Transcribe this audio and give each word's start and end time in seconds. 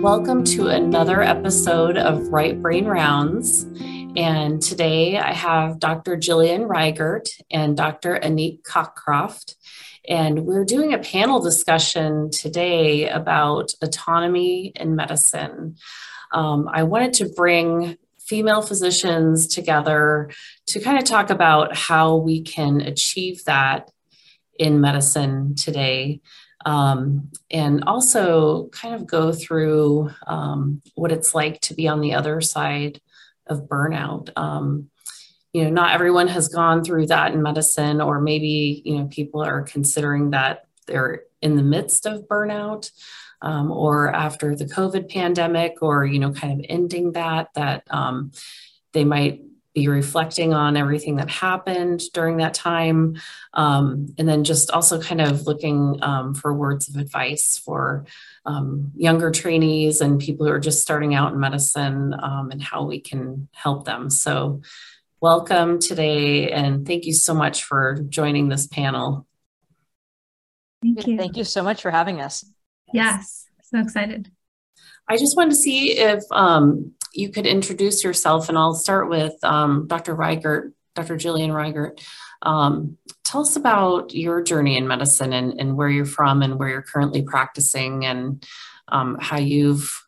welcome 0.00 0.42
to 0.42 0.68
another 0.68 1.20
episode 1.20 1.98
of 1.98 2.28
Right 2.28 2.60
Brain 2.62 2.86
Rounds. 2.86 3.64
And 4.16 4.62
today 4.62 5.18
I 5.18 5.34
have 5.34 5.78
Dr. 5.78 6.16
Jillian 6.16 6.66
Rigert 6.66 7.28
and 7.50 7.76
Dr. 7.76 8.18
Anik 8.18 8.62
Cockroft. 8.62 9.56
And 10.08 10.46
we're 10.46 10.64
doing 10.64 10.94
a 10.94 10.98
panel 10.98 11.42
discussion 11.42 12.30
today 12.30 13.10
about 13.10 13.74
autonomy 13.82 14.72
in 14.74 14.96
medicine. 14.96 15.76
Um, 16.32 16.70
I 16.72 16.84
wanted 16.84 17.12
to 17.14 17.28
bring 17.28 17.98
female 18.18 18.62
physicians 18.62 19.48
together 19.48 20.30
to 20.68 20.80
kind 20.80 20.96
of 20.96 21.04
talk 21.04 21.28
about 21.28 21.76
how 21.76 22.16
we 22.16 22.40
can 22.40 22.80
achieve 22.80 23.44
that 23.44 23.90
in 24.58 24.80
medicine 24.80 25.54
today. 25.56 26.20
Um, 26.66 27.30
and 27.50 27.84
also 27.84 28.68
kind 28.68 28.94
of 28.94 29.06
go 29.06 29.32
through 29.32 30.10
um, 30.26 30.82
what 30.94 31.12
it's 31.12 31.34
like 31.34 31.60
to 31.62 31.74
be 31.74 31.88
on 31.88 32.00
the 32.00 32.14
other 32.14 32.40
side 32.40 33.00
of 33.46 33.68
burnout. 33.68 34.30
Um, 34.36 34.90
you 35.52 35.64
know, 35.64 35.70
not 35.70 35.94
everyone 35.94 36.28
has 36.28 36.48
gone 36.48 36.84
through 36.84 37.06
that 37.06 37.32
in 37.32 37.42
medicine, 37.42 38.00
or 38.00 38.20
maybe, 38.20 38.82
you 38.84 38.98
know, 38.98 39.06
people 39.06 39.42
are 39.42 39.62
considering 39.62 40.30
that 40.30 40.66
they're 40.86 41.22
in 41.42 41.56
the 41.56 41.62
midst 41.62 42.06
of 42.06 42.28
burnout. 42.28 42.90
Um, 43.42 43.70
or 43.70 44.14
after 44.14 44.54
the 44.54 44.66
COVID 44.66 45.10
pandemic, 45.10 45.78
or 45.80 46.04
you 46.04 46.18
know, 46.18 46.30
kind 46.30 46.60
of 46.60 46.66
ending 46.68 47.12
that, 47.12 47.48
that 47.54 47.84
um, 47.88 48.32
they 48.92 49.02
might 49.02 49.40
be 49.74 49.88
reflecting 49.88 50.52
on 50.52 50.76
everything 50.76 51.16
that 51.16 51.30
happened 51.30 52.02
during 52.12 52.38
that 52.38 52.54
time. 52.54 53.16
Um, 53.54 54.14
and 54.18 54.28
then 54.28 54.44
just 54.44 54.70
also 54.70 55.00
kind 55.00 55.20
of 55.20 55.46
looking 55.46 55.98
um, 56.02 56.34
for 56.34 56.52
words 56.52 56.88
of 56.88 56.96
advice 56.96 57.56
for 57.58 58.04
um, 58.44 58.92
younger 58.96 59.30
trainees 59.30 60.00
and 60.00 60.20
people 60.20 60.46
who 60.46 60.52
are 60.52 60.60
just 60.60 60.82
starting 60.82 61.14
out 61.14 61.32
in 61.32 61.40
medicine 61.40 62.14
um, 62.20 62.50
and 62.50 62.62
how 62.62 62.84
we 62.84 63.00
can 63.00 63.48
help 63.52 63.84
them. 63.84 64.10
So, 64.10 64.62
welcome 65.20 65.78
today 65.78 66.50
and 66.50 66.86
thank 66.86 67.04
you 67.04 67.12
so 67.12 67.34
much 67.34 67.64
for 67.64 67.98
joining 68.08 68.48
this 68.48 68.66
panel. 68.66 69.26
Thank 70.82 71.06
you. 71.06 71.18
Thank 71.18 71.36
you 71.36 71.44
so 71.44 71.62
much 71.62 71.82
for 71.82 71.90
having 71.90 72.22
us. 72.22 72.44
Yes, 72.92 73.46
so 73.62 73.78
excited. 73.80 74.30
I 75.06 75.16
just 75.16 75.36
wanted 75.36 75.50
to 75.50 75.56
see 75.56 75.98
if 75.98 76.22
um, 76.30 76.94
you 77.12 77.30
could 77.30 77.46
introduce 77.46 78.04
yourself, 78.04 78.48
and 78.48 78.56
I'll 78.56 78.74
start 78.74 79.08
with 79.08 79.32
um, 79.42 79.86
Dr. 79.86 80.14
Rigert, 80.14 80.72
Dr. 80.94 81.16
Jillian 81.16 81.50
Rigert. 81.50 82.00
Um, 82.42 82.96
tell 83.24 83.42
us 83.42 83.56
about 83.56 84.14
your 84.14 84.42
journey 84.42 84.76
in 84.76 84.88
medicine 84.88 85.32
and, 85.32 85.60
and, 85.60 85.76
where 85.76 85.88
you're 85.88 86.06
from 86.06 86.42
and 86.42 86.58
where 86.58 86.68
you're 86.68 86.82
currently 86.82 87.22
practicing 87.22 88.06
and 88.06 88.44
um, 88.88 89.18
how 89.20 89.38
you've 89.38 90.02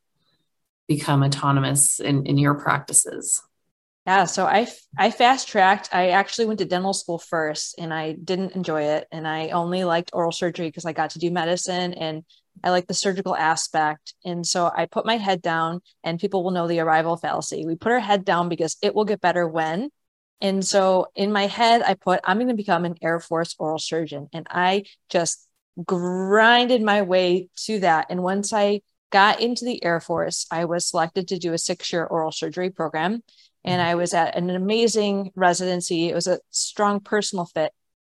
become 0.88 1.22
autonomous 1.22 2.00
in, 2.00 2.24
in 2.26 2.38
your 2.38 2.54
practices. 2.54 3.42
Yeah, 4.06 4.24
so 4.24 4.46
I 4.46 4.66
I 4.98 5.12
fast 5.12 5.46
tracked. 5.46 5.90
I 5.92 6.08
actually 6.08 6.46
went 6.46 6.58
to 6.58 6.64
dental 6.64 6.92
school 6.92 7.18
first, 7.18 7.76
and 7.78 7.94
I 7.94 8.12
didn't 8.12 8.56
enjoy 8.56 8.82
it. 8.82 9.06
And 9.12 9.28
I 9.28 9.50
only 9.50 9.84
liked 9.84 10.10
oral 10.12 10.32
surgery 10.32 10.66
because 10.66 10.84
I 10.84 10.92
got 10.92 11.10
to 11.10 11.20
do 11.20 11.30
medicine 11.30 11.94
and 11.94 12.24
I 12.64 12.70
like 12.70 12.86
the 12.86 12.94
surgical 12.94 13.36
aspect. 13.36 14.14
And 14.24 14.46
so 14.46 14.70
I 14.74 14.86
put 14.86 15.06
my 15.06 15.16
head 15.16 15.42
down, 15.42 15.80
and 16.04 16.20
people 16.20 16.44
will 16.44 16.50
know 16.50 16.68
the 16.68 16.80
arrival 16.80 17.16
fallacy. 17.16 17.66
We 17.66 17.76
put 17.76 17.92
our 17.92 18.00
head 18.00 18.24
down 18.24 18.48
because 18.48 18.76
it 18.82 18.94
will 18.94 19.04
get 19.04 19.20
better 19.20 19.46
when. 19.46 19.90
And 20.40 20.64
so 20.64 21.06
in 21.14 21.32
my 21.32 21.46
head, 21.46 21.82
I 21.82 21.94
put, 21.94 22.20
I'm 22.24 22.38
going 22.38 22.48
to 22.48 22.54
become 22.54 22.84
an 22.84 22.96
Air 23.00 23.20
Force 23.20 23.54
oral 23.58 23.78
surgeon. 23.78 24.28
And 24.32 24.46
I 24.50 24.84
just 25.08 25.46
grinded 25.84 26.82
my 26.82 27.02
way 27.02 27.48
to 27.64 27.80
that. 27.80 28.06
And 28.10 28.22
once 28.22 28.52
I 28.52 28.80
got 29.10 29.40
into 29.40 29.64
the 29.64 29.82
Air 29.84 30.00
Force, 30.00 30.46
I 30.50 30.64
was 30.64 30.86
selected 30.86 31.28
to 31.28 31.38
do 31.38 31.52
a 31.52 31.58
six 31.58 31.92
year 31.92 32.04
oral 32.04 32.32
surgery 32.32 32.70
program. 32.70 33.22
And 33.64 33.80
mm-hmm. 33.80 33.90
I 33.90 33.94
was 33.94 34.14
at 34.14 34.36
an 34.36 34.50
amazing 34.50 35.30
residency. 35.36 36.08
It 36.08 36.14
was 36.14 36.26
a 36.26 36.40
strong 36.50 37.00
personal 37.00 37.46
fit, 37.46 37.72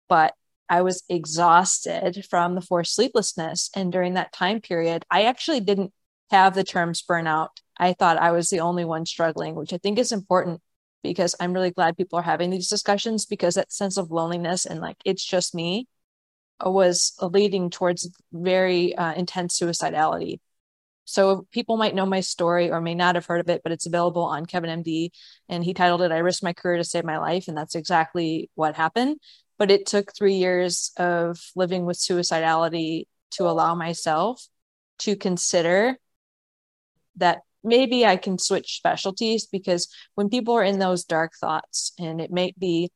but 0.08 0.34
I 0.72 0.80
was 0.80 1.02
exhausted 1.10 2.24
from 2.30 2.54
the 2.54 2.62
forced 2.62 2.94
sleeplessness. 2.94 3.68
And 3.76 3.92
during 3.92 4.14
that 4.14 4.32
time 4.32 4.62
period, 4.62 5.04
I 5.10 5.24
actually 5.24 5.60
didn't 5.60 5.92
have 6.30 6.54
the 6.54 6.64
terms 6.64 7.04
burnout. 7.06 7.48
I 7.76 7.92
thought 7.92 8.16
I 8.16 8.30
was 8.30 8.48
the 8.48 8.60
only 8.60 8.86
one 8.86 9.04
struggling, 9.04 9.54
which 9.54 9.74
I 9.74 9.76
think 9.76 9.98
is 9.98 10.12
important 10.12 10.62
because 11.02 11.34
I'm 11.38 11.52
really 11.52 11.72
glad 11.72 11.98
people 11.98 12.18
are 12.18 12.22
having 12.22 12.48
these 12.48 12.70
discussions 12.70 13.26
because 13.26 13.56
that 13.56 13.70
sense 13.70 13.98
of 13.98 14.10
loneliness 14.10 14.64
and 14.64 14.80
like 14.80 14.96
it's 15.04 15.22
just 15.22 15.54
me 15.54 15.88
was 16.64 17.12
leading 17.20 17.68
towards 17.68 18.08
very 18.32 18.96
uh, 18.96 19.12
intense 19.12 19.60
suicidality. 19.60 20.40
So 21.04 21.46
people 21.50 21.76
might 21.76 21.94
know 21.94 22.06
my 22.06 22.20
story 22.20 22.70
or 22.70 22.80
may 22.80 22.94
not 22.94 23.16
have 23.16 23.26
heard 23.26 23.40
of 23.40 23.50
it, 23.50 23.60
but 23.62 23.72
it's 23.72 23.86
available 23.86 24.22
on 24.22 24.46
Kevin 24.46 24.82
MD. 24.82 25.10
And 25.50 25.62
he 25.62 25.74
titled 25.74 26.00
it, 26.00 26.12
I 26.12 26.18
Risked 26.18 26.44
My 26.44 26.54
Career 26.54 26.78
to 26.78 26.84
Save 26.84 27.04
My 27.04 27.18
Life. 27.18 27.48
And 27.48 27.56
that's 27.58 27.74
exactly 27.74 28.48
what 28.54 28.76
happened 28.76 29.18
but 29.62 29.70
it 29.70 29.86
took 29.86 30.12
three 30.12 30.34
years 30.34 30.90
of 30.96 31.38
living 31.54 31.86
with 31.86 31.96
suicidality 31.96 33.04
to 33.30 33.44
allow 33.44 33.76
myself 33.76 34.44
to 34.98 35.14
consider 35.14 35.96
that 37.14 37.42
maybe 37.62 38.04
I 38.04 38.16
can 38.16 38.38
switch 38.38 38.78
specialties 38.78 39.46
because 39.46 39.86
when 40.16 40.30
people 40.30 40.54
are 40.54 40.64
in 40.64 40.80
those 40.80 41.04
dark 41.04 41.34
thoughts 41.40 41.92
and 41.96 42.20
it 42.20 42.32
may 42.32 42.52
be 42.58 42.90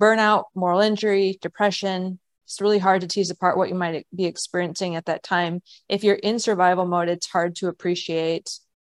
burnout, 0.00 0.44
moral 0.54 0.78
injury, 0.78 1.40
depression, 1.42 2.20
it's 2.44 2.60
really 2.60 2.78
hard 2.78 3.00
to 3.00 3.08
tease 3.08 3.30
apart 3.30 3.58
what 3.58 3.68
you 3.68 3.74
might 3.74 4.06
be 4.14 4.26
experiencing 4.26 4.94
at 4.94 5.06
that 5.06 5.24
time. 5.24 5.60
If 5.88 6.04
you're 6.04 6.14
in 6.14 6.38
survival 6.38 6.86
mode, 6.86 7.08
it's 7.08 7.26
hard 7.26 7.56
to 7.56 7.66
appreciate 7.66 8.48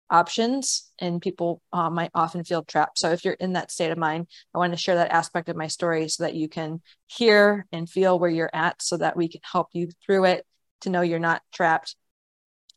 options 0.10 0.92
and 1.00 1.22
people 1.22 1.62
uh, 1.74 1.90
might 1.90 2.12
often 2.14 2.44
feel 2.44 2.64
trapped. 2.64 3.00
So 3.00 3.12
if 3.12 3.26
you're 3.26 3.34
in 3.34 3.54
that 3.54 3.72
state 3.72 3.92
of 3.92 3.98
mind, 3.98 4.28
I 4.54 4.58
want 4.58 4.74
to 4.74 4.78
share 4.78 4.96
that 4.96 5.12
aspect 5.12 5.50
of 5.50 5.56
my 5.56 5.68
story 5.68 6.08
so 6.08 6.24
that 6.24 6.36
you 6.36 6.48
can 6.48 6.82
hear 7.08 7.66
and 7.72 7.90
feel 7.90 8.20
where 8.20 8.30
you're 8.30 8.50
at 8.54 8.82
so 8.82 8.98
that 8.98 9.18
we 9.18 9.28
can 9.28 9.42
help 9.44 9.70
you 9.74 9.90
through 10.06 10.26
it 10.26 10.46
to 10.82 10.90
know 10.90 11.02
you're 11.02 11.20
not 11.20 11.42
trapped. 11.54 11.96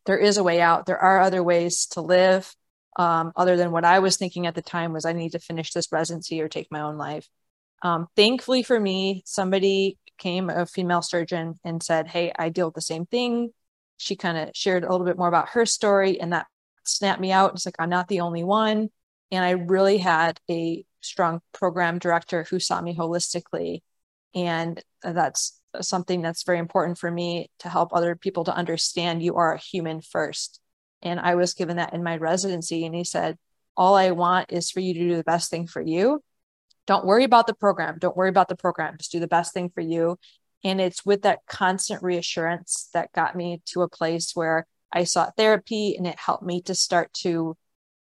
There 0.07 0.19
is 0.19 0.39
a 0.39 0.43
way 0.43 0.61
out. 0.61 0.87
There 0.87 0.99
are 0.99 1.21
other 1.21 1.43
ways 1.43 1.87
to 1.93 2.01
live 2.01 2.55
um, 2.99 3.33
other 3.37 3.57
than 3.57 3.71
what 3.71 3.85
I 3.85 4.01
was 4.01 4.17
thinking 4.17 4.47
at 4.47 4.55
the 4.55 4.63
time 4.63 4.93
was 4.93 5.05
I 5.05 5.13
need 5.13 5.33
to 5.33 5.39
finish 5.39 5.73
this 5.73 5.93
residency 5.93 6.41
or 6.41 6.49
take 6.49 6.69
my 6.71 6.81
own 6.81 6.99
life. 6.99 7.29
Um, 7.83 8.09
thankfully 8.17 8.65
for 8.65 8.79
me, 8.79 9.23
somebody 9.25 9.99
came, 10.19 10.51
a 10.51 10.67
female 10.67 11.01
surgeon, 11.01 11.55
and 11.65 11.81
said, 11.81 12.09
Hey, 12.09 12.33
I 12.37 12.49
deal 12.49 12.67
with 12.67 12.75
the 12.75 12.83
same 12.83 13.07
thing. 13.07 13.51
She 13.99 14.17
kind 14.17 14.37
of 14.37 14.51
shared 14.55 14.83
a 14.83 14.91
little 14.91 15.07
bit 15.07 15.17
more 15.17 15.29
about 15.29 15.51
her 15.51 15.65
story, 15.65 16.21
and 16.21 16.33
that 16.33 16.47
snapped 16.89 17.21
me 17.21 17.33
out. 17.33 17.55
It's 17.55 17.67
like, 17.67 17.77
I'm 17.79 17.91
not 17.91 18.09
the 18.09 18.21
only 18.21 18.45
one. 18.45 18.89
And 19.31 19.45
I 19.45 19.51
really 19.51 19.99
had 19.99 20.41
a 20.51 20.85
strong 21.01 21.41
program 21.53 21.99
director 21.99 22.45
who 22.45 22.59
saw 22.59 22.81
me 22.81 22.97
holistically. 22.97 23.81
And 24.35 24.83
that's 25.03 25.61
something 25.81 26.23
that's 26.23 26.45
very 26.45 26.59
important 26.59 26.99
for 26.99 27.11
me 27.11 27.51
to 27.61 27.69
help 27.69 27.93
other 27.93 28.17
people 28.17 28.45
to 28.45 28.55
understand 28.55 29.23
you 29.23 29.37
are 29.37 29.55
a 29.55 29.61
human 29.61 30.01
first. 30.01 30.61
And 31.03 31.21
I 31.21 31.35
was 31.35 31.55
given 31.55 31.77
that 31.77 31.95
in 31.95 32.03
my 32.03 32.17
residency. 32.17 32.85
And 32.85 32.95
he 32.95 33.05
said, 33.05 33.37
All 33.77 33.95
I 33.95 34.11
want 34.11 34.53
is 34.53 34.71
for 34.71 34.81
you 34.81 34.95
to 34.95 35.01
do 35.01 35.17
the 35.17 35.25
best 35.25 35.51
thing 35.51 35.67
for 35.67 35.83
you. 35.83 36.23
Don't 36.87 37.05
worry 37.05 37.25
about 37.25 37.47
the 37.47 37.55
program. 37.55 37.99
Don't 37.99 38.17
worry 38.17 38.31
about 38.31 38.49
the 38.49 38.57
program. 38.57 38.97
Just 38.99 39.13
do 39.13 39.21
the 39.21 39.29
best 39.29 39.53
thing 39.53 39.71
for 39.71 39.83
you. 39.83 40.19
And 40.65 40.81
it's 40.81 41.05
with 41.05 41.23
that 41.23 41.41
constant 41.47 42.03
reassurance 42.03 42.89
that 42.95 43.13
got 43.13 43.37
me 43.37 43.63
to 43.67 43.83
a 43.83 43.89
place 43.89 44.33
where 44.35 44.67
I 44.93 45.05
sought 45.05 45.37
therapy 45.37 45.97
and 45.97 46.07
it 46.07 46.19
helped 46.19 46.43
me 46.43 46.63
to 46.63 46.75
start 46.75 47.13
to 47.23 47.57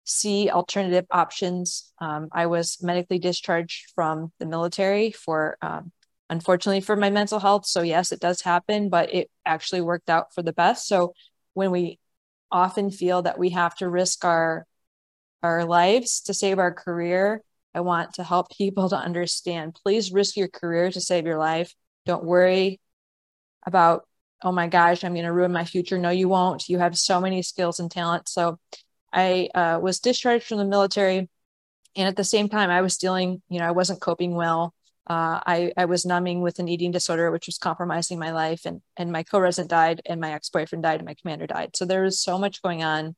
see 0.04 0.50
alternative 0.50 1.06
options. 1.10 1.92
Um, 1.98 2.28
I 2.32 2.46
was 2.46 2.82
medically 2.82 3.18
discharged 3.18 3.90
from 3.94 4.32
the 4.38 4.46
military 4.46 5.10
for, 5.10 5.56
um, 5.62 5.92
unfortunately, 6.28 6.82
for 6.82 6.96
my 6.96 7.10
mental 7.10 7.38
health. 7.38 7.66
So, 7.66 7.82
yes, 7.82 8.12
it 8.12 8.20
does 8.20 8.42
happen, 8.42 8.90
but 8.90 9.12
it 9.14 9.30
actually 9.46 9.80
worked 9.80 10.10
out 10.10 10.34
for 10.34 10.42
the 10.42 10.52
best. 10.52 10.86
So, 10.86 11.14
when 11.54 11.70
we 11.70 11.98
often 12.50 12.90
feel 12.90 13.22
that 13.22 13.38
we 13.38 13.50
have 13.50 13.74
to 13.76 13.88
risk 13.88 14.24
our 14.24 14.66
our 15.42 15.64
lives 15.66 16.22
to 16.22 16.32
save 16.32 16.58
our 16.58 16.72
career, 16.72 17.42
I 17.74 17.80
want 17.80 18.14
to 18.14 18.24
help 18.24 18.50
people 18.50 18.88
to 18.88 18.96
understand 18.96 19.78
please 19.82 20.12
risk 20.12 20.36
your 20.36 20.48
career 20.48 20.90
to 20.90 21.00
save 21.00 21.26
your 21.26 21.38
life. 21.38 21.74
Don't 22.06 22.24
worry 22.24 22.80
about 23.66 24.06
oh 24.44 24.52
my 24.52 24.68
gosh, 24.68 25.02
I'm 25.02 25.14
going 25.14 25.24
to 25.24 25.32
ruin 25.32 25.52
my 25.52 25.64
future. 25.64 25.98
No, 25.98 26.10
you 26.10 26.28
won't. 26.28 26.68
You 26.68 26.78
have 26.78 26.96
so 26.98 27.18
many 27.20 27.40
skills 27.40 27.80
and 27.80 27.90
talents. 27.90 28.32
So 28.32 28.58
I 29.10 29.48
uh, 29.54 29.80
was 29.82 30.00
discharged 30.00 30.44
from 30.44 30.58
the 30.58 30.66
military. 30.66 31.30
And 31.96 32.08
at 32.08 32.16
the 32.16 32.24
same 32.24 32.50
time, 32.50 32.70
I 32.70 32.82
was 32.82 32.98
dealing, 32.98 33.40
you 33.48 33.58
know, 33.58 33.66
I 33.66 33.70
wasn't 33.70 34.02
coping 34.02 34.34
well. 34.34 34.74
Uh, 35.08 35.40
I, 35.46 35.72
I 35.76 35.86
was 35.86 36.04
numbing 36.04 36.42
with 36.42 36.58
an 36.58 36.68
eating 36.68 36.90
disorder, 36.90 37.30
which 37.30 37.46
was 37.46 37.56
compromising 37.56 38.18
my 38.18 38.32
life. 38.32 38.66
And, 38.66 38.82
and 38.98 39.10
my 39.10 39.22
co 39.22 39.38
resident 39.38 39.70
died, 39.70 40.02
and 40.04 40.20
my 40.20 40.32
ex 40.32 40.50
boyfriend 40.50 40.82
died, 40.82 41.00
and 41.00 41.06
my 41.06 41.14
commander 41.14 41.46
died. 41.46 41.76
So 41.76 41.86
there 41.86 42.02
was 42.02 42.20
so 42.20 42.38
much 42.38 42.62
going 42.62 42.82
on. 42.82 43.16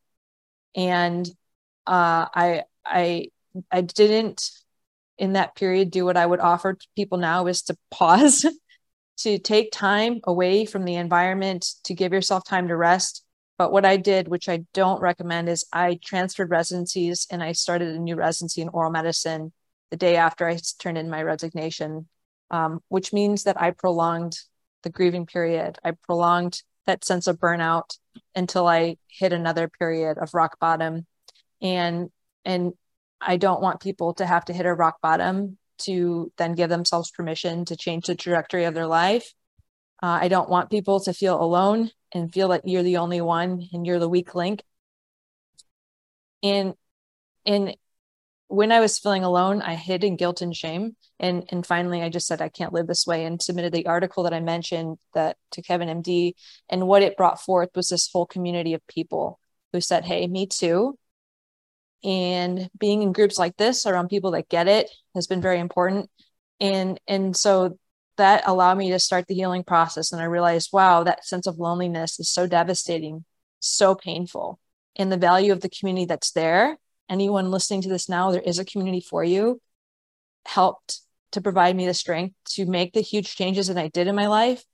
And 0.76 1.26
uh, 1.86 2.26
I, 2.34 2.64
I, 2.84 3.28
I 3.70 3.80
didn't 3.80 4.50
in 5.18 5.32
that 5.32 5.56
period 5.56 5.90
do 5.90 6.04
what 6.04 6.16
I 6.16 6.26
would 6.26 6.40
offer 6.40 6.74
to 6.74 6.86
people 6.94 7.18
now 7.18 7.46
is 7.46 7.62
to 7.62 7.76
pause 7.90 8.44
to 9.18 9.38
take 9.38 9.72
time 9.72 10.20
away 10.24 10.64
from 10.64 10.84
the 10.84 10.96
environment, 10.96 11.74
to 11.84 11.94
give 11.94 12.12
yourself 12.12 12.44
time 12.44 12.68
to 12.68 12.76
rest. 12.76 13.24
But 13.58 13.72
what 13.72 13.86
I 13.86 13.96
did, 13.96 14.28
which 14.28 14.48
I 14.48 14.64
don't 14.74 15.00
recommend, 15.00 15.48
is 15.48 15.64
I 15.72 15.98
transferred 16.04 16.50
residencies 16.50 17.26
and 17.30 17.42
I 17.42 17.52
started 17.52 17.88
a 17.88 17.98
new 17.98 18.16
residency 18.16 18.60
in 18.60 18.68
oral 18.68 18.90
medicine 18.90 19.52
the 19.90 19.96
day 19.96 20.16
after 20.16 20.46
I 20.46 20.58
turned 20.78 20.98
in 20.98 21.08
my 21.08 21.22
resignation, 21.22 22.08
um, 22.50 22.80
which 22.88 23.12
means 23.12 23.44
that 23.44 23.60
I 23.60 23.70
prolonged 23.70 24.38
the 24.82 24.90
grieving 24.90 25.26
period. 25.26 25.78
I 25.82 25.92
prolonged 25.92 26.62
that 26.86 27.04
sense 27.04 27.26
of 27.26 27.38
burnout 27.38 27.98
until 28.34 28.66
I 28.66 28.98
hit 29.08 29.32
another 29.32 29.68
period 29.68 30.18
of 30.18 30.34
rock 30.34 30.58
bottom. 30.60 31.06
And 31.60 32.10
and 32.44 32.74
I 33.20 33.38
don't 33.38 33.62
want 33.62 33.80
people 33.80 34.14
to 34.14 34.26
have 34.26 34.44
to 34.46 34.52
hit 34.52 34.66
a 34.66 34.74
rock 34.74 35.00
bottom 35.00 35.58
to 35.78 36.32
then 36.38 36.54
give 36.54 36.68
themselves 36.68 37.10
permission 37.10 37.64
to 37.66 37.76
change 37.76 38.06
the 38.06 38.14
trajectory 38.14 38.64
of 38.64 38.74
their 38.74 38.86
life. 38.86 39.32
Uh, 40.02 40.18
I 40.22 40.28
don't 40.28 40.50
want 40.50 40.70
people 40.70 41.00
to 41.00 41.12
feel 41.12 41.40
alone 41.40 41.90
and 42.12 42.32
feel 42.32 42.48
that 42.48 42.66
you're 42.66 42.82
the 42.82 42.98
only 42.98 43.20
one 43.20 43.66
and 43.72 43.86
you're 43.86 43.98
the 43.98 44.08
weak 44.08 44.34
link. 44.34 44.62
And 46.42 46.74
and 47.44 47.76
when 48.48 48.70
I 48.72 48.80
was 48.80 48.98
feeling 48.98 49.24
alone, 49.24 49.62
I 49.62 49.74
hid 49.74 50.04
in 50.04 50.16
guilt 50.16 50.42
and 50.42 50.54
shame. 50.54 50.96
And 51.18 51.48
and 51.50 51.66
finally 51.66 52.02
I 52.02 52.08
just 52.08 52.26
said 52.26 52.42
I 52.42 52.48
can't 52.48 52.72
live 52.72 52.86
this 52.86 53.06
way 53.06 53.24
and 53.24 53.40
submitted 53.40 53.72
the 53.72 53.86
article 53.86 54.24
that 54.24 54.34
I 54.34 54.40
mentioned 54.40 54.98
that 55.14 55.36
to 55.52 55.62
Kevin 55.62 56.02
MD. 56.02 56.34
And 56.68 56.86
what 56.86 57.02
it 57.02 57.16
brought 57.16 57.40
forth 57.40 57.70
was 57.74 57.88
this 57.88 58.10
whole 58.12 58.26
community 58.26 58.74
of 58.74 58.86
people 58.86 59.40
who 59.72 59.80
said, 59.80 60.04
Hey, 60.04 60.26
me 60.26 60.46
too. 60.46 60.98
And 62.04 62.70
being 62.78 63.02
in 63.02 63.12
groups 63.12 63.38
like 63.38 63.56
this 63.56 63.86
around 63.86 64.08
people 64.08 64.32
that 64.32 64.48
get 64.48 64.68
it 64.68 64.88
has 65.14 65.26
been 65.26 65.40
very 65.40 65.58
important. 65.58 66.10
And 66.60 67.00
and 67.06 67.36
so 67.36 67.78
that 68.16 68.46
allowed 68.46 68.78
me 68.78 68.90
to 68.90 68.98
start 68.98 69.26
the 69.26 69.34
healing 69.34 69.64
process. 69.64 70.12
And 70.12 70.22
I 70.22 70.26
realized, 70.26 70.70
wow, 70.72 71.04
that 71.04 71.24
sense 71.26 71.46
of 71.46 71.58
loneliness 71.58 72.18
is 72.18 72.30
so 72.30 72.46
devastating, 72.46 73.24
so 73.60 73.94
painful. 73.94 74.58
And 74.96 75.12
the 75.12 75.18
value 75.18 75.52
of 75.52 75.60
the 75.60 75.68
community 75.68 76.06
that's 76.06 76.32
there, 76.32 76.78
anyone 77.10 77.50
listening 77.50 77.82
to 77.82 77.88
this 77.88 78.08
now, 78.08 78.30
there 78.30 78.40
is 78.40 78.58
a 78.58 78.64
community 78.64 79.00
for 79.00 79.22
you, 79.22 79.60
helped 80.46 81.00
to 81.32 81.40
provide 81.40 81.76
me 81.76 81.86
the 81.86 81.92
strength 81.92 82.34
to 82.50 82.64
make 82.64 82.92
the 82.92 83.02
huge 83.02 83.36
changes 83.36 83.66
that 83.66 83.76
I 83.76 83.88
did 83.88 84.06
in 84.06 84.14
my 84.14 84.28
life. 84.28 84.64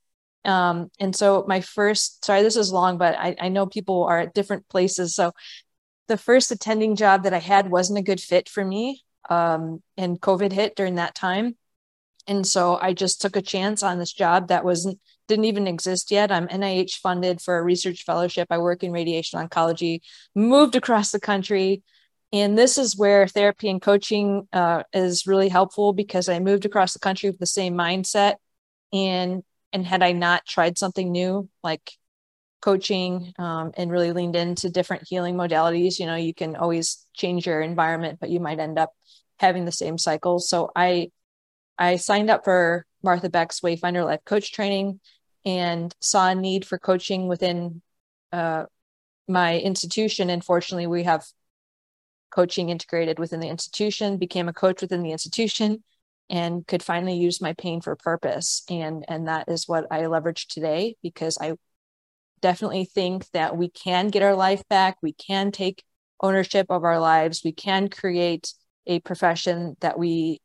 Um, 0.45 0.89
and 0.99 1.15
so 1.15 1.45
my 1.47 1.61
first, 1.61 2.23
sorry, 2.23 2.43
this 2.43 2.55
is 2.55 2.71
long, 2.71 2.97
but 2.97 3.15
I, 3.15 3.35
I 3.39 3.49
know 3.49 3.65
people 3.65 4.03
are 4.03 4.19
at 4.19 4.33
different 4.33 4.67
places. 4.69 5.15
So 5.15 5.31
the 6.07 6.17
first 6.17 6.51
attending 6.51 6.95
job 6.95 7.23
that 7.23 7.33
I 7.33 7.39
had 7.39 7.69
wasn't 7.69 7.99
a 7.99 8.03
good 8.03 8.19
fit 8.19 8.49
for 8.49 8.63
me. 8.63 9.03
Um, 9.29 9.81
and 9.97 10.19
COVID 10.19 10.51
hit 10.51 10.75
during 10.75 10.95
that 10.95 11.15
time 11.15 11.55
and 12.27 12.47
so 12.47 12.77
I 12.81 12.93
just 12.93 13.21
took 13.21 13.35
a 13.35 13.41
chance 13.41 13.83
on 13.83 13.99
this 13.99 14.13
job 14.13 14.47
that 14.47 14.63
wasn't 14.63 14.99
didn't 15.27 15.45
even 15.45 15.67
exist 15.67 16.11
yet. 16.11 16.31
I'm 16.31 16.47
NIH 16.47 16.95
funded 16.95 17.41
for 17.41 17.57
a 17.57 17.63
research 17.63 18.03
fellowship. 18.03 18.47
I 18.49 18.57
work 18.57 18.83
in 18.83 18.91
radiation 18.91 19.39
oncology, 19.39 20.01
moved 20.35 20.75
across 20.75 21.11
the 21.11 21.19
country. 21.19 21.81
And 22.33 22.57
this 22.57 22.77
is 22.77 22.97
where 22.97 23.27
therapy 23.27 23.69
and 23.69 23.81
coaching 23.81 24.47
uh, 24.51 24.83
is 24.91 25.25
really 25.25 25.49
helpful 25.49 25.93
because 25.93 26.27
I 26.27 26.39
moved 26.39 26.65
across 26.65 26.93
the 26.93 26.99
country 26.99 27.29
with 27.29 27.39
the 27.39 27.45
same 27.45 27.75
mindset. 27.75 28.35
And 28.91 29.43
and 29.71 29.85
had 29.85 30.03
I 30.03 30.11
not 30.11 30.45
tried 30.45 30.77
something 30.77 31.11
new 31.11 31.49
like 31.63 31.91
coaching 32.63 33.33
um, 33.37 33.71
and 33.75 33.91
really 33.91 34.13
leaned 34.13 34.37
into 34.37 34.69
different 34.69 35.03
healing 35.05 35.35
modalities, 35.35 35.99
you 35.99 36.05
know, 36.05 36.15
you 36.15 36.33
can 36.33 36.55
always 36.55 37.05
change 37.13 37.45
your 37.45 37.59
environment, 37.59 38.19
but 38.21 38.29
you 38.29 38.39
might 38.39 38.59
end 38.59 38.79
up 38.79 38.93
having 39.37 39.65
the 39.65 39.71
same 39.71 39.97
cycles. 39.97 40.47
So 40.47 40.71
I 40.75 41.11
I 41.77 41.97
signed 41.97 42.29
up 42.29 42.45
for 42.45 42.85
Martha 43.01 43.29
Beck's 43.29 43.59
Wayfinder 43.59 44.05
Life 44.05 44.23
Coach 44.25 44.53
training 44.53 45.01
and 45.43 45.93
saw 45.99 46.29
a 46.29 46.35
need 46.35 46.65
for 46.65 46.77
coaching 46.77 47.27
within 47.27 47.81
uh, 48.31 48.65
my 49.27 49.59
institution. 49.59 50.29
And 50.29 50.43
fortunately, 50.43 50.87
we 50.87 51.03
have 51.03 51.25
coaching 52.31 52.69
integrated 52.69 53.19
within 53.19 53.41
the 53.41 53.49
institution, 53.49 54.17
became 54.17 54.47
a 54.47 54.53
coach 54.53 54.81
within 54.81 55.03
the 55.03 55.11
institution, 55.11 55.83
and 56.29 56.65
could 56.65 56.81
finally 56.81 57.15
use 57.15 57.41
my 57.41 57.53
pain 57.53 57.81
for 57.81 57.95
purpose. 57.97 58.63
And, 58.69 59.03
and 59.09 59.27
that 59.27 59.49
is 59.49 59.67
what 59.67 59.85
I 59.91 60.05
leverage 60.05 60.47
today 60.47 60.95
because 61.03 61.37
I 61.41 61.53
definitely 62.43 62.85
think 62.85 63.25
that 63.31 63.57
we 63.57 63.69
can 63.69 64.09
get 64.09 64.21
our 64.21 64.35
life 64.35 64.61
back. 64.69 64.97
We 65.01 65.13
can 65.13 65.51
take 65.51 65.83
ownership 66.21 66.67
of 66.69 66.83
our 66.83 66.99
lives. 66.99 67.41
We 67.43 67.53
can 67.53 67.87
create 67.87 68.53
a 68.85 68.99
profession 68.99 69.77
that 69.79 69.97
we 69.97 70.41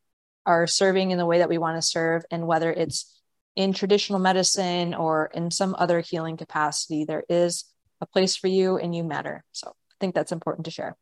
are 0.47 0.67
serving 0.67 1.11
in 1.11 1.19
the 1.19 1.27
way 1.27 1.39
that 1.39 1.49
we 1.49 1.59
want 1.59 1.77
to 1.77 1.83
serve 1.83 2.23
and 2.31 2.47
whether 2.47 2.73
it's 2.73 3.21
in 3.57 3.73
traditional 3.73 4.21
medicine 4.21 4.95
or 4.95 5.31
in 5.35 5.51
some 5.51 5.75
other 5.77 6.01
healing 6.01 6.37
capacity 6.37 7.05
there 7.05 7.25
is 7.29 7.65
a 8.01 8.07
place 8.07 8.37
for 8.37 8.47
you 8.47 8.79
and 8.79 8.95
you 8.95 9.03
matter 9.03 9.45
so 9.53 9.69
i 9.69 9.95
think 10.01 10.15
that's 10.15 10.33
important 10.33 10.65
to 10.65 10.71
share 10.71 10.97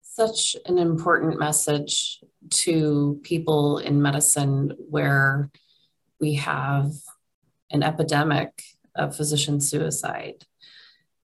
such 0.00 0.56
an 0.64 0.78
important 0.78 1.38
message 1.38 2.20
to 2.48 3.20
people 3.22 3.78
in 3.78 4.00
medicine 4.00 4.72
where 4.88 5.50
we 6.20 6.34
have 6.34 6.90
an 7.70 7.82
epidemic 7.82 8.62
of 8.96 9.16
physician 9.16 9.60
suicide. 9.60 10.44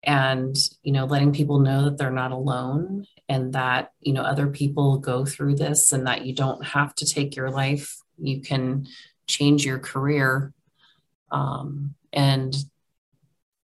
And 0.05 0.57
you 0.83 0.93
know 0.93 1.05
letting 1.05 1.33
people 1.33 1.61
know 1.61 1.85
that 1.85 1.97
they're 1.97 2.11
not 2.11 2.33
alone 2.33 3.07
and 3.29 3.53
that 3.53 3.93
you 4.01 4.13
know 4.13 4.23
other 4.23 4.49
people 4.49 4.99
go 4.99 5.25
through 5.25 5.55
this 5.55 5.93
and 5.93 6.07
that 6.09 6.27
you 6.27 6.35
don't 6.35 6.65
have 6.65 6.95
to 6.97 7.07
take 7.07 7.37
your 7.37 7.51
life. 7.51 7.99
You 8.19 8.43
can 8.43 8.87
change 9.29 9.65
your 9.65 9.79
career 9.79 10.53
um, 11.31 11.95
and 12.13 12.55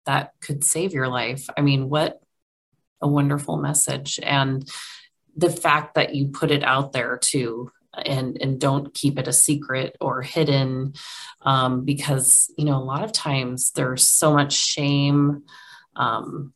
that 0.07 0.33
could 0.41 0.63
save 0.63 0.93
your 0.93 1.09
life. 1.09 1.49
I 1.57 1.61
mean 1.61 1.89
what 1.89 2.21
a 3.01 3.09
wonderful 3.09 3.57
message. 3.57 4.21
And 4.23 4.69
the 5.37 5.51
fact 5.51 5.95
that 5.95 6.15
you 6.15 6.29
put 6.29 6.51
it 6.51 6.65
out 6.65 6.93
there 6.93 7.17
too 7.17 7.71
and 7.95 8.37
and 8.41 8.61
don't 8.61 8.95
keep 8.95 9.19
it 9.19 9.29
a 9.29 9.33
secret 9.33 9.97
or 10.01 10.23
hidden 10.23 10.95
um, 11.43 11.85
because 11.85 12.53
you 12.57 12.65
know 12.65 12.77
a 12.77 12.85
lot 12.85 13.03
of 13.03 13.13
times 13.13 13.73
there's 13.73 14.07
so 14.07 14.33
much 14.33 14.53
shame 14.53 15.43
um, 15.97 16.53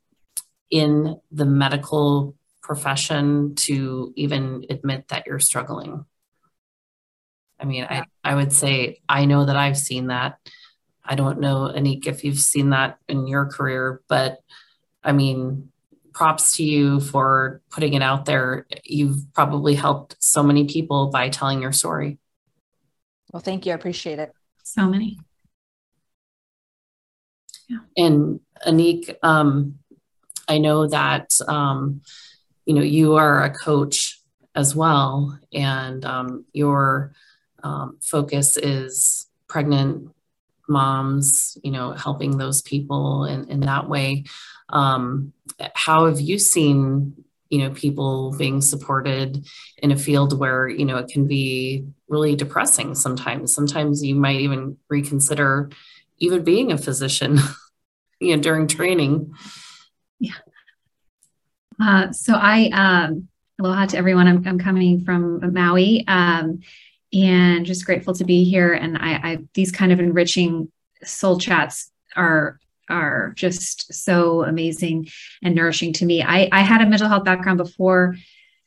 in 0.71 1.21
the 1.31 1.47
medical 1.47 2.35
profession 2.63 3.55
to 3.57 4.13
even 4.17 4.65
admit 4.71 5.09
that 5.09 5.27
you're 5.27 5.41
struggling. 5.41 6.05
I 7.59 7.65
mean. 7.65 7.85
I, 7.85 8.05
I 8.25 8.35
would 8.35 8.53
say 8.53 9.01
I 9.09 9.25
know 9.25 9.45
that 9.45 9.57
I've 9.57 9.79
seen 9.79 10.09
that. 10.09 10.39
I 11.05 11.17
don't 11.17 11.41
know, 11.41 11.73
Anik, 11.75 12.07
if 12.07 12.25
you've 12.25 12.39
seen 12.39 12.71
that 12.71 12.99
in 13.09 13.27
your 13.27 13.47
career, 13.47 14.01
but 14.09 14.39
I 15.03 15.13
mean, 15.13 15.72
props 16.13 16.57
to 16.57 16.65
you 16.65 17.01
for 17.01 17.61
putting 17.71 17.95
it 17.95 18.03
out 18.03 18.25
there. 18.25 18.67
You've 18.85 19.33
probably 19.33 19.75
helped 19.75 20.17
so 20.19 20.43
many 20.43 20.67
people 20.67 21.11
by 21.11 21.29
telling 21.29 21.63
your 21.63 21.73
story. 21.73 22.19
Well, 23.33 23.43
thank 23.43 23.67
you. 23.67 23.73
I 23.73 23.75
appreciate 23.75 24.19
it. 24.19 24.33
So 24.63 24.87
many. 24.87 25.19
Yeah. 27.69 27.79
And 27.97 28.41
Anik, 28.67 29.17
um, 29.23 29.79
I 30.49 30.59
know 30.59 30.87
that 30.87 31.39
um, 31.49 32.03
you 32.67 32.75
know 32.75 32.83
you 32.83 33.15
are 33.15 33.45
a 33.45 33.51
coach 33.51 34.21
as 34.55 34.75
well 34.77 35.39
and 35.53 36.05
um, 36.05 36.45
your 36.53 37.13
um, 37.63 37.99
focus 38.03 38.57
is 38.57 39.27
pregnant 39.49 40.11
moms 40.69 41.59
you 41.63 41.71
know 41.71 41.93
helping 41.93 42.39
those 42.39 42.63
people 42.63 43.25
in, 43.25 43.49
in 43.49 43.61
that 43.61 43.89
way 43.89 44.25
um, 44.73 45.33
how 45.75 46.07
have 46.07 46.21
you 46.21 46.39
seen 46.39 47.15
you 47.51 47.59
know 47.59 47.71
people 47.71 48.35
being 48.37 48.61
supported 48.61 49.47
in 49.79 49.93
a 49.93 49.97
field 49.97 50.39
where 50.39 50.69
you 50.69 50.85
know 50.85 50.97
it 50.97 51.09
can 51.09 51.27
be 51.27 51.85
really 52.09 52.35
depressing 52.35 52.95
sometimes 52.95 53.55
sometimes 53.55 54.03
you 54.03 54.15
might 54.15 54.41
even 54.41 54.77
reconsider 54.89 55.71
even 56.19 56.43
being 56.43 56.73
a 56.73 56.79
physician 56.79 57.39
you 58.21 58.35
know 58.35 58.43
during 58.43 58.67
training 58.67 59.33
yeah 60.19 60.35
uh, 61.81 62.13
so 62.13 62.35
I, 62.35 62.69
um, 62.73 63.29
aloha 63.59 63.87
to 63.87 63.97
everyone. 63.97 64.29
I'm, 64.29 64.47
I'm 64.47 64.59
coming 64.59 65.05
from 65.05 65.53
Maui 65.53 66.05
um, 66.07 66.61
and 67.13 67.67
just 67.67 67.85
grateful 67.85 68.15
to 68.15 68.25
be 68.25 68.45
here. 68.45 68.73
And 68.73 68.97
I, 68.99 69.13
I, 69.13 69.39
these 69.55 69.73
kind 69.73 69.93
of 69.93 70.01
enriching 70.01 70.71
soul 71.03 71.39
chats 71.39 71.91
are 72.17 72.59
are 72.89 73.33
just 73.37 73.93
so 73.93 74.45
amazing 74.45 75.09
and 75.43 75.55
nourishing 75.55 75.93
to 75.95 76.05
me. 76.05 76.23
I, 76.23 76.49
I 76.53 76.61
had 76.61 76.83
a 76.83 76.87
mental 76.87 77.09
health 77.09 77.25
background 77.25 77.59
before 77.59 78.17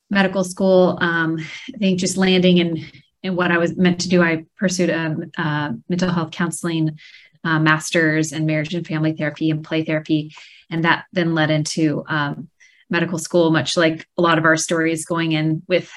medical 0.09 0.43
school. 0.43 0.97
Um, 1.01 1.37
I 1.73 1.77
think 1.77 1.99
just 1.99 2.17
landing 2.17 2.57
in 2.57 2.85
in 3.23 3.35
what 3.35 3.51
I 3.51 3.57
was 3.57 3.75
meant 3.75 4.01
to 4.01 4.09
do, 4.09 4.21
I 4.21 4.45
pursued 4.55 4.91
a, 4.91 5.15
a 5.37 5.75
mental 5.89 6.11
health 6.11 6.29
counseling 6.29 6.99
uh, 7.43 7.59
master's 7.59 8.31
in 8.31 8.45
marriage 8.45 8.75
and 8.75 8.85
family 8.85 9.13
therapy 9.13 9.49
and 9.49 9.63
play 9.63 9.83
therapy, 9.83 10.35
and 10.69 10.83
that 10.83 11.05
then 11.11 11.33
led 11.33 11.49
into 11.49 12.03
um, 12.07 12.49
medical 12.89 13.17
school, 13.17 13.49
much 13.49 13.77
like 13.77 14.07
a 14.17 14.21
lot 14.21 14.37
of 14.37 14.45
our 14.45 14.57
stories 14.57 15.05
going 15.05 15.31
in 15.31 15.63
with, 15.67 15.91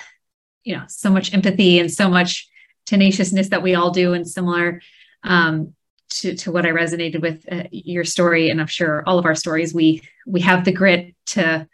you 0.65 0.75
know, 0.75 0.85
so 0.89 1.11
much 1.11 1.35
empathy 1.35 1.79
and 1.79 1.93
so 1.93 2.09
much 2.09 2.49
tenaciousness 2.87 3.51
that 3.51 3.63
we 3.63 3.75
all 3.75 3.91
do 3.91 4.15
and 4.15 4.27
similar. 4.27 4.81
Um, 5.23 5.75
to, 6.11 6.35
to 6.37 6.53
what 6.53 6.67
I 6.67 6.71
resonated 6.71 7.21
with 7.21 7.45
uh, 7.51 7.65
your 7.71 8.05
story, 8.05 8.51
and 8.51 8.61
I'm 8.61 8.67
sure 8.67 9.03
all 9.07 9.19
of 9.19 9.27
our 9.27 9.35
stories, 9.35 9.75
we 9.75 10.03
we 10.27 10.41
have 10.41 10.65
the 10.65 10.73
grit 10.73 11.15
to 11.27 11.69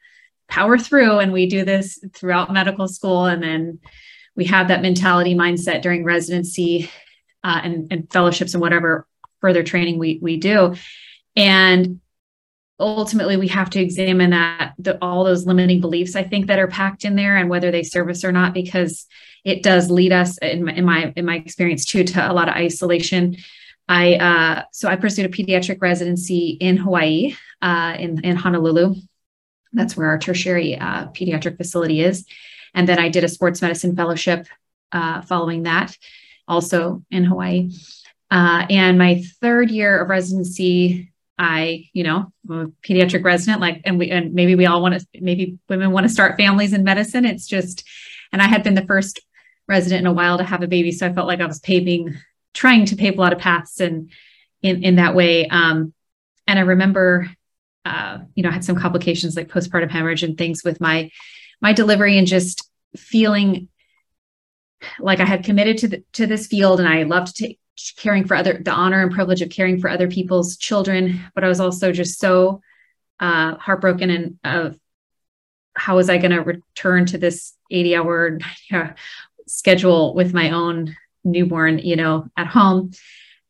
power 0.48 0.78
through, 0.78 1.18
and 1.18 1.32
we 1.32 1.46
do 1.46 1.64
this 1.64 1.98
throughout 2.12 2.52
medical 2.52 2.88
school, 2.88 3.26
and 3.26 3.42
then 3.42 3.78
we 4.36 4.44
have 4.46 4.68
that 4.68 4.82
mentality 4.82 5.34
mindset 5.34 5.82
during 5.82 6.04
residency 6.04 6.90
uh, 7.44 7.60
and, 7.62 7.92
and 7.92 8.12
fellowships 8.12 8.54
and 8.54 8.60
whatever 8.60 9.06
further 9.40 9.62
training 9.62 9.98
we 9.98 10.18
we 10.20 10.36
do, 10.36 10.74
and 11.36 12.00
ultimately 12.80 13.36
we 13.36 13.48
have 13.48 13.70
to 13.70 13.80
examine 13.80 14.30
that 14.30 14.74
the, 14.78 14.98
all 15.00 15.22
those 15.22 15.46
limiting 15.46 15.80
beliefs 15.80 16.16
i 16.16 16.24
think 16.24 16.48
that 16.48 16.58
are 16.58 16.66
packed 16.66 17.04
in 17.04 17.14
there 17.14 17.36
and 17.36 17.48
whether 17.48 17.70
they 17.70 17.84
serve 17.84 18.08
us 18.08 18.24
or 18.24 18.32
not 18.32 18.52
because 18.52 19.06
it 19.44 19.62
does 19.62 19.90
lead 19.90 20.12
us 20.12 20.38
in 20.38 20.64
my 20.64 20.72
in 20.72 20.84
my, 20.84 21.12
in 21.16 21.24
my 21.24 21.36
experience 21.36 21.84
too 21.84 22.02
to 22.02 22.30
a 22.30 22.32
lot 22.32 22.48
of 22.48 22.54
isolation 22.56 23.36
i 23.88 24.14
uh, 24.14 24.62
so 24.72 24.88
i 24.88 24.96
pursued 24.96 25.26
a 25.26 25.28
pediatric 25.28 25.80
residency 25.80 26.50
in 26.60 26.76
hawaii 26.76 27.34
uh, 27.62 27.94
in, 27.98 28.24
in 28.24 28.36
honolulu 28.36 28.94
that's 29.72 29.96
where 29.96 30.08
our 30.08 30.18
tertiary 30.18 30.76
uh, 30.76 31.06
pediatric 31.08 31.56
facility 31.56 32.00
is 32.00 32.26
and 32.74 32.88
then 32.88 32.98
i 32.98 33.08
did 33.08 33.24
a 33.24 33.28
sports 33.28 33.62
medicine 33.62 33.96
fellowship 33.96 34.46
uh, 34.92 35.20
following 35.22 35.64
that 35.64 35.96
also 36.46 37.02
in 37.10 37.24
hawaii 37.24 37.70
uh, 38.30 38.66
and 38.70 38.98
my 38.98 39.22
third 39.40 39.70
year 39.70 40.00
of 40.00 40.08
residency 40.08 41.12
I, 41.38 41.88
you 41.92 42.04
know, 42.04 42.32
I'm 42.48 42.60
a 42.60 42.66
pediatric 42.86 43.24
resident, 43.24 43.60
like, 43.60 43.82
and 43.84 43.98
we, 43.98 44.10
and 44.10 44.34
maybe 44.34 44.54
we 44.54 44.66
all 44.66 44.80
want 44.80 45.00
to, 45.00 45.06
maybe 45.20 45.58
women 45.68 45.90
want 45.90 46.04
to 46.04 46.12
start 46.12 46.36
families 46.36 46.72
in 46.72 46.84
medicine. 46.84 47.24
It's 47.24 47.46
just, 47.46 47.84
and 48.32 48.40
I 48.40 48.46
had 48.46 48.62
been 48.62 48.74
the 48.74 48.86
first 48.86 49.20
resident 49.66 50.00
in 50.00 50.06
a 50.06 50.12
while 50.12 50.38
to 50.38 50.44
have 50.44 50.62
a 50.62 50.68
baby. 50.68 50.92
So 50.92 51.06
I 51.06 51.12
felt 51.12 51.26
like 51.26 51.40
I 51.40 51.46
was 51.46 51.58
paving, 51.60 52.14
trying 52.54 52.86
to 52.86 52.96
pave 52.96 53.18
a 53.18 53.20
lot 53.20 53.32
of 53.32 53.38
paths 53.38 53.80
and 53.80 54.10
in, 54.62 54.82
in 54.82 54.96
that 54.96 55.14
way. 55.14 55.46
Um, 55.48 55.92
and 56.46 56.58
I 56.58 56.62
remember, 56.62 57.30
uh, 57.84 58.18
you 58.34 58.42
know, 58.42 58.48
I 58.48 58.52
had 58.52 58.64
some 58.64 58.76
complications 58.76 59.36
like 59.36 59.48
postpartum 59.48 59.90
hemorrhage 59.90 60.22
and 60.22 60.38
things 60.38 60.64
with 60.64 60.80
my, 60.80 61.10
my 61.60 61.72
delivery 61.72 62.16
and 62.16 62.26
just 62.26 62.68
feeling 62.96 63.68
like 64.98 65.20
I 65.20 65.24
had 65.24 65.44
committed 65.44 65.78
to 65.78 65.88
the, 65.88 66.04
to 66.12 66.26
this 66.26 66.46
field 66.46 66.80
and 66.80 66.88
I 66.88 67.02
loved 67.02 67.36
to 67.36 67.54
caring 67.96 68.24
for 68.24 68.36
other 68.36 68.60
the 68.62 68.70
honor 68.70 69.02
and 69.02 69.12
privilege 69.12 69.42
of 69.42 69.50
caring 69.50 69.80
for 69.80 69.90
other 69.90 70.08
people's 70.08 70.56
children 70.56 71.20
but 71.34 71.42
i 71.42 71.48
was 71.48 71.60
also 71.60 71.92
just 71.92 72.20
so 72.20 72.60
uh, 73.20 73.54
heartbroken 73.56 74.10
and 74.10 74.38
of 74.44 74.78
how 75.74 75.96
was 75.96 76.08
i 76.08 76.18
going 76.18 76.30
to 76.30 76.40
return 76.40 77.04
to 77.04 77.18
this 77.18 77.54
80 77.70 77.96
hour 77.96 78.38
schedule 79.46 80.14
with 80.14 80.32
my 80.32 80.50
own 80.50 80.96
newborn 81.24 81.78
you 81.78 81.96
know 81.96 82.26
at 82.36 82.46
home. 82.46 82.92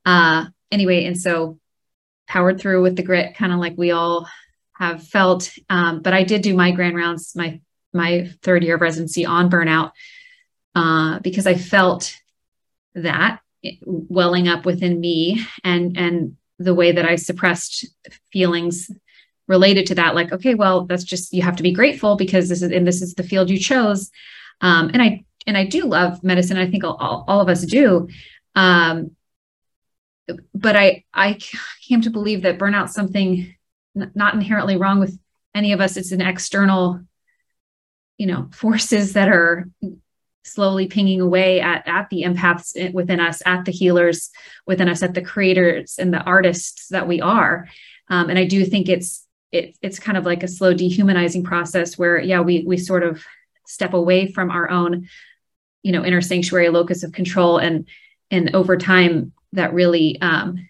Uh 0.04 0.46
anyway 0.70 1.04
and 1.04 1.20
so 1.20 1.58
powered 2.26 2.58
through 2.58 2.82
with 2.82 2.96
the 2.96 3.02
grit 3.02 3.36
kind 3.36 3.52
of 3.52 3.58
like 3.58 3.74
we 3.76 3.90
all 3.90 4.28
have 4.76 5.02
felt. 5.02 5.50
Um, 5.68 6.02
but 6.02 6.14
i 6.14 6.24
did 6.24 6.42
do 6.42 6.54
my 6.54 6.70
grand 6.70 6.96
rounds 6.96 7.34
my 7.34 7.60
my 7.92 8.30
third 8.42 8.64
year 8.64 8.74
of 8.74 8.80
residency 8.80 9.24
on 9.24 9.50
burnout 9.50 9.92
uh, 10.74 11.20
because 11.20 11.46
i 11.46 11.54
felt 11.54 12.16
that 12.94 13.40
welling 13.84 14.48
up 14.48 14.66
within 14.66 15.00
me 15.00 15.44
and 15.62 15.96
and 15.96 16.36
the 16.58 16.74
way 16.74 16.92
that 16.92 17.04
I 17.04 17.16
suppressed 17.16 17.86
feelings 18.32 18.90
related 19.48 19.86
to 19.86 19.96
that 19.96 20.14
like 20.14 20.32
okay 20.32 20.54
well 20.54 20.86
that's 20.86 21.04
just 21.04 21.32
you 21.32 21.42
have 21.42 21.56
to 21.56 21.62
be 21.62 21.72
grateful 21.72 22.16
because 22.16 22.48
this 22.48 22.62
is 22.62 22.70
and 22.70 22.86
this 22.86 23.02
is 23.02 23.14
the 23.14 23.22
field 23.22 23.50
you 23.50 23.58
chose. 23.58 24.10
Um, 24.60 24.90
and 24.92 25.02
I 25.02 25.24
and 25.46 25.56
I 25.56 25.64
do 25.64 25.84
love 25.84 26.22
medicine 26.22 26.56
I 26.56 26.70
think 26.70 26.84
all, 26.84 27.24
all 27.26 27.40
of 27.40 27.48
us 27.48 27.64
do 27.64 28.08
um, 28.54 29.12
but 30.54 30.76
I 30.76 31.04
I 31.12 31.38
came 31.86 32.00
to 32.02 32.10
believe 32.10 32.42
that 32.42 32.58
burnout 32.58 32.88
something 32.90 33.54
not 33.94 34.34
inherently 34.34 34.76
wrong 34.76 35.00
with 35.00 35.18
any 35.54 35.72
of 35.72 35.80
us 35.80 35.96
it's 35.96 36.12
an 36.12 36.20
external 36.20 37.00
you 38.18 38.26
know 38.26 38.48
forces 38.52 39.14
that 39.14 39.28
are 39.28 39.68
slowly 40.44 40.86
pinging 40.86 41.20
away 41.20 41.60
at, 41.60 41.86
at 41.86 42.08
the 42.10 42.22
empaths 42.22 42.92
within 42.92 43.18
us, 43.18 43.42
at 43.46 43.64
the 43.64 43.72
healers 43.72 44.30
within 44.66 44.88
us, 44.88 45.02
at 45.02 45.14
the 45.14 45.22
creators 45.22 45.96
and 45.98 46.12
the 46.12 46.22
artists 46.22 46.88
that 46.88 47.08
we 47.08 47.20
are. 47.20 47.66
Um, 48.08 48.28
and 48.28 48.38
I 48.38 48.44
do 48.44 48.64
think 48.64 48.88
it's 48.88 49.26
it, 49.50 49.76
it's 49.82 49.98
kind 49.98 50.18
of 50.18 50.26
like 50.26 50.42
a 50.42 50.48
slow 50.48 50.74
dehumanizing 50.74 51.44
process 51.44 51.96
where, 51.96 52.18
yeah, 52.18 52.40
we 52.40 52.64
we 52.66 52.76
sort 52.76 53.02
of 53.02 53.24
step 53.66 53.94
away 53.94 54.30
from 54.30 54.50
our 54.50 54.68
own, 54.68 55.08
you 55.84 55.92
know, 55.92 56.04
inner 56.04 56.20
sanctuary 56.20 56.68
locus 56.68 57.04
of 57.04 57.12
control, 57.12 57.58
and 57.58 57.86
and 58.32 58.56
over 58.56 58.76
time 58.76 59.32
that 59.52 59.72
really 59.72 60.20
um, 60.20 60.68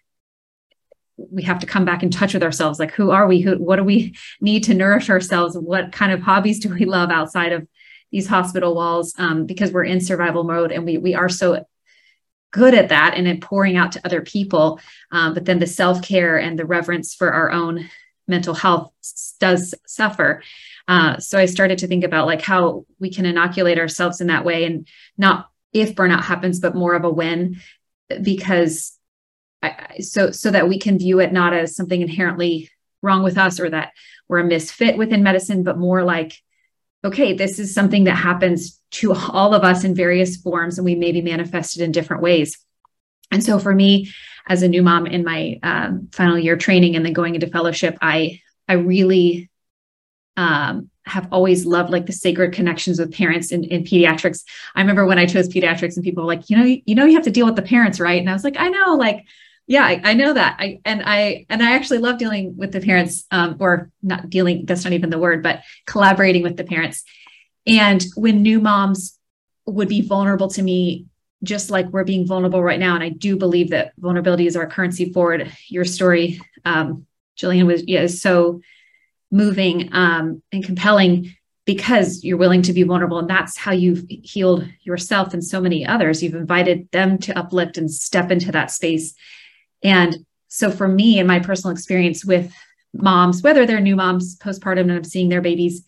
we 1.17 1.43
have 1.45 1.61
to 1.61 1.67
come 1.67 1.87
back 1.87 2.03
in 2.03 2.11
touch 2.11 2.35
with 2.35 2.43
ourselves 2.43 2.79
like 2.79 2.91
who 2.91 3.11
are 3.11 3.27
we 3.27 3.41
who 3.41 3.57
what 3.57 3.77
do 3.77 3.85
we 3.85 4.15
need 4.41 4.65
to 4.65 4.75
nourish 4.75 5.09
ourselves 5.09 5.57
what 5.57 5.93
kind 5.93 6.13
of 6.13 6.21
hobbies 6.21 6.59
do 6.59 6.69
we 6.69 6.85
love 6.85 7.09
outside 7.09 7.53
of 7.53 7.67
these 8.11 8.27
hospital 8.27 8.75
walls 8.75 9.15
um, 9.17 9.47
because 9.47 9.71
we're 9.71 9.85
in 9.85 10.01
survival 10.01 10.45
mode 10.45 10.73
and 10.73 10.85
we 10.85 10.99
we 10.99 11.15
are 11.15 11.29
so 11.29 11.65
good 12.55 12.73
at 12.73 12.91
that 12.91 13.15
and 13.17 13.27
in 13.27 13.41
pouring 13.41 13.77
out 13.77 13.91
to 13.91 14.07
other 14.07 14.23
people. 14.23 14.79
Um, 15.11 15.35
but 15.35 15.45
then 15.45 15.59
the 15.59 15.67
self 15.67 16.01
care 16.03 16.39
and 16.39 16.57
the 16.57 16.65
reverence 16.65 17.13
for 17.13 17.33
our 17.33 17.51
own 17.51 17.91
mental 18.29 18.55
health 18.55 18.93
does 19.41 19.75
suffer. 19.87 20.41
Uh, 20.87 21.19
so 21.19 21.39
I 21.39 21.47
started 21.47 21.79
to 21.79 21.87
think 21.87 22.05
about 22.05 22.27
like 22.27 22.43
how 22.43 22.85
we 22.99 23.11
can 23.11 23.25
inoculate 23.25 23.79
ourselves 23.79 24.21
in 24.21 24.27
that 24.27 24.45
way 24.45 24.65
and 24.65 24.87
not 25.17 25.49
if 25.73 25.95
burnout 25.95 26.23
happens, 26.23 26.61
but 26.61 26.75
more 26.75 26.95
of 26.95 27.05
a 27.05 27.11
when, 27.11 27.61
because 28.23 28.97
I, 29.63 29.99
so 30.01 30.31
so 30.31 30.51
that 30.51 30.69
we 30.69 30.79
can 30.79 30.99
view 30.99 31.21
it 31.21 31.33
not 31.33 31.55
as 31.55 31.75
something 31.75 32.01
inherently 32.01 32.71
wrong 33.03 33.23
with 33.23 33.39
us 33.39 33.59
or 33.59 33.71
that 33.71 33.93
we're 34.29 34.39
a 34.39 34.45
misfit 34.45 34.97
within 34.97 35.23
medicine, 35.23 35.63
but 35.63 35.79
more 35.79 36.05
like 36.05 36.39
okay, 37.05 37.35
this 37.35 37.59
is 37.59 37.75
something 37.75 38.05
that 38.05 38.17
happens 38.17 38.81
to 38.91 39.13
all 39.13 39.53
of 39.53 39.63
us 39.63 39.85
in 39.85 39.95
various 39.95 40.39
forms, 40.39 40.79
and 40.79 40.87
we 40.87 40.95
may 40.95 41.13
be 41.13 41.21
manifested 41.21 41.83
in 41.83 41.93
different 41.93 42.23
ways. 42.23 42.59
And 43.31 43.45
so 43.45 43.59
for 43.59 43.75
me, 43.75 44.11
as 44.49 44.63
a 44.63 44.69
new 44.69 44.83
mom 44.83 45.07
in 45.07 45.23
my 45.23 45.59
um, 45.63 46.09
final 46.13 46.39
year 46.39 46.57
training 46.57 46.97
and 46.97 47.05
then 47.05 47.13
going 47.13 47.35
into 47.35 47.47
fellowship, 47.47 47.99
I 48.01 48.41
I 48.69 48.75
really 48.75 49.51
um, 50.37 50.91
have 51.07 51.29
always 51.31 51.67
loved 51.67 51.91
like 51.91 52.07
the 52.07 52.13
sacred 52.13 52.53
connections 52.53 52.99
with 52.99 53.15
parents 53.15 53.53
in, 53.53 53.65
in 53.65 53.85
pediatrics. 53.85 54.43
I 54.75 54.81
remember 54.81 55.05
when 55.07 55.19
I 55.19 55.27
chose 55.27 55.49
pediatrics 55.49 55.97
and 55.97 56.05
people 56.05 56.25
were 56.25 56.35
like, 56.35 56.49
you 56.49 56.57
know, 56.57 56.65
you, 56.65 56.95
know, 56.95 57.05
you 57.05 57.15
have 57.15 57.25
to 57.25 57.31
deal 57.31 57.47
with 57.47 57.57
the 57.57 57.63
parents, 57.63 58.01
right? 58.01 58.21
And 58.21 58.31
I 58.31 58.33
was 58.33 58.45
like, 58.45 58.57
I 58.59 58.69
know, 58.69 58.95
like 58.95 59.25
yeah 59.67 59.85
I, 59.85 60.01
I, 60.05 60.15
know 60.15 60.33
that 60.33 60.57
i 60.59 60.81
and 60.85 61.03
i 61.05 61.47
and 61.49 61.63
i 61.63 61.73
actually 61.73 61.99
love 61.99 62.19
dealing 62.19 62.57
with 62.57 62.73
the 62.73 62.81
parents 62.81 63.25
um, 63.31 63.57
or 63.61 63.91
not 64.03 64.29
dealing 64.29 64.67
that's 64.67 64.85
not 64.85 64.93
even 64.93 65.11
the 65.11 65.19
word 65.19 65.43
but 65.43 65.63
collaborating 65.87 66.43
with 66.43 66.57
the 66.57 66.65
parents 66.65 67.03
and 67.67 68.05
when 68.15 68.43
new 68.43 68.61
moms 68.61 69.19
would 69.67 69.89
be 69.89 70.03
vulnerable 70.03 70.49
to 70.49 70.63
me 70.63 71.07
just 71.43 71.71
like 71.71 71.87
we're 71.89 72.05
being 72.05 72.27
vulnerable 72.27 72.63
right 72.63 72.81
now 72.81 72.95
and 72.95 73.03
i 73.03 73.09
do 73.09 73.37
believe 73.37 73.71
that 73.71 73.93
vulnerability 73.99 74.47
is 74.47 74.57
our 74.57 74.67
currency 74.67 75.13
forward 75.13 75.51
your 75.69 75.85
story 75.85 76.41
um, 76.65 77.07
jillian 77.39 77.67
was 77.67 77.85
yeah, 77.87 78.03
is 78.03 78.21
so 78.21 78.61
moving 79.35 79.93
um, 79.93 80.41
and 80.53 80.65
compelling 80.65 81.35
because 81.67 82.23
you're 82.23 82.39
willing 82.39 82.63
to 82.63 82.73
be 82.73 82.85
vulnerable. 82.85 83.19
And 83.19 83.29
that's 83.29 83.59
how 83.59 83.73
you've 83.73 84.05
healed 84.09 84.67
yourself 84.83 85.35
and 85.35 85.43
so 85.43 85.61
many 85.61 85.85
others. 85.85 86.23
You've 86.23 86.35
invited 86.35 86.89
them 86.93 87.19
to 87.19 87.37
uplift 87.37 87.77
and 87.77 87.91
step 87.91 88.31
into 88.31 88.53
that 88.53 88.71
space. 88.71 89.15
And 89.83 90.25
so 90.49 90.71
for 90.71 90.87
me 90.87 91.19
and 91.19 91.27
my 91.27 91.41
personal 91.41 91.73
experience 91.73 92.25
with 92.25 92.53
moms, 92.93 93.43
whether 93.43 93.67
they're 93.67 93.81
new 93.81 93.97
moms 93.97 94.39
postpartum 94.39 94.83
and 94.83 94.93
I'm 94.93 95.05
seeing 95.05 95.31
their 95.31 95.41
babies, 95.41 95.85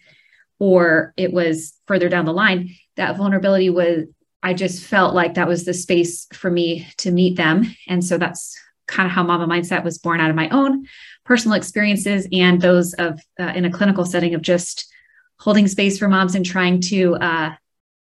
or 0.59 1.13
it 1.17 1.33
was 1.33 1.75
further 1.87 2.09
down 2.09 2.25
the 2.25 2.33
line, 2.33 2.71
that 2.97 3.17
vulnerability 3.17 3.71
was, 3.71 4.07
I 4.43 4.55
just 4.55 4.83
felt 4.83 5.15
like 5.15 5.35
that 5.35 5.47
was 5.47 5.65
the 5.65 5.75
space 5.75 6.27
for 6.33 6.51
me 6.51 6.89
to 6.99 7.13
meet 7.13 7.37
them. 7.37 7.65
And 7.87 8.05
so 8.05 8.19
that's 8.19 8.59
kind 8.89 9.07
of 9.07 9.13
how 9.13 9.23
Mama 9.23 9.47
Mindset 9.47 9.85
was 9.85 9.99
born 9.99 10.21
out 10.21 10.31
of 10.31 10.37
my 10.37 10.49
own 10.49 10.87
personal 11.27 11.57
experiences 11.57 12.27
and 12.33 12.61
those 12.61 12.95
of 12.95 13.21
uh, 13.39 13.53
in 13.55 13.65
a 13.65 13.71
clinical 13.71 14.07
setting 14.07 14.35
of 14.35 14.43
just 14.43 14.91
holding 15.39 15.69
space 15.69 15.99
for 15.99 16.09
moms 16.09 16.35
and 16.35 16.47
trying 16.47 16.81
to 16.81 17.17
uh, 17.17 17.55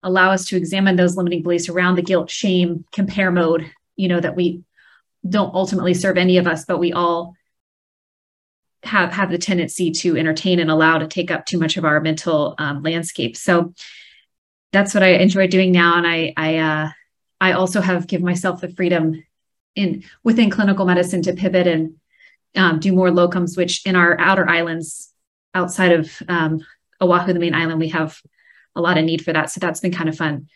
allow 0.02 0.32
us 0.32 0.48
to 0.48 0.58
examine 0.58 0.96
those 0.96 1.16
limiting 1.16 1.44
beliefs 1.44 1.70
around 1.70 1.96
the 1.96 2.02
guilt, 2.02 2.32
shame, 2.32 2.86
compare 2.92 3.30
mode, 3.30 3.70
you 3.96 4.08
know, 4.08 4.20
that 4.20 4.36
we 4.36 4.64
don't 5.28 5.54
ultimately 5.54 5.94
serve 5.94 6.18
any 6.18 6.38
of 6.38 6.48
us, 6.48 6.66
but 6.66 6.80
we 6.80 6.94
all 6.94 7.36
have 8.84 9.12
have 9.12 9.30
the 9.30 9.38
tendency 9.38 9.92
to 9.92 10.18
entertain 10.18 10.60
and 10.60 10.72
allow 10.72 10.98
to 10.98 11.08
take 11.08 11.30
up 11.30 11.46
too 11.46 11.60
much 11.60 11.78
of 11.78 11.86
our 11.86 12.00
mental 12.00 12.56
um, 12.58 12.82
landscape. 12.82 13.38
So 13.38 13.74
that's 14.72 14.94
what 14.96 15.04
I 15.04 15.10
enjoy 15.10 15.48
doing 15.48 15.72
now, 15.72 15.98
and 15.98 16.08
I 16.08 16.34
I 16.36 16.58
uh, 16.58 16.90
I 17.40 17.52
also 17.52 17.82
have 17.82 18.08
given 18.08 18.26
myself 18.26 18.62
the 18.62 18.70
freedom 18.70 19.24
in 19.76 20.04
within 20.24 20.50
clinical 20.50 20.86
medicine 20.86 21.22
to 21.24 21.34
pivot 21.34 21.68
and 21.68 21.96
um, 22.56 22.80
do 22.80 22.94
more 22.94 23.10
locums, 23.10 23.58
which 23.58 23.86
in 23.86 23.96
our 23.96 24.20
outer 24.20 24.48
islands 24.48 25.14
outside 25.54 25.92
of 25.92 26.12
um, 26.28 26.60
Oahu, 27.00 27.34
the 27.34 27.40
main 27.40 27.56
island, 27.56 27.80
we 27.80 27.90
have 27.90 28.20
a 28.76 28.82
lot 28.82 28.98
of 28.98 29.06
need 29.06 29.24
for 29.24 29.34
that. 29.34 29.50
So 29.50 29.60
that's 29.60 29.80
been 29.80 29.92
kind 29.92 30.10
of 30.10 30.18
fun 30.18 30.48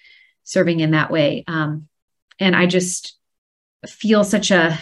serving 0.43 0.79
in 0.79 0.91
that 0.91 1.11
way. 1.11 1.43
Um, 1.47 1.87
and 2.39 2.55
I 2.55 2.65
just 2.65 3.17
feel 3.87 4.23
such 4.23 4.51
a 4.51 4.77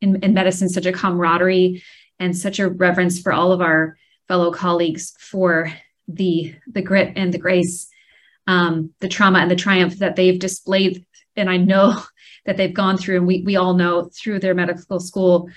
in, 0.00 0.16
in 0.22 0.34
medicine 0.34 0.68
such 0.68 0.86
a 0.86 0.92
camaraderie 0.92 1.82
and 2.18 2.36
such 2.36 2.58
a 2.58 2.68
reverence 2.68 3.20
for 3.20 3.32
all 3.32 3.52
of 3.52 3.60
our 3.60 3.96
fellow 4.28 4.52
colleagues 4.52 5.14
for 5.18 5.72
the 6.08 6.54
the 6.66 6.82
grit 6.82 7.12
and 7.16 7.32
the 7.32 7.38
grace 7.38 7.88
um, 8.46 8.92
the 9.00 9.08
trauma 9.08 9.38
and 9.38 9.50
the 9.50 9.56
triumph 9.56 9.98
that 9.98 10.16
they've 10.16 10.38
displayed 10.38 11.04
and 11.36 11.48
i 11.48 11.56
know 11.56 12.02
that 12.46 12.56
they've 12.56 12.74
gone 12.74 12.96
through 12.96 13.18
and 13.18 13.26
we, 13.26 13.42
we 13.44 13.56
all 13.56 13.74
know 13.74 14.10
through 14.12 14.38
their 14.38 14.54
medical 14.54 14.98
school 14.98 15.48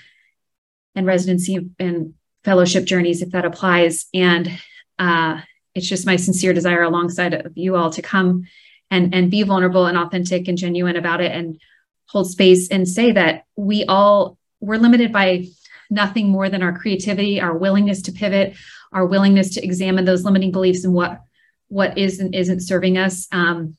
and 0.94 1.06
residency 1.06 1.70
and 1.78 2.14
fellowship 2.44 2.84
journeys 2.84 3.22
if 3.22 3.30
that 3.30 3.44
applies. 3.44 4.06
And 4.14 4.50
uh, 4.98 5.40
it's 5.74 5.88
just 5.88 6.06
my 6.06 6.16
sincere 6.16 6.52
desire 6.52 6.82
alongside 6.82 7.34
of 7.34 7.52
you 7.56 7.76
all 7.76 7.90
to 7.90 8.02
come 8.02 8.44
and 8.90 9.14
and 9.14 9.30
be 9.30 9.42
vulnerable 9.42 9.86
and 9.86 9.98
authentic 9.98 10.46
and 10.48 10.58
genuine 10.58 10.96
about 10.96 11.20
it 11.20 11.32
and 11.32 11.60
hold 12.06 12.30
space 12.30 12.68
and 12.68 12.86
say 12.86 13.12
that 13.12 13.44
we 13.56 13.84
all 13.86 14.38
we're 14.60 14.76
limited 14.76 15.12
by 15.12 15.46
nothing 15.90 16.28
more 16.28 16.48
than 16.48 16.62
our 16.62 16.78
creativity 16.78 17.40
our 17.40 17.56
willingness 17.56 18.02
to 18.02 18.12
pivot 18.12 18.54
our 18.94 19.04
willingness 19.04 19.54
to 19.54 19.64
examine 19.64 20.04
those 20.04 20.24
limiting 20.24 20.52
beliefs 20.52 20.84
and 20.84 20.94
what 20.94 21.20
what 21.68 21.98
is 21.98 22.20
and 22.20 22.34
isn't 22.34 22.60
serving 22.60 22.96
us. 22.96 23.26
Um, 23.32 23.76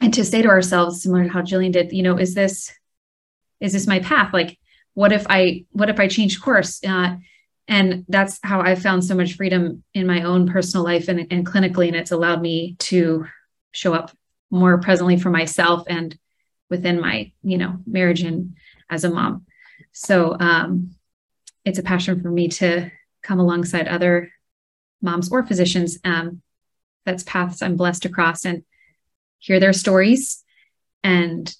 and 0.00 0.14
to 0.14 0.24
say 0.24 0.42
to 0.42 0.48
ourselves 0.48 1.02
similar 1.02 1.24
to 1.24 1.30
how 1.30 1.42
jillian 1.42 1.72
did 1.72 1.92
you 1.92 2.04
know 2.04 2.16
is 2.16 2.34
this 2.34 2.72
is 3.60 3.72
this 3.72 3.88
my 3.88 3.98
path? 3.98 4.32
Like 4.32 4.56
what 4.98 5.12
if 5.12 5.24
i 5.30 5.64
what 5.70 5.88
if 5.88 6.00
i 6.00 6.08
change 6.08 6.40
course? 6.40 6.82
Uh, 6.84 7.14
and 7.68 8.04
that's 8.08 8.40
how 8.42 8.60
i 8.60 8.74
found 8.74 9.04
so 9.04 9.14
much 9.14 9.34
freedom 9.34 9.84
in 9.94 10.08
my 10.08 10.22
own 10.22 10.48
personal 10.48 10.82
life 10.84 11.06
and, 11.06 11.20
and 11.30 11.46
clinically 11.46 11.86
and 11.86 11.94
it's 11.94 12.10
allowed 12.10 12.42
me 12.42 12.74
to 12.80 13.24
show 13.70 13.94
up 13.94 14.10
more 14.50 14.78
presently 14.78 15.16
for 15.16 15.30
myself 15.30 15.84
and 15.86 16.18
within 16.68 17.00
my 17.00 17.30
you 17.44 17.56
know 17.56 17.78
marriage 17.86 18.22
and 18.22 18.56
as 18.90 19.04
a 19.04 19.10
mom. 19.10 19.46
So 19.92 20.36
um, 20.40 20.96
it's 21.64 21.78
a 21.78 21.84
passion 21.84 22.20
for 22.20 22.30
me 22.30 22.48
to 22.48 22.90
come 23.22 23.38
alongside 23.38 23.86
other 23.86 24.32
moms 25.00 25.30
or 25.30 25.46
physicians 25.46 25.98
um, 26.02 26.42
that's 27.06 27.22
paths 27.22 27.62
i'm 27.62 27.76
blessed 27.76 28.02
to 28.02 28.08
cross 28.08 28.44
and 28.44 28.64
hear 29.38 29.60
their 29.60 29.72
stories 29.72 30.42
and 31.04 31.54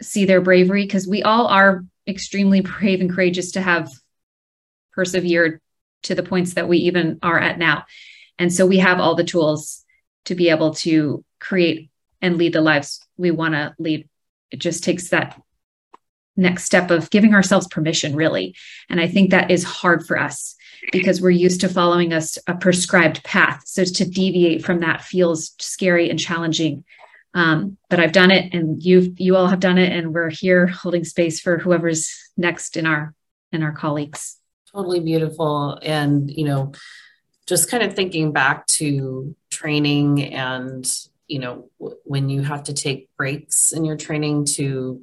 see 0.00 0.24
their 0.24 0.40
bravery 0.40 0.84
because 0.84 1.06
we 1.06 1.22
all 1.22 1.46
are 1.46 1.84
extremely 2.06 2.60
brave 2.60 3.00
and 3.00 3.10
courageous 3.10 3.52
to 3.52 3.60
have 3.60 3.90
persevered 4.92 5.60
to 6.04 6.14
the 6.14 6.22
points 6.22 6.54
that 6.54 6.68
we 6.68 6.78
even 6.78 7.18
are 7.22 7.38
at 7.38 7.58
now. 7.58 7.84
And 8.38 8.52
so 8.52 8.66
we 8.66 8.78
have 8.78 9.00
all 9.00 9.14
the 9.14 9.24
tools 9.24 9.84
to 10.26 10.34
be 10.34 10.50
able 10.50 10.74
to 10.74 11.24
create 11.40 11.90
and 12.20 12.36
lead 12.36 12.52
the 12.52 12.60
lives 12.60 13.00
we 13.16 13.30
want 13.30 13.54
to 13.54 13.74
lead. 13.78 14.08
It 14.50 14.58
just 14.58 14.84
takes 14.84 15.08
that 15.10 15.40
next 16.36 16.64
step 16.64 16.90
of 16.90 17.10
giving 17.10 17.34
ourselves 17.34 17.68
permission 17.68 18.16
really. 18.16 18.56
And 18.88 19.00
i 19.00 19.06
think 19.06 19.30
that 19.30 19.50
is 19.50 19.62
hard 19.62 20.04
for 20.04 20.18
us 20.18 20.56
because 20.90 21.20
we're 21.20 21.30
used 21.30 21.60
to 21.60 21.68
following 21.68 22.12
us 22.12 22.38
a 22.46 22.54
prescribed 22.54 23.22
path. 23.22 23.62
So 23.66 23.84
to 23.84 24.04
deviate 24.04 24.64
from 24.64 24.80
that 24.80 25.02
feels 25.02 25.52
scary 25.60 26.10
and 26.10 26.18
challenging 26.18 26.84
um, 27.34 27.76
but 27.90 28.00
i've 28.00 28.12
done 28.12 28.30
it 28.30 28.54
and 28.54 28.82
you 28.82 29.14
you 29.16 29.36
all 29.36 29.48
have 29.48 29.60
done 29.60 29.78
it 29.78 29.92
and 29.92 30.14
we're 30.14 30.30
here 30.30 30.66
holding 30.66 31.04
space 31.04 31.40
for 31.40 31.58
whoever's 31.58 32.32
next 32.36 32.76
in 32.76 32.86
our 32.86 33.14
in 33.52 33.62
our 33.62 33.72
colleagues. 33.72 34.38
Totally 34.72 35.00
beautiful. 35.00 35.78
And 35.82 36.30
you 36.30 36.44
know 36.44 36.72
just 37.46 37.70
kind 37.70 37.82
of 37.82 37.94
thinking 37.94 38.32
back 38.32 38.66
to 38.66 39.36
training 39.50 40.32
and 40.32 40.90
you 41.28 41.38
know 41.38 41.70
w- 41.78 41.98
when 42.04 42.28
you 42.28 42.42
have 42.42 42.64
to 42.64 42.72
take 42.72 43.08
breaks 43.16 43.72
in 43.72 43.84
your 43.84 43.96
training 43.96 44.44
to 44.44 45.00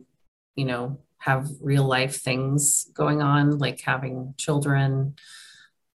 you 0.55 0.65
know 0.65 0.99
have 1.19 1.47
real 1.61 1.85
life 1.85 2.15
things 2.21 2.89
going 2.93 3.21
on 3.21 3.59
like 3.59 3.79
having 3.81 4.33
children 4.37 5.15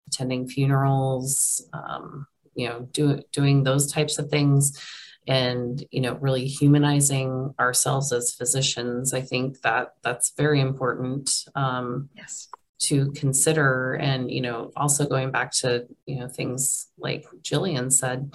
attending 0.06 0.46
funerals 0.46 1.68
um, 1.72 2.26
you 2.54 2.68
know 2.68 2.88
do, 2.92 3.20
doing 3.32 3.64
those 3.64 3.92
types 3.92 4.18
of 4.18 4.30
things 4.30 4.80
and 5.26 5.84
you 5.90 6.00
know 6.00 6.14
really 6.14 6.46
humanizing 6.46 7.54
ourselves 7.58 8.12
as 8.12 8.34
physicians 8.34 9.12
i 9.12 9.20
think 9.20 9.60
that 9.62 9.94
that's 10.02 10.32
very 10.36 10.60
important 10.60 11.44
um, 11.54 12.08
yes 12.14 12.48
to 12.78 13.10
consider 13.12 13.94
and 13.94 14.30
you 14.30 14.40
know 14.40 14.70
also 14.76 15.06
going 15.06 15.30
back 15.30 15.50
to 15.50 15.86
you 16.06 16.16
know 16.18 16.28
things 16.28 16.88
like 16.98 17.24
jillian 17.42 17.90
said 17.90 18.30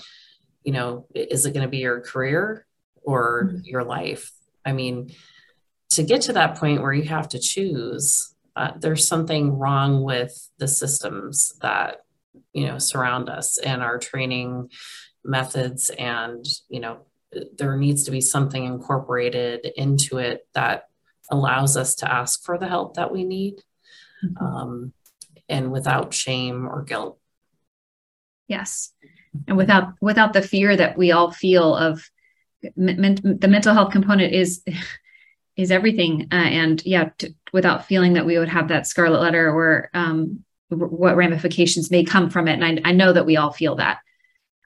you 0.63 0.71
know, 0.71 1.07
is 1.13 1.45
it 1.45 1.53
going 1.53 1.65
to 1.65 1.69
be 1.69 1.79
your 1.79 2.01
career 2.01 2.65
or 3.03 3.45
mm-hmm. 3.45 3.57
your 3.63 3.83
life? 3.83 4.31
I 4.65 4.73
mean, 4.73 5.11
to 5.91 6.03
get 6.03 6.21
to 6.23 6.33
that 6.33 6.57
point 6.57 6.81
where 6.81 6.93
you 6.93 7.03
have 7.03 7.29
to 7.29 7.39
choose, 7.39 8.33
uh, 8.55 8.71
there's 8.77 9.07
something 9.07 9.57
wrong 9.57 10.03
with 10.03 10.49
the 10.57 10.67
systems 10.67 11.53
that, 11.61 12.03
you 12.53 12.67
know, 12.67 12.77
surround 12.77 13.29
us 13.29 13.57
and 13.57 13.81
our 13.81 13.97
training 13.97 14.69
methods. 15.23 15.89
And, 15.89 16.45
you 16.69 16.79
know, 16.79 16.99
there 17.57 17.77
needs 17.77 18.03
to 18.03 18.11
be 18.11 18.21
something 18.21 18.63
incorporated 18.63 19.65
into 19.75 20.17
it 20.17 20.47
that 20.53 20.89
allows 21.29 21.77
us 21.77 21.95
to 21.95 22.11
ask 22.11 22.43
for 22.43 22.57
the 22.57 22.67
help 22.67 22.95
that 22.95 23.11
we 23.11 23.23
need 23.23 23.61
mm-hmm. 24.23 24.45
um, 24.45 24.93
and 25.47 25.71
without 25.71 26.13
shame 26.13 26.67
or 26.67 26.83
guilt. 26.83 27.17
Yes 28.47 28.93
and 29.47 29.57
without 29.57 29.93
without 30.01 30.33
the 30.33 30.41
fear 30.41 30.75
that 30.75 30.97
we 30.97 31.11
all 31.11 31.31
feel 31.31 31.75
of 31.75 32.09
men, 32.75 33.17
the 33.23 33.47
mental 33.47 33.73
health 33.73 33.91
component 33.91 34.33
is 34.33 34.63
is 35.55 35.71
everything 35.71 36.27
uh, 36.31 36.35
and 36.35 36.83
yeah 36.85 37.09
to, 37.17 37.33
without 37.53 37.85
feeling 37.85 38.13
that 38.13 38.25
we 38.25 38.37
would 38.37 38.49
have 38.49 38.67
that 38.67 38.87
scarlet 38.87 39.21
letter 39.21 39.49
or 39.49 39.89
um, 39.93 40.43
what 40.69 41.17
ramifications 41.17 41.91
may 41.91 42.03
come 42.03 42.29
from 42.29 42.47
it 42.47 42.61
and 42.61 42.79
I, 42.85 42.89
I 42.89 42.93
know 42.93 43.13
that 43.13 43.25
we 43.25 43.37
all 43.37 43.51
feel 43.51 43.75
that 43.75 43.99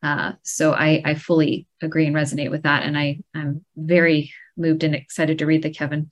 uh, 0.06 0.34
so 0.44 0.72
I, 0.74 1.02
I 1.04 1.16
fully 1.16 1.68
agree 1.82 2.06
and 2.06 2.16
resonate 2.16 2.52
with 2.52 2.64
that 2.64 2.84
and 2.84 2.98
I 2.98 3.20
I'm 3.34 3.66
very 3.76 4.32
moved 4.56 4.84
and 4.84 4.96
excited 4.96 5.40
to 5.40 5.46
read 5.46 5.64
the 5.64 5.70
Kevin 5.70 6.12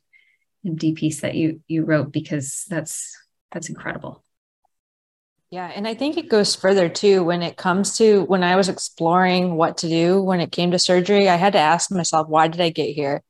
MD 0.66 0.96
piece 0.96 1.22
that 1.22 1.36
you 1.36 1.62
you 1.68 1.86
wrote 1.86 2.12
because 2.12 2.66
that's 2.70 3.16
that's 3.52 3.70
incredible 3.70 4.24
yeah, 5.54 5.68
and 5.68 5.88
I 5.88 5.94
think 5.94 6.18
it 6.18 6.30
goes 6.30 6.56
further 6.56 6.90
too 6.90 7.24
when 7.24 7.44
it 7.44 7.58
comes 7.58 7.96
to 8.00 8.24
when 8.24 8.42
I 8.42 8.56
was 8.56 8.70
exploring 8.70 9.54
what 9.54 9.78
to 9.78 9.88
do 9.88 10.20
when 10.20 10.40
it 10.40 10.52
came 10.52 10.72
to 10.72 10.80
surgery, 10.80 11.30
I 11.30 11.36
had 11.36 11.54
to 11.54 11.60
ask 11.60 11.92
myself, 11.92 12.28
why 12.28 12.48
did 12.48 12.60
I 12.60 12.72
get 12.72 12.96
here? 12.96 13.22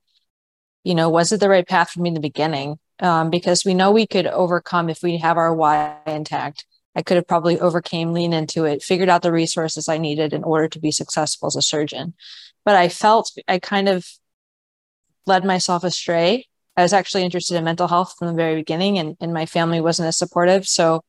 You 0.85 0.95
know, 0.95 1.09
was 1.09 1.33
it 1.33 1.41
the 1.41 1.49
right 1.49 1.67
path 1.67 1.89
for 1.91 1.99
me 1.99 2.07
in 2.07 2.13
the 2.13 2.21
beginning? 2.21 2.79
Um, 3.01 3.29
because 3.29 3.65
we 3.65 3.73
know 3.73 3.91
we 3.91 4.07
could 4.07 4.25
overcome 4.25 4.89
if 4.89 5.03
we 5.03 5.17
have 5.17 5.35
our 5.35 5.53
why 5.53 5.97
intact. 6.07 6.65
I 6.95 7.01
could 7.01 7.17
have 7.17 7.27
probably 7.27 7.59
overcame, 7.59 8.13
lean 8.13 8.33
into 8.33 8.65
it, 8.65 8.83
figured 8.83 9.09
out 9.09 9.21
the 9.21 9.31
resources 9.31 9.89
I 9.89 9.97
needed 9.97 10.33
in 10.33 10.43
order 10.43 10.67
to 10.67 10.79
be 10.79 10.91
successful 10.91 11.47
as 11.47 11.55
a 11.55 11.61
surgeon. 11.61 12.13
But 12.65 12.75
I 12.75 12.89
felt 12.89 13.31
I 13.47 13.59
kind 13.59 13.89
of 13.89 14.07
led 15.25 15.43
myself 15.45 15.83
astray. 15.83 16.47
I 16.75 16.81
was 16.81 16.93
actually 16.93 17.23
interested 17.23 17.55
in 17.55 17.63
mental 17.63 17.87
health 17.87 18.15
from 18.17 18.27
the 18.27 18.33
very 18.33 18.55
beginning, 18.55 18.97
and, 18.97 19.15
and 19.19 19.33
my 19.33 19.45
family 19.45 19.81
wasn't 19.81 20.07
as 20.07 20.17
supportive. 20.17 20.67
So 20.67 21.01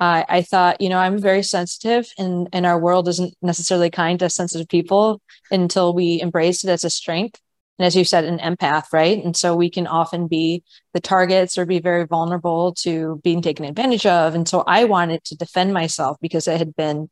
I 0.00 0.42
thought, 0.42 0.80
you 0.80 0.88
know, 0.88 0.98
I'm 0.98 1.18
very 1.18 1.42
sensitive, 1.42 2.12
and 2.18 2.48
and 2.52 2.66
our 2.66 2.78
world 2.78 3.06
isn't 3.08 3.34
necessarily 3.42 3.90
kind 3.90 4.18
to 4.18 4.28
sensitive 4.28 4.68
people 4.68 5.20
until 5.50 5.94
we 5.94 6.20
embrace 6.20 6.64
it 6.64 6.70
as 6.70 6.84
a 6.84 6.90
strength. 6.90 7.40
And 7.78 7.86
as 7.86 7.96
you 7.96 8.04
said, 8.04 8.24
an 8.24 8.38
empath, 8.38 8.92
right? 8.92 9.22
And 9.24 9.36
so 9.36 9.56
we 9.56 9.68
can 9.68 9.86
often 9.86 10.28
be 10.28 10.62
the 10.92 11.00
targets 11.00 11.58
or 11.58 11.66
be 11.66 11.80
very 11.80 12.06
vulnerable 12.06 12.72
to 12.80 13.20
being 13.24 13.42
taken 13.42 13.64
advantage 13.64 14.06
of. 14.06 14.34
And 14.34 14.48
so 14.48 14.62
I 14.66 14.84
wanted 14.84 15.24
to 15.24 15.36
defend 15.36 15.72
myself 15.72 16.18
because 16.20 16.46
I 16.46 16.56
had 16.56 16.76
been 16.76 17.10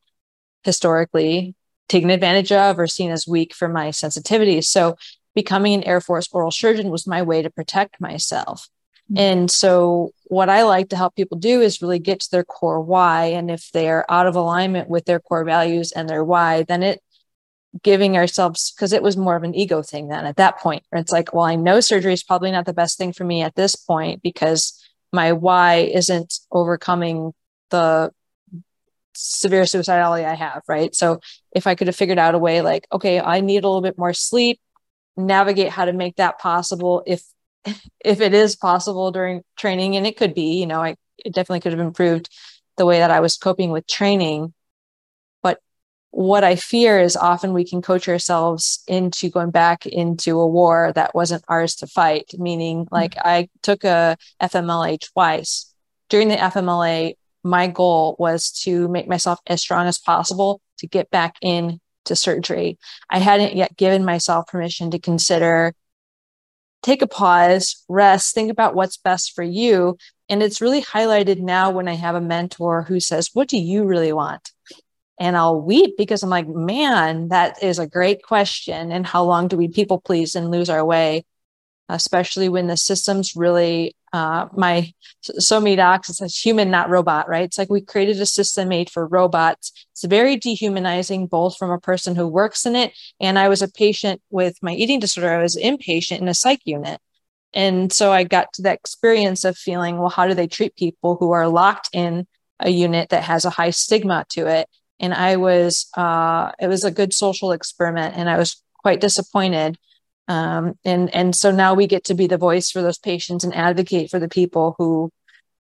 historically 0.63 1.57
taken 1.89 2.11
advantage 2.11 2.53
of 2.53 2.79
or 2.79 2.87
seen 2.87 3.11
as 3.11 3.27
weak 3.27 3.55
for 3.55 3.69
my 3.69 3.91
sensitivity. 3.91 4.61
So 4.63 4.97
becoming 5.35 5.75
an 5.75 5.85
Air 5.85 6.01
Force 6.01 6.29
oral 6.33 6.51
surgeon 6.51 6.91
was 6.91 7.07
my 7.07 7.23
way 7.23 7.43
to 7.43 7.51
protect 7.51 8.01
myself. 8.01 8.69
Mm-hmm. 9.11 9.19
And 9.19 9.51
so, 9.51 10.13
what 10.25 10.49
I 10.49 10.63
like 10.63 10.91
to 10.91 10.97
help 10.97 11.17
people 11.17 11.39
do 11.39 11.61
is 11.61 11.83
really 11.83 11.99
get 11.99 12.21
to 12.21 12.31
their 12.31 12.45
core 12.45 12.81
why. 12.81 13.27
And 13.27 13.51
if 13.51 13.71
they're 13.73 14.11
out 14.11 14.27
of 14.27 14.37
alignment 14.37 14.89
with 14.89 15.05
their 15.05 15.21
core 15.21 15.45
values 15.45 15.93
and 15.93 16.09
their 16.09 16.25
why, 16.25 16.63
then 16.63 16.83
it 16.83 17.03
giving 17.83 18.17
ourselves, 18.17 18.73
because 18.73 18.93
it 18.93 19.03
was 19.03 19.17
more 19.17 19.37
of 19.37 19.45
an 19.45 19.55
ego 19.55 19.83
thing 19.83 20.09
then 20.09 20.27
at 20.27 20.37
that 20.37 20.59
point, 20.59 20.85
it's 20.93 21.13
like, 21.13 21.33
well, 21.33 21.45
I 21.45 21.57
know 21.57 21.81
surgery 21.81 22.13
is 22.13 22.23
probably 22.23 22.51
not 22.51 22.67
the 22.67 22.75
best 22.75 22.99
thing 22.99 23.13
for 23.13 23.25
me 23.25 23.43
at 23.43 23.55
this 23.55 23.77
point 23.77 24.23
because 24.23 24.79
my 25.13 25.33
why 25.33 25.77
isn't 25.77 26.35
overcoming 26.51 27.33
the 27.71 28.13
severe 29.15 29.63
suicidality 29.63 30.25
I 30.25 30.35
have, 30.35 30.63
right? 30.69 30.95
So, 30.95 31.21
if 31.53 31.67
I 31.67 31.75
could 31.75 31.87
have 31.87 31.97
figured 31.97 32.19
out 32.19 32.35
a 32.35 32.39
way 32.39 32.63
like, 32.63 32.87
okay, 32.93 33.21
I 33.21 33.41
need 33.41 33.65
a 33.65 33.69
little 33.69 33.83
bit 33.83 33.99
more 33.99 34.15
sleep, 34.15 34.61
navigate 35.17 35.69
how 35.69 35.85
to 35.85 35.93
make 35.93 36.17
that 36.17 36.39
possible 36.39 37.03
if 37.07 37.23
if 38.05 38.21
it 38.21 38.35
is 38.35 38.57
possible 38.57 39.11
during 39.11 39.43
training, 39.57 39.97
and 39.97 40.07
it 40.07 40.17
could 40.17 40.35
be, 40.35 40.59
you 40.59 40.67
know, 40.67 40.83
I 40.83 40.97
it 41.19 41.35
definitely 41.35 41.61
could 41.61 41.73
have 41.73 41.81
improved 41.81 42.29
the 42.77 42.87
way 42.87 42.99
that 42.99 43.11
I 43.11 43.21
was 43.21 43.37
coping 43.37 43.71
with 43.71 43.87
training. 43.87 44.55
What 46.13 46.45
I 46.45 46.57
fear 46.57 47.01
is 47.01 47.17
often 47.17 47.53
we 47.53 47.65
can 47.65 47.83
coach 47.83 48.09
ourselves 48.09 48.85
into 48.87 49.31
going 49.31 49.51
back 49.51 49.87
into 49.87 50.39
a 50.39 50.47
war 50.47 50.93
that 50.95 51.15
wasn't 51.15 51.45
ours 51.49 51.75
to 51.77 51.87
fight. 51.87 52.33
Meaning, 52.39 52.85
mm-hmm. 52.85 52.95
like 52.95 53.17
I 53.19 53.49
took 53.63 53.83
a 53.83 54.17
FMLA 54.41 55.01
twice. 55.13 55.73
During 56.09 56.29
the 56.29 56.37
FMLA, 56.37 57.15
my 57.43 57.67
goal 57.67 58.15
was 58.19 58.53
to 58.63 58.89
make 58.89 59.09
myself 59.09 59.41
as 59.47 59.61
strong 59.61 59.87
as 59.87 59.99
possible 59.99 60.61
to 60.79 60.87
get 60.87 61.11
back 61.11 61.37
in 61.41 61.81
to 62.05 62.15
surgery. 62.15 62.79
I 63.11 63.19
hadn't 63.19 63.57
yet 63.57 63.77
given 63.77 64.05
myself 64.05 64.47
permission 64.49 64.91
to 64.91 64.99
consider 64.99 65.75
take 66.83 67.01
a 67.01 67.07
pause, 67.07 67.85
rest, 67.89 68.35
think 68.35 68.51
about 68.51 68.75
what's 68.75 68.97
best 68.97 69.35
for 69.35 69.45
you. 69.45 69.97
And 70.29 70.43
it's 70.43 70.61
really 70.61 70.83
highlighted 70.83 71.39
now 71.39 71.71
when 71.71 71.89
I 71.89 71.95
have 71.95 72.15
a 72.15 72.21
mentor 72.21 72.83
who 72.83 73.01
says, 73.01 73.31
What 73.33 73.49
do 73.49 73.59
you 73.59 73.85
really 73.85 74.13
want? 74.13 74.52
And 75.23 75.37
I'll 75.37 75.61
weep 75.61 75.97
because 75.97 76.25
I'm 76.25 76.31
like, 76.31 76.49
man, 76.49 77.29
that 77.29 77.63
is 77.63 77.79
a 77.79 77.87
great 77.87 78.25
question. 78.25 78.91
And 78.91 79.07
how 79.07 79.23
long 79.23 79.47
do 79.47 79.57
we 79.57 79.69
people 79.69 80.01
please 80.01 80.35
and 80.35 80.51
lose 80.51 80.69
our 80.69 80.85
way? 80.85 81.25
Especially 81.89 82.49
when 82.49 82.67
the 82.67 82.77
system's 82.77 83.37
really, 83.37 83.95
uh, 84.13 84.49
my 84.57 84.93
so 85.21 85.61
many 85.61 85.77
docs, 85.77 86.09
it 86.09 86.15
says 86.15 86.37
human, 86.37 86.73
not 86.73 86.91
robot, 86.91 87.29
right? 87.29 87.45
It's 87.45 87.57
like 87.57 87.71
we 87.71 87.83
created 87.83 88.21
a 88.21 88.27
system 88.27 88.67
made 88.67 88.91
for 88.91 89.07
robots. 89.07 89.71
It's 89.93 90.03
very 90.03 90.35
dehumanizing, 90.35 91.29
both 91.29 91.57
from 91.57 91.71
a 91.71 91.79
person 91.79 92.17
who 92.17 92.27
works 92.27 92.67
in 92.67 92.75
it. 92.75 92.93
And 93.21 93.39
I 93.39 93.49
was 93.49 93.63
a 93.63 93.71
patient 93.71 94.21
with 94.31 94.57
my 94.61 94.73
eating 94.73 94.99
disorder. 94.99 95.31
I 95.31 95.43
was 95.43 95.55
inpatient 95.55 96.19
in 96.19 96.27
a 96.27 96.35
psych 96.35 96.63
unit. 96.65 97.01
And 97.55 97.93
so 97.93 98.11
I 98.11 98.25
got 98.25 98.53
to 98.55 98.63
that 98.63 98.81
experience 98.81 99.45
of 99.45 99.57
feeling, 99.57 99.99
well, 99.99 100.09
how 100.09 100.27
do 100.27 100.35
they 100.35 100.49
treat 100.49 100.75
people 100.75 101.15
who 101.15 101.31
are 101.31 101.47
locked 101.47 101.91
in 101.93 102.27
a 102.59 102.71
unit 102.71 103.11
that 103.11 103.23
has 103.23 103.45
a 103.45 103.51
high 103.51 103.71
stigma 103.71 104.27
to 104.31 104.49
it? 104.49 104.69
And 105.03 105.13
I 105.13 105.37
was 105.37 105.89
uh, 105.97 106.53
it 106.61 106.69
was 106.69 106.85
a 106.85 106.91
good 106.91 107.13
social 107.13 107.53
experiment, 107.53 108.17
and 108.17 108.31
I 108.31 108.39
was 108.39 108.63
quite 108.79 109.01
disappointed. 109.01 109.77
Um, 110.29 110.79
and 110.85 111.13
and 111.15 111.35
so 111.35 111.51
now 111.51 111.75
we 111.75 111.89
get 111.89 112.05
to 112.05 112.15
be 112.15 112.29
the 112.29 112.39
voice 112.39 112.71
for 112.71 112.81
those 112.81 112.99
patients 112.99 113.43
and 113.43 113.55
advocate 113.55 114.11
for 114.11 114.21
the 114.21 114.29
people 114.29 114.77
who 114.79 115.11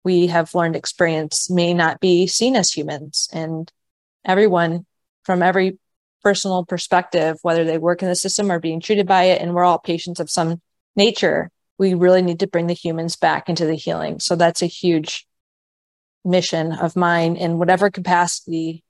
we 0.04 0.28
have 0.28 0.54
learned 0.54 0.76
experience 0.76 1.50
may 1.50 1.74
not 1.74 2.00
be 2.00 2.26
seen 2.28 2.54
as 2.56 2.72
humans, 2.72 3.28
and 3.32 3.70
everyone 4.24 4.86
from 5.24 5.42
every 5.42 5.78
personal 6.22 6.64
perspective, 6.64 7.36
whether 7.42 7.64
they 7.64 7.78
work 7.78 8.00
in 8.00 8.08
the 8.08 8.14
system 8.14 8.50
or 8.50 8.60
being 8.60 8.80
treated 8.80 9.06
by 9.08 9.24
it, 9.24 9.42
and 9.42 9.54
we're 9.54 9.64
all 9.64 9.78
patients 9.78 10.20
of 10.20 10.30
some 10.30 10.62
nature. 10.94 11.50
We 11.78 11.94
really 11.94 12.22
need 12.22 12.38
to 12.40 12.46
bring 12.46 12.68
the 12.68 12.74
humans 12.74 13.16
back 13.16 13.48
into 13.48 13.66
the 13.66 13.74
healing. 13.74 14.20
So 14.20 14.36
that's 14.36 14.62
a 14.62 14.66
huge 14.66 15.26
mission 16.24 16.70
of 16.70 16.94
mine 16.94 17.34
in 17.34 17.58
whatever 17.58 17.90
capacity 17.90 18.84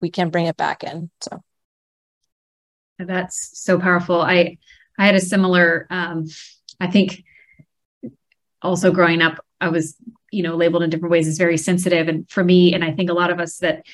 we 0.00 0.10
can 0.10 0.30
bring 0.30 0.46
it 0.46 0.56
back 0.56 0.84
in. 0.84 1.10
So 1.20 1.42
that's 2.98 3.50
so 3.54 3.78
powerful. 3.78 4.20
I 4.20 4.58
I 4.98 5.06
had 5.06 5.14
a 5.14 5.20
similar 5.20 5.86
um 5.90 6.26
I 6.80 6.88
think 6.88 7.22
also 8.60 8.92
growing 8.92 9.22
up 9.22 9.44
I 9.60 9.68
was 9.68 9.96
you 10.30 10.42
know 10.42 10.56
labeled 10.56 10.82
in 10.82 10.90
different 10.90 11.12
ways 11.12 11.28
as 11.28 11.38
very 11.38 11.56
sensitive 11.56 12.08
and 12.08 12.28
for 12.28 12.42
me 12.42 12.74
and 12.74 12.84
I 12.84 12.92
think 12.92 13.10
a 13.10 13.14
lot 13.14 13.30
of 13.30 13.40
us 13.40 13.58
that 13.58 13.86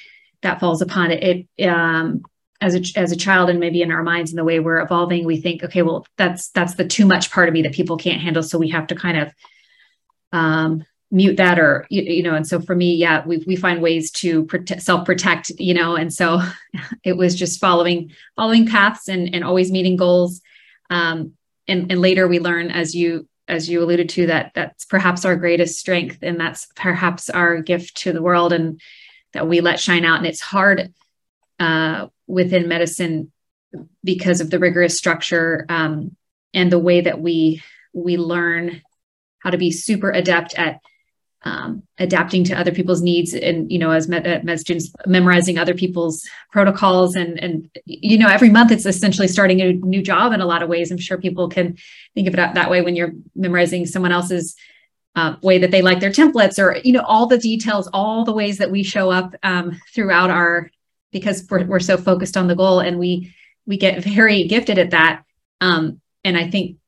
that 0.42 0.60
falls 0.60 0.82
upon 0.82 1.10
it 1.10 1.46
it 1.58 1.66
um 1.68 2.22
as 2.60 2.74
a 2.74 2.98
as 2.98 3.12
a 3.12 3.16
child 3.16 3.50
and 3.50 3.60
maybe 3.60 3.82
in 3.82 3.90
our 3.90 4.02
minds 4.02 4.30
and 4.30 4.38
the 4.38 4.44
way 4.44 4.60
we're 4.60 4.80
evolving 4.80 5.26
we 5.26 5.40
think 5.40 5.62
okay 5.64 5.82
well 5.82 6.06
that's 6.16 6.48
that's 6.50 6.74
the 6.74 6.86
too 6.86 7.04
much 7.04 7.30
part 7.30 7.48
of 7.48 7.54
me 7.54 7.62
that 7.62 7.74
people 7.74 7.96
can't 7.96 8.22
handle 8.22 8.42
so 8.42 8.58
we 8.58 8.70
have 8.70 8.86
to 8.86 8.94
kind 8.94 9.18
of 9.18 9.32
um 10.32 10.84
mute 11.10 11.36
that 11.36 11.58
or 11.58 11.86
you, 11.90 12.02
you, 12.02 12.22
know 12.22 12.34
and 12.34 12.46
so 12.46 12.60
for 12.60 12.74
me 12.74 12.94
yeah 12.94 13.24
we, 13.24 13.42
we 13.46 13.56
find 13.56 13.80
ways 13.80 14.10
to 14.10 14.44
protect, 14.46 14.82
self 14.82 15.04
protect 15.04 15.50
you 15.58 15.74
know 15.74 15.94
and 15.94 16.12
so 16.12 16.40
it 17.04 17.16
was 17.16 17.34
just 17.34 17.60
following 17.60 18.10
following 18.36 18.66
paths 18.66 19.08
and 19.08 19.34
and 19.34 19.44
always 19.44 19.70
meeting 19.70 19.96
goals. 19.96 20.40
Um 20.90 21.32
and 21.68 21.90
and 21.90 22.00
later 22.00 22.26
we 22.28 22.40
learn 22.40 22.70
as 22.70 22.94
you 22.94 23.28
as 23.46 23.68
you 23.68 23.82
alluded 23.82 24.08
to 24.08 24.26
that 24.26 24.52
that's 24.54 24.84
perhaps 24.86 25.24
our 25.24 25.36
greatest 25.36 25.78
strength 25.78 26.18
and 26.22 26.40
that's 26.40 26.66
perhaps 26.74 27.28
our 27.30 27.60
gift 27.60 27.96
to 27.98 28.12
the 28.12 28.22
world 28.22 28.52
and 28.52 28.80
that 29.34 29.46
we 29.46 29.60
let 29.60 29.80
shine 29.80 30.04
out. 30.04 30.18
And 30.18 30.26
it's 30.26 30.40
hard 30.40 30.92
uh 31.60 32.08
within 32.26 32.68
medicine 32.68 33.30
because 34.02 34.40
of 34.40 34.50
the 34.50 34.58
rigorous 34.58 34.96
structure 34.96 35.66
um 35.68 36.16
and 36.52 36.72
the 36.72 36.78
way 36.78 37.02
that 37.02 37.20
we 37.20 37.62
we 37.92 38.16
learn 38.16 38.82
how 39.38 39.50
to 39.50 39.58
be 39.58 39.70
super 39.70 40.10
adept 40.10 40.54
at 40.54 40.80
um, 41.44 41.82
adapting 41.98 42.42
to 42.44 42.58
other 42.58 42.72
people's 42.72 43.02
needs 43.02 43.34
and 43.34 43.70
you 43.70 43.78
know 43.78 43.90
as 43.90 44.08
med, 44.08 44.44
med 44.44 44.58
students 44.58 44.90
memorizing 45.06 45.58
other 45.58 45.74
people's 45.74 46.26
protocols 46.50 47.16
and 47.16 47.38
and 47.38 47.70
you 47.84 48.18
know 48.18 48.28
every 48.28 48.48
month 48.48 48.70
it's 48.70 48.86
essentially 48.86 49.28
starting 49.28 49.60
a 49.60 49.72
new 49.72 50.02
job 50.02 50.32
in 50.32 50.40
a 50.40 50.46
lot 50.46 50.62
of 50.62 50.68
ways. 50.68 50.90
I'm 50.90 50.98
sure 50.98 51.18
people 51.18 51.48
can 51.48 51.76
think 52.14 52.28
of 52.28 52.34
it 52.34 52.54
that 52.54 52.70
way 52.70 52.80
when 52.80 52.96
you're 52.96 53.12
memorizing 53.34 53.86
someone 53.86 54.12
else's 54.12 54.56
uh, 55.16 55.36
way 55.42 55.58
that 55.58 55.70
they 55.70 55.82
like 55.82 56.00
their 56.00 56.10
templates 56.10 56.58
or 56.58 56.78
you 56.82 56.92
know 56.92 57.04
all 57.06 57.26
the 57.26 57.38
details 57.38 57.88
all 57.92 58.24
the 58.24 58.32
ways 58.32 58.58
that 58.58 58.70
we 58.70 58.82
show 58.82 59.10
up 59.10 59.34
um, 59.42 59.80
throughout 59.94 60.30
our 60.30 60.70
because 61.12 61.46
we're, 61.48 61.64
we're 61.64 61.78
so 61.78 61.96
focused 61.96 62.36
on 62.36 62.48
the 62.48 62.56
goal 62.56 62.80
and 62.80 62.98
we 62.98 63.34
we 63.66 63.76
get 63.76 64.02
very 64.02 64.44
gifted 64.44 64.78
at 64.78 64.90
that. 64.90 65.24
Um, 65.60 66.00
and 66.24 66.36
i 66.36 66.50
think 66.50 66.78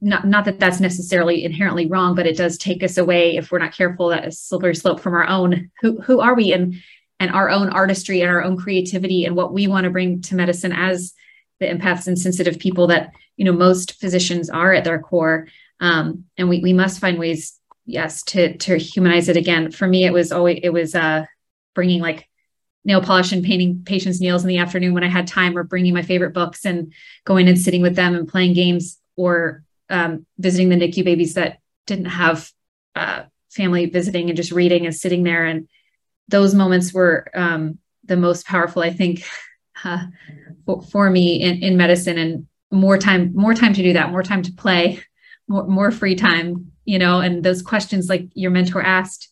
not 0.00 0.26
not 0.26 0.44
that 0.46 0.58
that's 0.58 0.80
necessarily 0.80 1.44
inherently 1.44 1.86
wrong, 1.86 2.14
but 2.14 2.26
it 2.26 2.36
does 2.36 2.56
take 2.56 2.82
us 2.82 2.96
away 2.96 3.36
if 3.36 3.50
we're 3.50 3.58
not 3.58 3.74
careful 3.74 4.08
that 4.08 4.26
a 4.26 4.32
slippery 4.32 4.74
slope 4.74 5.00
from 5.00 5.14
our 5.14 5.26
own 5.26 5.70
who 5.80 6.00
who 6.00 6.20
are 6.20 6.34
we 6.34 6.52
and 6.52 6.76
and 7.18 7.30
our 7.30 7.50
own 7.50 7.68
artistry 7.68 8.22
and 8.22 8.30
our 8.30 8.42
own 8.42 8.56
creativity 8.56 9.24
and 9.24 9.36
what 9.36 9.52
we 9.52 9.66
want 9.66 9.84
to 9.84 9.90
bring 9.90 10.22
to 10.22 10.34
medicine 10.34 10.72
as 10.72 11.12
the 11.58 11.66
empaths 11.66 12.06
and 12.06 12.18
sensitive 12.18 12.58
people 12.58 12.86
that 12.86 13.12
you 13.36 13.44
know 13.44 13.52
most 13.52 14.00
physicians 14.00 14.48
are 14.48 14.72
at 14.72 14.84
their 14.84 14.98
core. 14.98 15.48
Um, 15.80 16.24
and 16.38 16.48
we 16.48 16.60
we 16.60 16.72
must 16.72 17.00
find 17.00 17.18
ways 17.18 17.58
yes 17.84 18.22
to 18.24 18.56
to 18.58 18.76
humanize 18.78 19.28
it 19.28 19.36
again. 19.36 19.70
For 19.70 19.86
me 19.86 20.06
it 20.06 20.12
was 20.12 20.32
always 20.32 20.60
it 20.62 20.70
was 20.70 20.94
uh 20.94 21.26
bringing 21.74 22.00
like 22.00 22.26
nail 22.84 23.02
polish 23.02 23.32
and 23.32 23.44
painting 23.44 23.82
patients 23.84 24.20
nails 24.22 24.42
in 24.42 24.48
the 24.48 24.56
afternoon 24.56 24.94
when 24.94 25.04
i 25.04 25.08
had 25.08 25.26
time 25.26 25.56
or 25.56 25.62
bringing 25.62 25.92
my 25.92 26.00
favorite 26.00 26.32
books 26.32 26.64
and 26.64 26.94
going 27.26 27.46
and 27.46 27.58
sitting 27.58 27.82
with 27.82 27.94
them 27.94 28.14
and 28.14 28.26
playing 28.26 28.54
games 28.54 28.98
or 29.16 29.62
um, 29.90 30.26
visiting 30.38 30.68
the 30.68 30.76
NICU 30.76 31.04
babies 31.04 31.34
that 31.34 31.58
didn't 31.86 32.06
have 32.06 32.50
uh, 32.94 33.24
family 33.50 33.86
visiting 33.86 34.30
and 34.30 34.36
just 34.36 34.52
reading 34.52 34.86
and 34.86 34.94
sitting 34.94 35.24
there. 35.24 35.44
And 35.44 35.68
those 36.28 36.54
moments 36.54 36.92
were 36.92 37.26
um, 37.34 37.78
the 38.04 38.16
most 38.16 38.46
powerful, 38.46 38.82
I 38.82 38.90
think, 38.90 39.24
uh, 39.84 40.06
for, 40.64 40.82
for, 40.82 41.10
me 41.10 41.42
in, 41.42 41.62
in 41.62 41.76
medicine 41.76 42.18
and 42.18 42.46
more 42.70 42.98
time, 42.98 43.32
more 43.34 43.54
time 43.54 43.72
to 43.74 43.82
do 43.82 43.94
that, 43.94 44.10
more 44.10 44.22
time 44.22 44.42
to 44.42 44.52
play, 44.52 45.00
more, 45.48 45.66
more 45.66 45.90
free 45.90 46.14
time, 46.14 46.72
you 46.84 46.98
know, 46.98 47.20
and 47.20 47.42
those 47.42 47.62
questions 47.62 48.08
like 48.08 48.28
your 48.34 48.50
mentor 48.50 48.82
asked. 48.82 49.28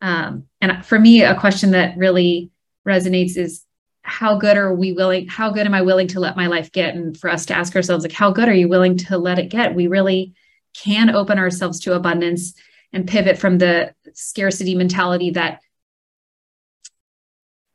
Um, 0.00 0.44
and 0.60 0.84
for 0.84 0.98
me, 0.98 1.22
a 1.22 1.38
question 1.38 1.70
that 1.70 1.96
really 1.96 2.50
resonates 2.86 3.36
is 3.36 3.64
how 4.04 4.36
good 4.36 4.58
are 4.58 4.72
we 4.72 4.92
willing 4.92 5.26
how 5.26 5.50
good 5.50 5.66
am 5.66 5.72
i 5.72 5.80
willing 5.80 6.06
to 6.08 6.20
let 6.20 6.36
my 6.36 6.46
life 6.46 6.70
get? 6.70 6.94
And 6.94 7.18
for 7.18 7.30
us 7.30 7.46
to 7.46 7.56
ask 7.56 7.74
ourselves 7.74 8.04
like 8.04 8.12
how 8.12 8.30
good 8.30 8.48
are 8.48 8.54
you 8.54 8.68
willing 8.68 8.98
to 8.98 9.18
let 9.18 9.38
it 9.38 9.48
get? 9.48 9.74
We 9.74 9.86
really 9.86 10.34
can 10.74 11.10
open 11.10 11.38
ourselves 11.38 11.80
to 11.80 11.94
abundance 11.94 12.54
and 12.92 13.08
pivot 13.08 13.38
from 13.38 13.58
the 13.58 13.94
scarcity 14.12 14.74
mentality 14.74 15.30
that 15.30 15.60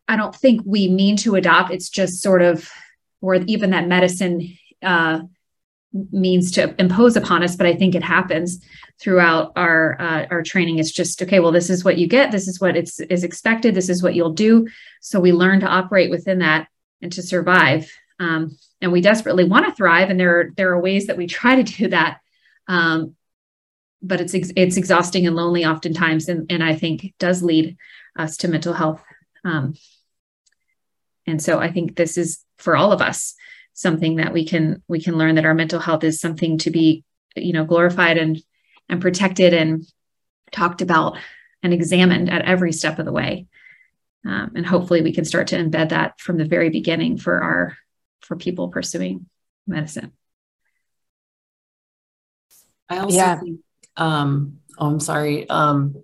i 0.08 0.16
don't 0.16 0.36
think 0.36 0.62
we 0.66 0.88
mean 0.88 1.18
to 1.18 1.36
adopt. 1.36 1.72
It's 1.72 1.90
just 1.90 2.22
sort 2.22 2.42
of 2.42 2.70
or 3.22 3.36
even 3.36 3.72
that 3.72 3.88
medicine 3.88 4.58
uh, 4.82 5.22
means 6.12 6.52
to 6.52 6.76
impose 6.80 7.16
upon 7.16 7.42
us 7.42 7.56
but 7.56 7.66
i 7.66 7.74
think 7.74 7.96
it 7.96 8.04
happens 8.04 8.64
throughout 9.00 9.54
our 9.56 10.00
uh, 10.00 10.26
our 10.30 10.44
training. 10.44 10.78
It's 10.78 10.92
just 10.92 11.22
okay 11.22 11.40
well 11.40 11.52
this 11.52 11.70
is 11.70 11.84
what 11.84 11.98
you 11.98 12.08
get. 12.08 12.32
This 12.32 12.48
is 12.48 12.60
what 12.60 12.76
it's 12.76 13.00
is 13.00 13.24
expected. 13.24 13.74
This 13.74 13.90
is 13.90 14.04
what 14.04 14.14
you'll 14.14 14.34
do. 14.34 14.68
So 15.02 15.20
we 15.20 15.32
learn 15.32 15.62
to 15.62 15.68
operate 15.68 16.10
within 16.10 16.40
that 16.40 16.68
and 17.02 17.12
to 17.14 17.22
survive. 17.22 17.92
Um, 18.20 18.58
and 18.82 18.92
we 18.92 19.02
desperately 19.02 19.46
want 19.46 19.66
to 19.66 19.72
thrive 19.74 20.10
and 20.10 20.20
there 20.20 20.40
are 20.40 20.50
there 20.56 20.72
are 20.74 20.82
ways 20.82 21.08
that 21.08 21.18
we 21.18 21.28
try 21.28 21.62
to 21.62 21.64
do 21.64 21.88
that. 21.90 22.20
Um, 22.68 23.16
but 24.02 24.22
it's 24.22 24.34
it's 24.34 24.78
exhausting 24.78 25.28
and 25.28 25.36
lonely 25.36 25.66
oftentimes 25.66 26.30
and, 26.30 26.50
and 26.50 26.64
i 26.64 26.74
think 26.74 27.14
does 27.20 27.44
lead 27.44 27.76
us 28.18 28.38
to 28.38 28.48
mental 28.48 28.74
health. 28.74 29.04
Um, 29.44 29.74
and 31.26 31.42
so 31.42 31.60
i 31.60 31.72
think 31.72 31.96
this 31.96 32.18
is 32.18 32.44
for 32.58 32.78
all 32.78 32.92
of 32.92 33.02
us 33.02 33.36
something 33.80 34.18
that 34.18 34.34
we 34.34 34.44
can 34.44 34.84
we 34.90 35.02
can 35.02 35.18
learn 35.18 35.36
that 35.36 35.46
our 35.46 35.54
mental 35.54 35.80
health 35.80 36.04
is 36.04 36.20
something 36.20 36.58
to 36.58 36.70
be 36.70 37.06
you 37.38 37.54
know 37.54 37.64
glorified 37.64 38.18
and 38.18 38.38
and 38.90 39.00
protected 39.00 39.54
and 39.54 39.86
talked 40.52 40.82
about 40.82 41.18
and 41.64 41.74
examined 41.74 42.30
at 42.30 42.42
every 42.42 42.74
step 42.74 43.00
of 43.00 43.06
the 43.06 43.12
way 43.14 43.48
um, 44.26 44.52
and 44.54 44.66
hopefully 44.66 45.02
we 45.02 45.14
can 45.14 45.24
start 45.24 45.48
to 45.48 45.56
embed 45.56 45.90
that 45.90 46.20
from 46.20 46.38
the 46.38 46.44
very 46.44 46.70
beginning 46.70 47.18
for 47.18 47.42
our 47.42 47.78
for 48.20 48.36
people 48.36 48.68
pursuing 48.68 49.26
medicine 49.66 50.12
i 52.90 52.98
also 52.98 53.16
yeah. 53.16 53.40
think 53.40 53.62
um 53.96 54.58
oh 54.78 54.88
i'm 54.88 55.00
sorry 55.00 55.50
um 55.50 55.96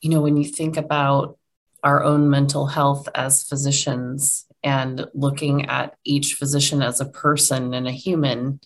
you 0.00 0.10
know 0.10 0.20
when 0.20 0.36
you 0.36 0.44
think 0.44 0.76
about 0.76 1.38
our 1.84 2.02
own 2.02 2.28
mental 2.28 2.66
health 2.66 3.08
as 3.14 3.44
physicians 3.44 4.46
and 4.64 5.06
looking 5.14 5.66
at 5.66 5.96
each 6.04 6.34
physician 6.34 6.82
as 6.82 7.00
a 7.00 7.06
person 7.06 7.74
and 7.74 7.86
a 7.86 7.92
human 7.92 8.60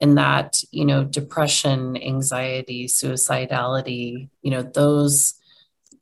and 0.00 0.18
that 0.18 0.62
you 0.70 0.84
know 0.84 1.04
depression 1.04 1.96
anxiety 1.96 2.86
suicidality 2.86 4.28
you 4.42 4.50
know 4.50 4.62
those 4.62 5.34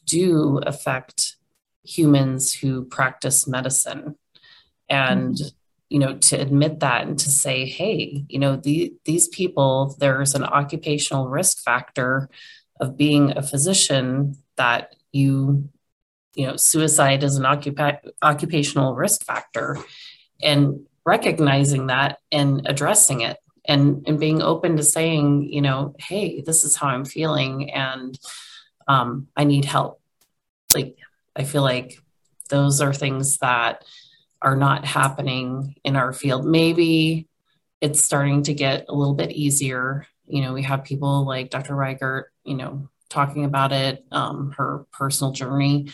do 0.06 0.58
affect 0.66 1.36
humans 1.84 2.52
who 2.52 2.84
practice 2.84 3.46
medicine 3.46 4.16
and 4.88 5.34
mm-hmm. 5.34 5.48
you 5.90 5.98
know 5.98 6.16
to 6.16 6.36
admit 6.36 6.80
that 6.80 7.06
and 7.06 7.18
to 7.18 7.30
say 7.30 7.66
hey 7.66 8.24
you 8.28 8.38
know 8.38 8.56
the, 8.56 8.94
these 9.04 9.28
people 9.28 9.94
there's 10.00 10.34
an 10.34 10.44
occupational 10.44 11.28
risk 11.28 11.62
factor 11.62 12.28
of 12.80 12.96
being 12.96 13.36
a 13.36 13.42
physician 13.42 14.34
that 14.56 14.96
you 15.12 15.68
you 16.34 16.46
know 16.46 16.56
suicide 16.56 17.22
is 17.22 17.36
an 17.36 17.44
occupa- 17.44 18.10
occupational 18.22 18.94
risk 18.94 19.24
factor 19.24 19.78
and 20.42 20.86
recognizing 21.04 21.88
that 21.88 22.18
and 22.30 22.66
addressing 22.66 23.22
it 23.22 23.38
and 23.66 24.04
and 24.06 24.20
being 24.20 24.42
open 24.42 24.76
to 24.76 24.82
saying 24.82 25.42
you 25.42 25.60
know 25.60 25.94
hey 25.98 26.40
this 26.42 26.64
is 26.64 26.76
how 26.76 26.88
i'm 26.88 27.04
feeling 27.04 27.70
and 27.70 28.18
um, 28.88 29.28
i 29.36 29.44
need 29.44 29.64
help. 29.64 30.00
Like 30.74 30.96
i 31.36 31.44
feel 31.44 31.62
like 31.62 31.98
those 32.48 32.80
are 32.80 32.92
things 32.92 33.38
that 33.38 33.84
are 34.42 34.56
not 34.56 34.84
happening 34.84 35.76
in 35.84 35.96
our 35.96 36.12
field. 36.12 36.44
Maybe 36.46 37.28
it's 37.80 38.02
starting 38.02 38.42
to 38.44 38.54
get 38.54 38.86
a 38.88 38.94
little 38.94 39.14
bit 39.14 39.30
easier. 39.30 40.06
You 40.26 40.42
know 40.42 40.52
we 40.52 40.62
have 40.62 40.84
people 40.84 41.26
like 41.26 41.50
dr 41.50 41.72
Rigert 41.72 42.24
you 42.44 42.54
know 42.54 42.88
talking 43.10 43.44
about 43.44 43.72
it 43.72 44.04
um, 44.10 44.52
her 44.56 44.86
personal 44.92 45.32
journey 45.32 45.90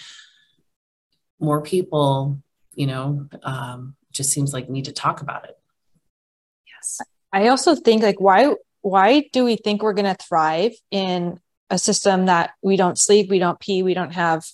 more 1.40 1.61
people 1.62 2.40
you 2.74 2.87
know 2.87 3.29
um, 3.42 3.96
just 4.12 4.31
seems 4.31 4.52
like 4.52 4.70
need 4.70 4.85
to 4.85 4.92
talk 4.92 5.20
about 5.20 5.44
it 5.44 5.59
yes 6.68 7.00
I 7.33 7.48
also 7.48 7.74
think 7.74 8.02
like 8.02 8.20
why 8.20 8.55
why 8.81 9.29
do 9.33 9.44
we 9.44 9.57
think 9.57 9.83
we're 9.83 9.92
going 9.92 10.14
to 10.14 10.24
thrive 10.24 10.72
in 10.90 11.40
a 11.70 11.79
system 11.79 12.26
that 12.26 12.52
we 12.62 12.76
don't 12.76 12.98
sleep, 12.98 13.29
we 13.29 13.40
don't 13.40 13.59
pee, 13.59 13.83
we 13.83 13.94
don't 13.94 14.14
have 14.14 14.44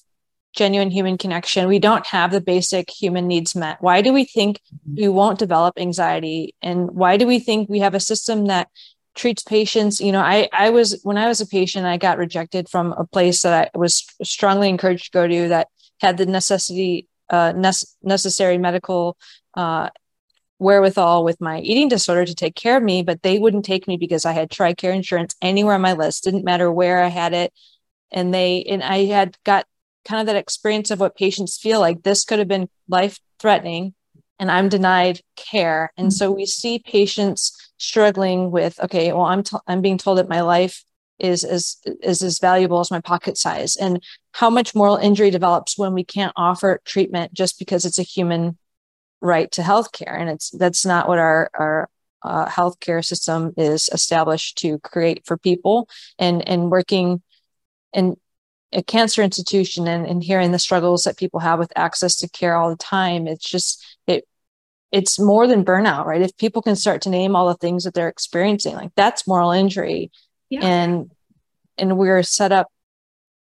genuine 0.55 0.91
human 0.91 1.19
connection, 1.19 1.69
we 1.69 1.79
don't 1.79 2.07
have 2.07 2.31
the 2.31 2.41
basic 2.41 2.91
human 2.91 3.29
needs 3.29 3.55
met? 3.55 3.77
Why 3.81 4.01
do 4.01 4.13
we 4.13 4.25
think 4.25 4.57
mm-hmm. 4.57 5.03
we 5.03 5.09
won't 5.09 5.39
develop 5.39 5.79
anxiety 5.79 6.55
and 6.63 6.91
why 6.91 7.19
do 7.19 7.27
we 7.27 7.39
think 7.39 7.69
we 7.69 7.81
have 7.81 7.95
a 7.95 8.01
system 8.01 8.47
that 8.47 8.69
treats 9.15 9.43
patients 9.43 10.01
you 10.01 10.11
know 10.11 10.21
i 10.21 10.49
i 10.53 10.71
was 10.71 11.01
when 11.03 11.19
i 11.19 11.29
was 11.29 11.41
a 11.41 11.47
patient 11.47 11.85
i 11.85 11.97
got 11.97 12.19
rejected 12.19 12.69
from 12.69 12.93
a 12.93 13.05
place 13.05 13.43
that 13.43 13.71
i 13.75 13.79
was 13.79 14.07
strongly 14.23 14.69
encouraged 14.69 15.07
to 15.07 15.11
go 15.11 15.29
to 15.29 15.49
that 15.49 15.69
had 16.01 16.17
the 16.17 16.27
necessity 16.27 17.07
uh, 17.31 17.53
necessary 18.03 18.59
medical 18.59 19.17
uh, 19.55 19.89
wherewithal 20.59 21.25
with 21.25 21.41
my 21.41 21.61
eating 21.61 21.89
disorder 21.89 22.25
to 22.25 22.35
take 22.35 22.55
care 22.55 22.77
of 22.77 22.83
me, 22.83 23.03
but 23.03 23.23
they 23.23 23.39
wouldn't 23.39 23.65
take 23.65 23.89
me 23.89 23.97
because 23.97 24.25
I 24.25 24.33
had 24.33 24.51
TRICARE 24.51 24.95
insurance 24.95 25.35
anywhere 25.43 25.75
on 25.75 25.81
my 25.81 25.95
list. 25.95 26.25
Didn't 26.25 26.45
matter 26.45 26.71
where 26.71 27.03
I 27.03 27.09
had 27.09 27.33
it. 27.33 27.53
And 28.13 28.33
they, 28.33 28.63
and 28.65 28.83
I 28.83 29.07
had 29.07 29.37
got 29.45 29.67
kind 30.05 30.21
of 30.21 30.27
that 30.27 30.37
experience 30.39 30.91
of 30.91 31.01
what 31.01 31.17
patients 31.17 31.59
feel 31.59 31.81
like 31.81 32.03
this 32.03 32.25
could 32.25 32.39
have 32.39 32.49
been 32.49 32.69
life 32.89 33.19
threatening 33.39 33.95
and 34.39 34.51
I'm 34.51 34.69
denied 34.69 35.21
care. 35.37 35.93
And 35.97 36.09
mm-hmm. 36.09 36.17
so 36.17 36.31
we 36.31 36.47
see 36.47 36.79
patients 36.79 37.62
struggling 37.83 38.51
with, 38.51 38.79
okay, 38.81 39.13
well, 39.13 39.25
I'm, 39.25 39.43
t- 39.43 39.57
I'm 39.67 39.83
being 39.83 39.99
told 39.99 40.19
that 40.19 40.29
my 40.29 40.41
life 40.41 40.85
is 41.19 41.45
as 41.45 41.77
is 42.03 42.23
as 42.23 42.41
valuable 42.41 42.81
as 42.81 42.91
my 42.91 43.01
pocket 43.01 43.39
size 43.39 43.77
and 43.77 44.03
how 44.33 44.51
much 44.51 44.75
moral 44.75 44.97
injury 44.97 45.31
develops 45.31 45.79
when 45.79 45.93
we 45.95 46.03
can't 46.03 46.33
offer 46.37 46.81
treatment 46.85 47.33
just 47.33 47.59
because 47.59 47.85
it's 47.85 47.99
a 47.99 48.03
human 48.03 48.59
right 49.21 49.51
to 49.53 49.63
healthcare, 49.63 50.19
and 50.19 50.29
it's 50.29 50.51
that's 50.51 50.85
not 50.85 51.07
what 51.07 51.19
our 51.19 51.51
our 51.55 51.89
uh, 52.23 52.47
healthcare 52.47 53.05
system 53.05 53.53
is 53.57 53.89
established 53.93 54.59
to 54.59 54.79
create 54.81 55.25
for 55.27 55.37
people. 55.37 55.89
And 56.19 56.47
and 56.49 56.71
working 56.71 57.23
in 57.93 58.17
a 58.73 58.83
cancer 58.83 59.23
institution 59.23 59.87
and, 59.87 60.07
and 60.07 60.25
hearing 60.25 60.51
the 60.51 60.59
struggles 60.59 61.05
that 61.05 61.19
people 61.19 61.41
have 61.41 61.59
with 61.59 61.73
access 61.77 62.17
to 62.17 62.29
care 62.29 62.57
all 62.57 62.71
the 62.71 62.77
time, 62.77 63.29
it's 63.29 63.49
just 63.49 63.85
it 64.07 64.27
it's 64.93 65.19
more 65.19 65.47
than 65.47 65.65
burnout, 65.65 66.05
right? 66.05 66.21
If 66.21 66.37
people 66.37 66.63
can 66.63 66.77
start 66.77 67.03
to 67.03 67.11
name 67.11 67.35
all 67.35 67.49
the 67.49 67.55
things 67.55 67.85
that 67.85 67.95
they're 67.95 68.09
experiencing, 68.09 68.75
like 68.75 68.93
that's 68.95 69.27
moral 69.27 69.51
injury. 69.51 70.13
Yeah. 70.51 70.61
And 70.65 71.11
and 71.79 71.97
we're 71.97 72.23
set 72.23 72.53
up 72.53 72.69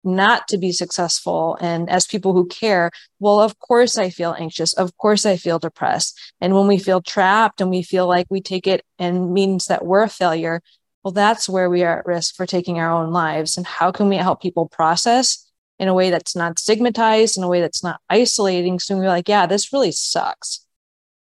not 0.03 0.47
to 0.49 0.57
be 0.57 0.71
successful 0.71 1.57
and 1.61 1.89
as 1.89 2.05
people 2.05 2.33
who 2.33 2.45
care 2.47 2.91
well 3.19 3.39
of 3.39 3.57
course 3.59 3.97
i 3.97 4.09
feel 4.09 4.35
anxious 4.37 4.73
of 4.73 4.95
course 4.97 5.25
i 5.25 5.37
feel 5.37 5.59
depressed 5.59 6.19
and 6.41 6.53
when 6.53 6.67
we 6.67 6.77
feel 6.77 7.01
trapped 7.01 7.61
and 7.61 7.69
we 7.69 7.81
feel 7.81 8.05
like 8.05 8.27
we 8.29 8.41
take 8.41 8.67
it 8.67 8.83
and 8.99 9.33
means 9.33 9.67
that 9.67 9.85
we're 9.85 10.03
a 10.03 10.09
failure 10.09 10.61
well 11.03 11.13
that's 11.13 11.47
where 11.47 11.69
we 11.69 11.83
are 11.83 11.99
at 11.99 12.05
risk 12.05 12.35
for 12.35 12.45
taking 12.45 12.79
our 12.79 12.91
own 12.91 13.11
lives 13.11 13.55
and 13.55 13.65
how 13.65 13.91
can 13.91 14.09
we 14.09 14.17
help 14.17 14.41
people 14.41 14.67
process 14.67 15.49
in 15.79 15.87
a 15.87 15.93
way 15.93 16.09
that's 16.09 16.35
not 16.35 16.59
stigmatized 16.59 17.37
in 17.37 17.43
a 17.43 17.47
way 17.47 17.61
that's 17.61 17.83
not 17.83 18.01
isolating 18.09 18.79
so 18.79 18.97
we're 18.97 19.07
like 19.07 19.29
yeah 19.29 19.45
this 19.45 19.71
really 19.71 19.91
sucks 19.91 20.62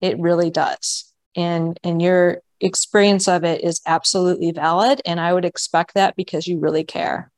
it 0.02 0.20
really 0.20 0.50
does 0.50 1.12
and 1.36 1.80
and 1.84 2.02
your 2.02 2.42
experience 2.60 3.28
of 3.28 3.44
it 3.44 3.64
is 3.64 3.82
absolutely 3.86 4.52
valid 4.52 5.02
and 5.06 5.20
i 5.20 5.34
would 5.34 5.46
expect 5.46 5.94
that 5.94 6.16
because 6.16 6.48
you 6.48 6.60
really 6.60 6.84
care 6.84 7.32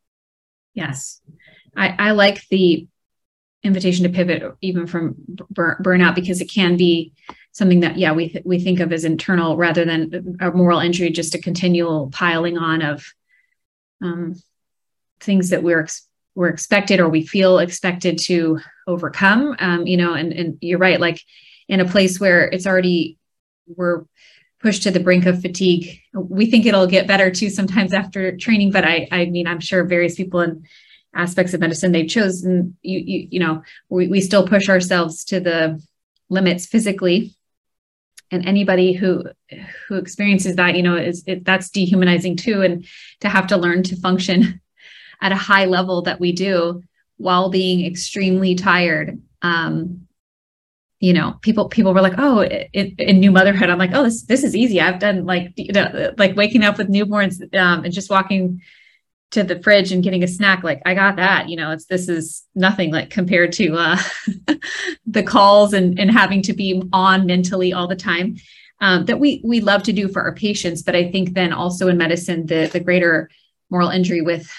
Yes. 0.73 1.21
I, 1.75 1.95
I 1.97 2.11
like 2.11 2.47
the 2.49 2.87
invitation 3.63 4.03
to 4.03 4.09
pivot 4.09 4.43
even 4.61 4.87
from 4.87 5.15
bur- 5.49 5.79
burnout 5.81 6.15
because 6.15 6.41
it 6.41 6.51
can 6.51 6.75
be 6.75 7.13
something 7.53 7.79
that 7.79 7.97
yeah 7.97 8.11
we 8.11 8.27
th- 8.27 8.43
we 8.45 8.59
think 8.59 8.81
of 8.81 8.91
as 8.91 9.05
internal 9.05 9.55
rather 9.55 9.85
than 9.85 10.37
a 10.41 10.51
moral 10.51 10.79
injury 10.79 11.09
just 11.09 11.33
a 11.33 11.39
continual 11.39 12.09
piling 12.09 12.57
on 12.57 12.81
of 12.81 13.05
um, 14.01 14.35
things 15.21 15.49
that 15.49 15.63
we're 15.63 15.83
ex- 15.83 16.09
we're 16.35 16.49
expected 16.49 16.99
or 16.99 17.07
we 17.07 17.25
feel 17.25 17.59
expected 17.59 18.17
to 18.17 18.59
overcome 18.85 19.55
um, 19.59 19.87
you 19.87 19.95
know 19.95 20.13
and 20.13 20.33
and 20.33 20.57
you're 20.59 20.77
right 20.77 20.99
like 20.99 21.21
in 21.67 21.79
a 21.79 21.85
place 21.85 22.19
where 22.19 22.45
it's 22.45 22.67
already 22.67 23.17
we're 23.67 24.05
pushed 24.61 24.83
to 24.83 24.91
the 24.91 24.99
brink 24.99 25.25
of 25.25 25.41
fatigue. 25.41 25.99
We 26.13 26.45
think 26.45 26.65
it'll 26.65 26.87
get 26.87 27.07
better 27.07 27.29
too 27.29 27.49
sometimes 27.49 27.93
after 27.93 28.35
training, 28.37 28.71
but 28.71 28.85
I, 28.85 29.07
I 29.11 29.25
mean, 29.25 29.45
I'm 29.45 29.59
sure 29.59 29.83
various 29.83 30.15
people 30.15 30.39
in 30.39 30.63
aspects 31.13 31.53
of 31.53 31.59
medicine 31.59 31.91
they've 31.91 32.09
chosen, 32.09 32.77
you, 32.81 32.99
you, 32.99 33.27
you 33.31 33.39
know, 33.39 33.61
we, 33.89 34.07
we 34.07 34.21
still 34.21 34.47
push 34.47 34.69
ourselves 34.69 35.25
to 35.25 35.39
the 35.39 35.83
limits 36.29 36.65
physically. 36.65 37.35
And 38.31 38.47
anybody 38.47 38.93
who 38.93 39.25
who 39.87 39.95
experiences 39.95 40.55
that, 40.55 40.75
you 40.75 40.81
know, 40.81 40.95
is 40.95 41.23
it, 41.27 41.45
that's 41.45 41.69
dehumanizing 41.69 42.37
too. 42.37 42.61
And 42.61 42.85
to 43.19 43.29
have 43.29 43.47
to 43.47 43.57
learn 43.57 43.83
to 43.83 43.95
function 43.95 44.61
at 45.21 45.31
a 45.31 45.35
high 45.35 45.65
level 45.65 46.03
that 46.03 46.19
we 46.19 46.31
do 46.31 46.81
while 47.17 47.49
being 47.49 47.85
extremely 47.85 48.55
tired 48.55 49.21
um, 49.43 50.07
you 51.03 51.11
know, 51.11 51.37
people 51.41 51.67
people 51.67 51.93
were 51.93 51.99
like, 51.99 52.13
oh, 52.17 52.43
in, 52.43 52.95
in, 52.97 53.19
new 53.19 53.29
motherhood, 53.29 53.69
I'm 53.69 53.77
like, 53.77 53.91
oh, 53.93 54.03
this 54.03 54.23
this 54.23 54.41
is 54.41 54.55
easy. 54.55 54.79
I've 54.79 54.99
done 54.99 55.25
like 55.25 55.51
you 55.57 55.73
know, 55.73 56.13
like 56.17 56.37
waking 56.37 56.63
up 56.63 56.77
with 56.77 56.87
newborns 56.87 57.41
um, 57.57 57.83
and 57.83 57.93
just 57.93 58.09
walking 58.09 58.61
to 59.31 59.43
the 59.43 59.61
fridge 59.61 59.91
and 59.91 60.01
getting 60.01 60.23
a 60.23 60.29
snack. 60.29 60.63
Like 60.63 60.81
I 60.85 60.93
got 60.93 61.17
that. 61.17 61.49
You 61.49 61.57
know, 61.57 61.71
it's 61.71 61.87
this 61.87 62.07
is 62.07 62.43
nothing 62.55 62.93
like 62.93 63.09
compared 63.09 63.51
to 63.53 63.75
uh, 63.75 63.97
the 65.05 65.23
calls 65.23 65.73
and 65.73 65.99
and 65.99 66.09
having 66.09 66.41
to 66.43 66.53
be 66.53 66.81
on 66.93 67.25
mentally 67.25 67.73
all 67.73 67.89
the 67.89 67.97
time. 67.97 68.37
Um, 68.79 69.03
that 69.03 69.19
we 69.19 69.41
we 69.43 69.59
love 69.59 69.83
to 69.83 69.91
do 69.91 70.07
for 70.07 70.21
our 70.21 70.33
patients, 70.33 70.83
but 70.83 70.95
I 70.95 71.11
think 71.11 71.33
then 71.33 71.51
also 71.51 71.89
in 71.89 71.97
medicine, 71.97 72.45
the 72.45 72.69
the 72.71 72.79
greater 72.79 73.29
moral 73.69 73.89
injury 73.89 74.21
with 74.21 74.49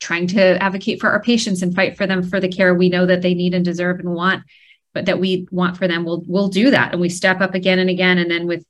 trying 0.00 0.26
to 0.28 0.60
advocate 0.60 0.98
for 1.00 1.10
our 1.10 1.22
patients 1.22 1.62
and 1.62 1.72
fight 1.72 1.96
for 1.96 2.08
them 2.08 2.24
for 2.24 2.40
the 2.40 2.48
care 2.48 2.74
we 2.74 2.88
know 2.88 3.06
that 3.06 3.22
they 3.22 3.34
need 3.34 3.54
and 3.54 3.64
deserve 3.64 4.00
and 4.00 4.12
want 4.12 4.42
but 4.94 5.06
that 5.06 5.20
we 5.20 5.46
want 5.50 5.76
for 5.76 5.88
them 5.88 6.04
we'll 6.04 6.22
we'll 6.26 6.48
do 6.48 6.70
that. 6.70 6.92
And 6.92 7.00
we 7.00 7.08
step 7.08 7.40
up 7.40 7.54
again 7.54 7.78
and 7.78 7.90
again 7.90 8.18
and 8.18 8.30
then 8.30 8.46
with 8.46 8.64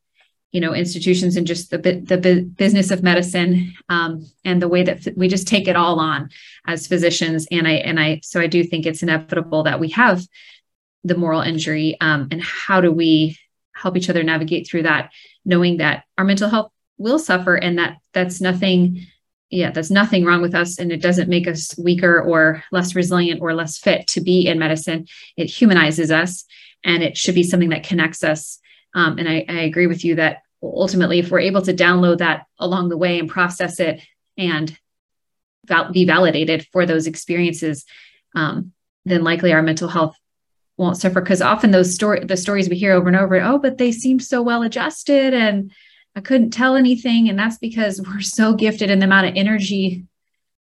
you 0.52 0.60
know 0.60 0.74
institutions 0.74 1.36
and 1.36 1.46
just 1.46 1.70
the 1.70 1.78
the 1.78 2.50
business 2.56 2.90
of 2.90 3.02
medicine 3.02 3.74
um, 3.88 4.26
and 4.44 4.62
the 4.62 4.68
way 4.68 4.82
that 4.82 5.06
we 5.16 5.28
just 5.28 5.46
take 5.46 5.68
it 5.68 5.76
all 5.76 6.00
on 6.00 6.30
as 6.66 6.86
physicians. 6.86 7.46
And 7.50 7.66
i 7.66 7.72
and 7.72 8.00
i 8.00 8.20
so 8.22 8.40
i 8.40 8.46
do 8.46 8.64
think 8.64 8.86
it's 8.86 9.02
inevitable 9.02 9.64
that 9.64 9.80
we 9.80 9.90
have 9.90 10.26
the 11.04 11.16
moral 11.16 11.42
injury 11.42 11.96
um, 12.00 12.28
and 12.30 12.42
how 12.42 12.80
do 12.80 12.92
we 12.92 13.38
help 13.74 13.96
each 13.96 14.10
other 14.10 14.22
navigate 14.22 14.66
through 14.66 14.82
that 14.82 15.12
knowing 15.44 15.78
that 15.78 16.04
our 16.16 16.24
mental 16.24 16.48
health 16.48 16.72
will 16.98 17.18
suffer 17.18 17.54
and 17.54 17.78
that 17.78 17.98
that's 18.12 18.40
nothing 18.40 19.06
yeah, 19.50 19.70
there's 19.70 19.90
nothing 19.90 20.24
wrong 20.24 20.42
with 20.42 20.54
us 20.54 20.78
and 20.78 20.92
it 20.92 21.00
doesn't 21.00 21.28
make 21.28 21.48
us 21.48 21.76
weaker 21.78 22.20
or 22.20 22.62
less 22.70 22.94
resilient 22.94 23.40
or 23.40 23.54
less 23.54 23.78
fit 23.78 24.06
to 24.08 24.20
be 24.20 24.46
in 24.46 24.58
medicine. 24.58 25.06
It 25.36 25.46
humanizes 25.46 26.10
us 26.10 26.44
and 26.84 27.02
it 27.02 27.16
should 27.16 27.34
be 27.34 27.42
something 27.42 27.70
that 27.70 27.84
connects 27.84 28.22
us. 28.22 28.58
Um, 28.94 29.18
and 29.18 29.28
I, 29.28 29.44
I 29.48 29.60
agree 29.60 29.86
with 29.86 30.04
you 30.04 30.16
that 30.16 30.42
ultimately, 30.62 31.18
if 31.18 31.30
we're 31.30 31.40
able 31.40 31.62
to 31.62 31.72
download 31.72 32.18
that 32.18 32.46
along 32.58 32.88
the 32.88 32.96
way 32.96 33.18
and 33.18 33.28
process 33.28 33.80
it 33.80 34.00
and 34.36 34.76
val- 35.66 35.92
be 35.92 36.04
validated 36.04 36.66
for 36.72 36.84
those 36.84 37.06
experiences, 37.06 37.84
um, 38.34 38.72
then 39.04 39.24
likely 39.24 39.52
our 39.52 39.62
mental 39.62 39.88
health 39.88 40.16
won't 40.76 40.96
suffer 40.96 41.20
because 41.20 41.42
often 41.42 41.70
those 41.70 41.94
story 41.94 42.24
the 42.24 42.36
stories 42.36 42.68
we 42.68 42.76
hear 42.76 42.92
over 42.92 43.08
and 43.08 43.16
over 43.16 43.40
oh 43.40 43.58
but 43.58 43.78
they 43.78 43.90
seem 43.90 44.20
so 44.20 44.40
well 44.40 44.62
adjusted 44.62 45.34
and 45.34 45.72
i 46.18 46.20
couldn't 46.20 46.50
tell 46.50 46.74
anything 46.74 47.28
and 47.28 47.38
that's 47.38 47.58
because 47.58 48.02
we're 48.06 48.20
so 48.20 48.52
gifted 48.52 48.90
in 48.90 48.98
the 48.98 49.06
amount 49.06 49.26
of 49.26 49.36
energy 49.36 50.04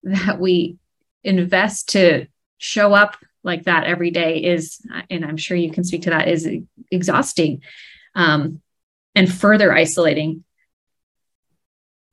that 0.03 0.39
we 0.39 0.77
invest 1.25 1.91
to 1.91 2.27
show 2.59 2.93
up 2.93 3.17
like 3.43 3.65
that 3.65 3.85
every 3.85 4.11
day 4.11 4.39
is 4.39 4.81
and 5.09 5.25
i'm 5.25 5.37
sure 5.37 5.57
you 5.57 5.71
can 5.71 5.83
speak 5.83 6.03
to 6.03 6.11
that 6.11 6.29
is 6.29 6.49
exhausting 6.91 7.63
um, 8.15 8.61
and 9.15 9.33
further 9.33 9.73
isolating 9.73 10.45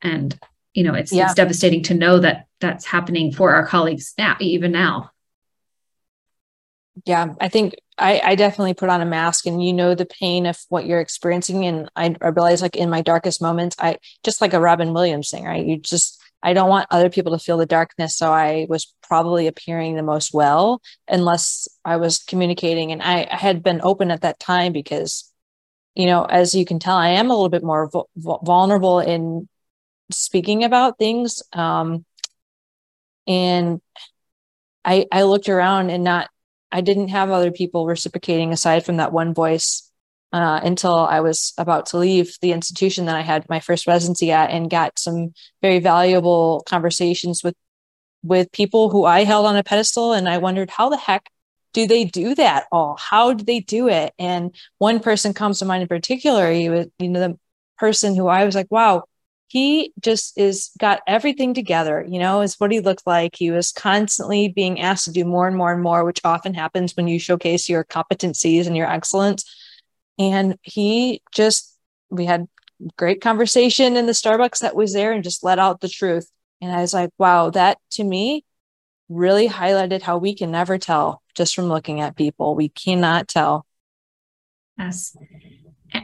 and 0.02 0.40
you 0.74 0.84
know 0.84 0.94
it's, 0.94 1.12
yeah. 1.12 1.26
it's 1.26 1.34
devastating 1.34 1.84
to 1.84 1.94
know 1.94 2.20
that 2.20 2.48
that's 2.60 2.86
happening 2.86 3.32
for 3.32 3.54
our 3.54 3.66
colleagues 3.66 4.14
now 4.18 4.38
even 4.40 4.72
now 4.72 5.12
yeah 7.06 7.34
i 7.42 7.50
think 7.50 7.76
I, 7.98 8.22
I 8.24 8.36
definitely 8.36 8.76
put 8.76 8.90
on 8.90 9.02
a 9.02 9.06
mask 9.06 9.46
and 9.46 9.64
you 9.64 9.74
know 9.74 9.96
the 9.96 10.06
pain 10.06 10.46
of 10.46 10.58
what 10.70 10.86
you're 10.86 11.00
experiencing. 11.00 11.66
And 11.66 11.90
I, 11.96 12.16
I 12.22 12.28
realize 12.30 12.62
like 12.62 12.76
in 12.76 12.90
my 12.90 13.02
darkest 13.02 13.42
moments 13.42 13.76
i 13.80 13.98
just 14.24 14.42
like 14.42 14.54
a 14.54 14.60
robin 14.60 14.94
williams 14.94 15.30
thing 15.30 15.46
right? 15.46 15.66
You 15.66 15.78
just 15.78 16.22
i 16.44 16.54
don't 16.54 16.70
want 16.70 16.88
other 16.92 17.10
people 17.10 17.32
to 17.32 17.44
feel 17.44 17.58
the 17.58 17.66
darkness. 17.66 18.16
So 18.16 18.32
i 18.32 18.68
was 18.70 18.94
probably 19.02 19.48
appearing 19.48 19.96
the 19.96 20.04
most 20.04 20.34
well 20.34 20.82
unless 21.08 21.68
i 21.86 21.98
was 21.98 22.20
communicating. 22.20 22.92
And 22.92 23.02
i, 23.02 23.28
I 23.32 23.38
had 23.38 23.64
been 23.64 23.82
open 23.84 24.12
at 24.12 24.22
that 24.22 24.40
time 24.40 24.74
because 24.74 25.32
you 25.96 26.06
know 26.06 26.26
as 26.26 26.54
you 26.54 26.66
can 26.66 26.80
tell 26.80 26.96
i 26.96 27.10
am 27.10 27.30
a 27.30 27.34
little 27.34 27.50
bit 27.50 27.64
more 27.64 27.90
vulnerable 28.16 29.00
in 29.00 29.48
speaking 30.12 30.64
about 30.64 30.98
things. 30.98 31.42
Um 31.54 32.06
and 33.28 33.82
i 34.86 35.06
i 35.12 35.24
looked 35.24 35.50
around 35.50 35.90
and 35.90 36.04
not 36.04 36.30
I 36.72 36.82
didn't 36.82 37.10
have 37.10 37.32
other 37.32 37.52
people 37.52 37.86
reciprocating 37.86 38.52
aside 38.52 38.86
from 38.86 38.98
that 38.98 39.14
one 39.14 39.34
voice 39.34 39.90
uh, 40.34 40.60
until 40.64 40.96
I 40.96 41.22
was 41.22 41.54
about 41.58 41.88
to 41.88 41.98
leave 41.98 42.36
the 42.42 42.52
institution 42.52 43.06
that 43.06 43.16
I 43.16 43.22
had 43.22 43.48
my 43.50 43.60
first 43.60 43.88
residency 43.88 44.32
at 44.32 44.50
and 44.50 44.70
got 44.70 45.00
some 45.00 45.34
very 45.62 45.80
valuable 45.80 46.64
conversations 46.68 47.44
with 47.44 47.56
with 48.24 48.52
people 48.52 48.90
who 48.90 49.06
I 49.06 49.24
held 49.24 49.46
on 49.46 49.56
a 49.56 49.64
pedestal 49.64 50.12
and 50.12 50.28
I 50.28 50.40
wondered 50.40 50.70
how 50.70 50.90
the 50.90 50.98
heck 50.98 51.30
do 51.74 51.88
they 51.88 52.04
do 52.04 52.36
that 52.36 52.66
all? 52.72 52.98
How 52.98 53.34
do 53.34 53.44
they 53.44 53.60
do 53.60 53.88
it? 53.88 54.14
And 54.18 54.54
one 54.80 55.00
person 55.00 55.34
comes 55.34 55.60
to 55.60 55.66
mind 55.66 55.84
in 55.84 55.88
particular, 55.88 56.52
he 56.52 56.70
was, 56.70 56.88
you 57.00 57.10
know, 57.10 57.20
the 57.20 57.40
person 57.78 58.16
who 58.16 58.28
I 58.28 58.46
was 58.46 58.56
like, 58.56 58.68
wow, 58.72 59.04
he 59.48 59.94
just 60.02 60.38
is 60.38 60.72
got 60.78 61.00
everything 61.08 61.54
together 61.54 62.06
you 62.08 62.20
know 62.20 62.42
is 62.42 62.60
what 62.60 62.72
he 62.72 62.80
looked 62.80 63.08
like. 63.08 63.36
He 63.36 63.52
was 63.52 63.72
constantly 63.72 64.50
being 64.50 64.80
asked 64.80 65.06
to 65.06 65.12
do 65.12 65.26
more 65.26 65.48
and 65.48 65.58
more 65.58 65.72
and 65.72 65.82
more 65.82 66.04
which 66.04 66.22
often 66.24 66.54
happens 66.54 66.96
when 66.96 67.08
you 67.08 67.20
showcase 67.20 67.70
your 67.70 67.84
competencies 67.84 68.68
and 68.68 68.76
your 68.76 68.90
excellence. 68.90 69.46
And 70.20 70.58
he 70.62 71.22
just 71.32 71.78
we 72.10 72.26
had 72.26 72.48
great 72.98 73.22
conversation 73.22 73.98
in 73.98 74.06
the 74.06 74.12
starbucks 74.12 74.60
that 74.60 74.76
was 74.76 74.94
there 74.94 75.12
and 75.12 75.24
just 75.24 75.44
let 75.44 75.60
out 75.60 75.82
the 75.82 75.90
truth. 75.90 76.30
And 76.62 76.72
i 76.72 76.82
was 76.82 76.94
like 76.94 77.12
wow 77.18 77.50
that 77.52 77.78
to 77.92 78.04
me 78.04 78.44
really 79.10 79.48
highlighted 79.48 80.02
how 80.02 80.18
we 80.18 80.36
can 80.36 80.52
never 80.52 80.78
tell 80.78 81.22
just 81.34 81.56
from 81.56 81.66
looking 81.66 82.02
at 82.02 82.18
people. 82.18 82.56
We 82.56 82.68
cannot 82.68 83.28
tell. 83.28 83.66
Yes 84.78 85.16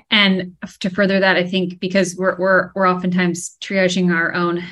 and 0.09 0.55
to 0.79 0.89
further 0.89 1.19
that, 1.19 1.35
I 1.35 1.45
think 1.45 1.79
because 1.79 2.15
we're 2.15 2.37
we're 2.37 2.71
we're 2.75 2.87
oftentimes 2.87 3.57
triaging 3.61 4.13
our 4.13 4.33
own 4.33 4.63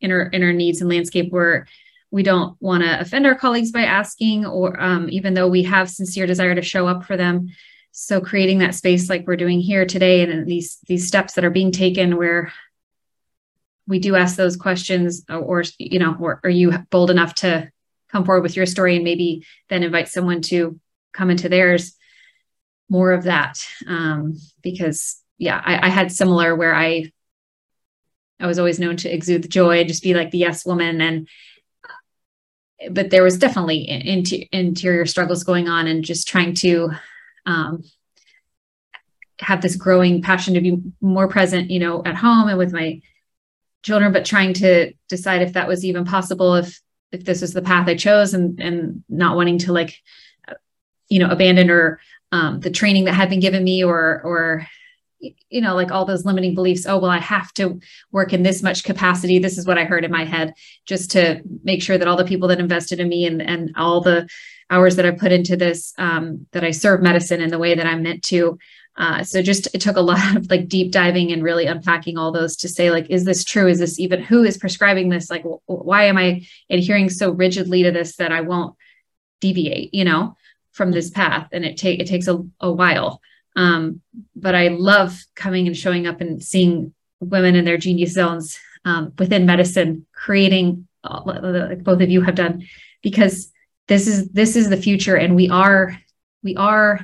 inner 0.00 0.30
inner 0.32 0.52
needs 0.52 0.80
and 0.80 0.90
landscape 0.90 1.32
where 1.32 1.66
we 2.10 2.22
don't 2.22 2.56
want 2.60 2.82
to 2.82 3.00
offend 3.00 3.26
our 3.26 3.34
colleagues 3.34 3.72
by 3.72 3.82
asking, 3.82 4.46
or 4.46 4.80
um, 4.80 5.08
even 5.10 5.34
though 5.34 5.48
we 5.48 5.64
have 5.64 5.90
sincere 5.90 6.26
desire 6.26 6.54
to 6.54 6.62
show 6.62 6.86
up 6.86 7.04
for 7.04 7.16
them. 7.16 7.48
So 7.92 8.20
creating 8.20 8.58
that 8.58 8.74
space 8.74 9.08
like 9.08 9.26
we're 9.26 9.36
doing 9.36 9.60
here 9.60 9.86
today, 9.86 10.22
and 10.22 10.46
these 10.46 10.78
these 10.86 11.06
steps 11.06 11.34
that 11.34 11.44
are 11.44 11.50
being 11.50 11.72
taken, 11.72 12.16
where 12.16 12.52
we 13.86 13.98
do 13.98 14.16
ask 14.16 14.36
those 14.36 14.56
questions, 14.56 15.24
or, 15.28 15.38
or 15.38 15.64
you 15.78 15.98
know, 15.98 16.16
or 16.20 16.40
are 16.44 16.50
you 16.50 16.72
bold 16.90 17.10
enough 17.10 17.34
to 17.36 17.70
come 18.08 18.24
forward 18.24 18.42
with 18.42 18.56
your 18.56 18.66
story 18.66 18.96
and 18.96 19.04
maybe 19.04 19.44
then 19.68 19.82
invite 19.82 20.08
someone 20.08 20.40
to 20.40 20.78
come 21.12 21.30
into 21.30 21.48
theirs 21.48 21.95
more 22.88 23.12
of 23.12 23.24
that 23.24 23.58
um, 23.86 24.34
because 24.62 25.20
yeah 25.38 25.60
I, 25.64 25.86
I, 25.86 25.88
had 25.90 26.12
similar 26.12 26.54
where 26.54 26.74
i 26.74 27.10
i 28.40 28.46
was 28.46 28.58
always 28.58 28.78
known 28.78 28.96
to 28.98 29.12
exude 29.12 29.50
joy 29.50 29.84
just 29.84 30.02
be 30.02 30.14
like 30.14 30.30
the 30.30 30.38
yes 30.38 30.64
woman. 30.64 31.00
And 31.00 31.28
but 32.90 33.10
there 33.10 33.22
was 33.22 33.38
definitely 33.38 33.78
in, 33.78 34.24
interior 34.52 35.06
struggles 35.06 35.44
going 35.44 35.68
on 35.68 35.86
and 35.86 36.04
just 36.04 36.28
trying 36.28 36.54
to 36.54 36.90
um, 37.46 37.82
have 39.40 39.62
this 39.62 39.76
growing 39.76 40.22
passion 40.22 40.54
to 40.54 40.60
be 40.60 40.80
more 41.00 41.28
present 41.28 41.70
you 41.70 41.78
know 41.78 42.02
at 42.04 42.14
home 42.14 42.48
and 42.48 42.58
with 42.58 42.72
my 42.72 43.00
children 43.82 44.12
but 44.12 44.24
trying 44.24 44.52
to 44.52 44.92
decide 45.08 45.42
if 45.42 45.52
that 45.52 45.68
was 45.68 45.84
even 45.84 46.04
possible 46.04 46.54
if 46.54 46.80
if 47.12 47.24
this 47.24 47.40
was 47.40 47.52
the 47.52 47.62
path 47.62 47.88
i 47.88 47.94
chose 47.94 48.34
and 48.34 48.60
and 48.60 49.04
not 49.08 49.36
wanting 49.36 49.58
to 49.58 49.72
like 49.72 50.02
you 51.08 51.18
know 51.18 51.30
abandon 51.30 51.70
or 51.70 52.00
um, 52.32 52.60
the 52.60 52.70
training 52.70 53.04
that 53.04 53.14
had 53.14 53.30
been 53.30 53.40
given 53.40 53.62
me 53.64 53.84
or 53.84 54.20
or 54.22 54.66
you 55.20 55.60
know 55.60 55.74
like 55.74 55.90
all 55.90 56.04
those 56.04 56.24
limiting 56.24 56.54
beliefs 56.54 56.86
oh 56.86 56.98
well 56.98 57.10
i 57.10 57.18
have 57.18 57.52
to 57.54 57.80
work 58.12 58.32
in 58.32 58.42
this 58.42 58.62
much 58.62 58.84
capacity. 58.84 59.38
This 59.38 59.58
is 59.58 59.66
what 59.66 59.78
i 59.78 59.84
heard 59.84 60.04
in 60.04 60.10
my 60.10 60.24
head 60.24 60.54
just 60.84 61.10
to 61.12 61.40
make 61.64 61.82
sure 61.82 61.98
that 61.98 62.08
all 62.08 62.16
the 62.16 62.24
people 62.24 62.48
that 62.48 62.60
invested 62.60 63.00
in 63.00 63.08
me 63.08 63.26
and 63.26 63.40
and 63.40 63.72
all 63.76 64.00
the 64.00 64.28
hours 64.68 64.96
that 64.96 65.06
i 65.06 65.10
put 65.10 65.32
into 65.32 65.56
this 65.56 65.94
um, 65.98 66.46
that 66.52 66.64
i 66.64 66.70
serve 66.70 67.00
medicine 67.00 67.40
in 67.40 67.50
the 67.50 67.58
way 67.58 67.74
that 67.74 67.86
i'm 67.86 68.02
meant 68.02 68.22
to. 68.24 68.58
Uh, 68.98 69.22
so 69.22 69.42
just 69.42 69.68
it 69.74 69.80
took 69.82 69.96
a 69.96 70.00
lot 70.00 70.36
of 70.36 70.50
like 70.50 70.68
deep 70.68 70.90
diving 70.90 71.30
and 71.30 71.42
really 71.42 71.66
unpacking 71.66 72.16
all 72.16 72.32
those 72.32 72.56
to 72.56 72.66
say 72.66 72.90
like 72.90 73.06
is 73.10 73.24
this 73.24 73.44
true? 73.44 73.68
Is 73.68 73.78
this 73.78 73.98
even 73.98 74.22
who 74.22 74.42
is 74.42 74.56
prescribing 74.56 75.10
this? 75.10 75.30
Like 75.30 75.44
why 75.66 76.04
am 76.04 76.16
i 76.16 76.46
adhering 76.70 77.10
so 77.10 77.30
rigidly 77.30 77.82
to 77.82 77.90
this 77.90 78.16
that 78.16 78.32
i 78.32 78.40
won't 78.40 78.74
deviate 79.40 79.92
you 79.92 80.04
know 80.04 80.34
from 80.76 80.92
this 80.92 81.10
path 81.10 81.48
and 81.52 81.64
it 81.64 81.76
take 81.76 82.00
it 82.00 82.06
takes 82.06 82.28
a, 82.28 82.38
a 82.60 82.70
while. 82.70 83.20
Um, 83.56 84.02
but 84.34 84.54
i 84.54 84.68
love 84.68 85.18
coming 85.34 85.66
and 85.66 85.74
showing 85.74 86.06
up 86.06 86.20
and 86.20 86.42
seeing 86.42 86.92
women 87.20 87.54
in 87.54 87.64
their 87.64 87.78
genius 87.78 88.12
zones 88.12 88.58
um, 88.84 89.14
within 89.18 89.46
medicine 89.46 90.04
creating 90.12 90.86
uh, 91.04 91.22
like 91.24 91.82
both 91.82 92.02
of 92.02 92.10
you 92.10 92.20
have 92.20 92.34
done 92.34 92.66
because 93.02 93.50
this 93.88 94.06
is 94.06 94.28
this 94.28 94.56
is 94.56 94.68
the 94.68 94.76
future 94.76 95.16
and 95.16 95.34
we 95.34 95.48
are 95.48 95.98
we 96.42 96.54
are 96.56 97.00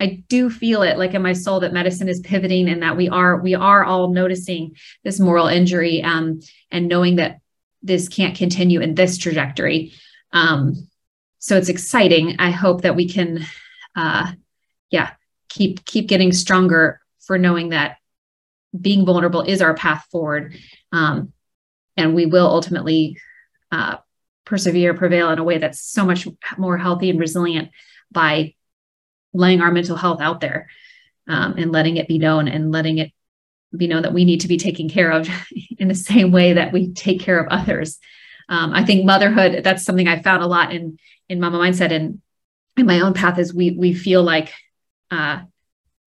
i 0.00 0.24
do 0.28 0.50
feel 0.50 0.82
it 0.82 0.98
like 0.98 1.14
in 1.14 1.22
my 1.22 1.32
soul 1.32 1.60
that 1.60 1.72
medicine 1.72 2.08
is 2.08 2.18
pivoting 2.18 2.68
and 2.68 2.82
that 2.82 2.96
we 2.96 3.08
are 3.08 3.40
we 3.40 3.54
are 3.54 3.84
all 3.84 4.12
noticing 4.12 4.74
this 5.04 5.20
moral 5.20 5.46
injury 5.46 6.02
um, 6.02 6.40
and 6.72 6.88
knowing 6.88 7.14
that 7.16 7.38
this 7.84 8.08
can't 8.08 8.36
continue 8.36 8.80
in 8.80 8.94
this 8.94 9.18
trajectory. 9.18 9.92
Um, 10.32 10.88
so 11.44 11.58
it's 11.58 11.68
exciting. 11.68 12.36
I 12.38 12.52
hope 12.52 12.80
that 12.82 12.96
we 12.96 13.06
can, 13.06 13.44
uh, 13.94 14.32
yeah, 14.88 15.10
keep 15.50 15.84
keep 15.84 16.08
getting 16.08 16.32
stronger 16.32 17.02
for 17.20 17.36
knowing 17.36 17.68
that 17.68 17.98
being 18.80 19.04
vulnerable 19.04 19.42
is 19.42 19.60
our 19.60 19.74
path 19.74 20.06
forward, 20.10 20.56
um, 20.90 21.34
and 21.98 22.14
we 22.14 22.24
will 22.24 22.46
ultimately 22.46 23.18
uh, 23.70 23.98
persevere, 24.46 24.94
prevail 24.94 25.28
in 25.32 25.38
a 25.38 25.44
way 25.44 25.58
that's 25.58 25.82
so 25.82 26.06
much 26.06 26.26
more 26.56 26.78
healthy 26.78 27.10
and 27.10 27.20
resilient 27.20 27.68
by 28.10 28.54
laying 29.34 29.60
our 29.60 29.70
mental 29.70 29.98
health 29.98 30.22
out 30.22 30.40
there 30.40 30.70
um, 31.28 31.56
and 31.58 31.72
letting 31.72 31.98
it 31.98 32.08
be 32.08 32.16
known 32.16 32.48
and 32.48 32.72
letting 32.72 32.96
it 32.96 33.12
be 33.76 33.86
known 33.86 34.00
that 34.00 34.14
we 34.14 34.24
need 34.24 34.40
to 34.40 34.48
be 34.48 34.56
taken 34.56 34.88
care 34.88 35.12
of 35.12 35.28
in 35.78 35.88
the 35.88 35.94
same 35.94 36.32
way 36.32 36.54
that 36.54 36.72
we 36.72 36.94
take 36.94 37.20
care 37.20 37.38
of 37.38 37.48
others. 37.48 37.98
Um, 38.48 38.72
I 38.72 38.84
think 38.84 39.04
motherhood, 39.04 39.62
that's 39.64 39.84
something 39.84 40.08
I 40.08 40.22
found 40.22 40.42
a 40.42 40.46
lot 40.46 40.72
in 40.72 40.98
in 41.28 41.40
mama 41.40 41.58
mindset 41.58 41.90
and 41.90 42.20
in 42.76 42.86
my 42.86 43.00
own 43.00 43.14
path 43.14 43.38
is 43.38 43.54
we 43.54 43.70
we 43.70 43.94
feel 43.94 44.22
like 44.22 44.52
uh 45.10 45.40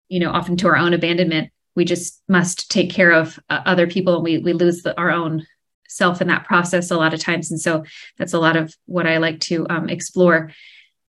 you 0.08 0.20
know 0.20 0.30
often 0.30 0.56
to 0.58 0.68
our 0.68 0.76
own 0.76 0.92
abandonment 0.92 1.50
we 1.74 1.84
just 1.84 2.22
must 2.28 2.70
take 2.70 2.90
care 2.90 3.12
of 3.12 3.38
uh, 3.48 3.62
other 3.64 3.86
people 3.86 4.16
and 4.16 4.24
we 4.24 4.38
we 4.38 4.52
lose 4.52 4.82
the, 4.82 4.98
our 4.98 5.10
own 5.10 5.46
self 5.88 6.20
in 6.20 6.28
that 6.28 6.44
process 6.44 6.90
a 6.90 6.96
lot 6.96 7.14
of 7.14 7.20
times. 7.20 7.50
And 7.50 7.60
so 7.60 7.84
that's 8.18 8.34
a 8.34 8.38
lot 8.38 8.56
of 8.56 8.74
what 8.86 9.06
i 9.06 9.16
like 9.16 9.40
to 9.40 9.66
um, 9.70 9.88
explore 9.88 10.52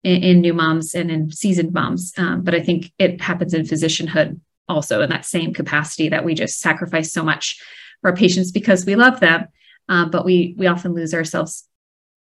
in, 0.04 0.24
in, 0.24 0.42
new 0.42 0.54
moms 0.54 0.96
and 0.96 1.12
in 1.12 1.32
seasoned 1.32 1.74
moms. 1.74 2.14
Um, 2.18 2.42
but 2.42 2.56
i 2.56 2.60
think 2.60 2.92
it 2.98 3.22
happens 3.22 3.54
in 3.54 3.64
physicianhood 3.64 4.40
also 4.68 5.02
in 5.02 5.10
that 5.10 5.26
same 5.26 5.54
capacity 5.54 6.10
that 6.10 6.26
we 6.26 6.34
just 6.34 6.60
sacrifice 6.60 7.12
so 7.12 7.24
much 7.24 7.62
for 8.02 8.10
our 8.10 8.16
patients 8.16 8.52
because 8.52 8.86
we 8.86 8.96
love 8.96 9.20
them 9.20 9.48
um, 9.90 10.12
but 10.12 10.26
we 10.26 10.56
we 10.58 10.68
often 10.68 10.94
lose 10.94 11.14
ourselves 11.14 11.68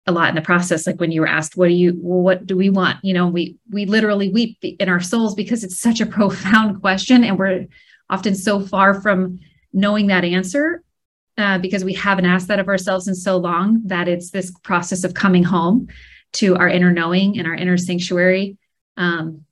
a 0.07 0.11
lot 0.11 0.29
in 0.29 0.35
the 0.35 0.41
process. 0.41 0.87
Like 0.87 0.99
when 0.99 1.11
you 1.11 1.21
were 1.21 1.27
asked 1.27 1.57
what 1.57 1.67
do 1.67 1.73
you 1.73 1.91
what 1.93 2.45
do 2.45 2.57
we 2.57 2.69
want? 2.69 2.97
You 3.03 3.13
know 3.13 3.27
we 3.27 3.57
we 3.69 3.85
literally 3.85 4.29
weep 4.29 4.57
in 4.61 4.89
our 4.89 4.99
souls 4.99 5.35
because 5.35 5.63
it's 5.63 5.79
such 5.79 6.01
a 6.01 6.05
profound 6.17 6.81
question. 6.81 7.23
And 7.23 7.37
we're 7.37 7.67
often 8.09 8.35
so 8.35 8.59
far 8.59 9.01
from 9.01 9.39
knowing 9.71 10.07
that 10.07 10.23
answer 10.23 10.83
uh, 11.37 11.57
because 11.57 11.83
we 11.83 11.93
haven't 11.93 12.25
asked 12.25 12.47
that 12.47 12.59
of 12.59 12.67
ourselves 12.67 13.07
in 13.07 13.15
so 13.15 13.37
long 13.37 13.81
that 13.85 14.07
it's 14.07 14.31
this 14.31 14.51
process 14.63 15.03
of 15.03 15.13
coming 15.13 15.43
home 15.43 15.87
to 16.33 16.55
our 16.55 16.67
inner 16.67 16.91
knowing 16.91 17.37
and 17.37 17.47
our 17.47 17.55
inner 17.55 17.77
sanctuary. 17.77 18.57
Um, 18.97 19.45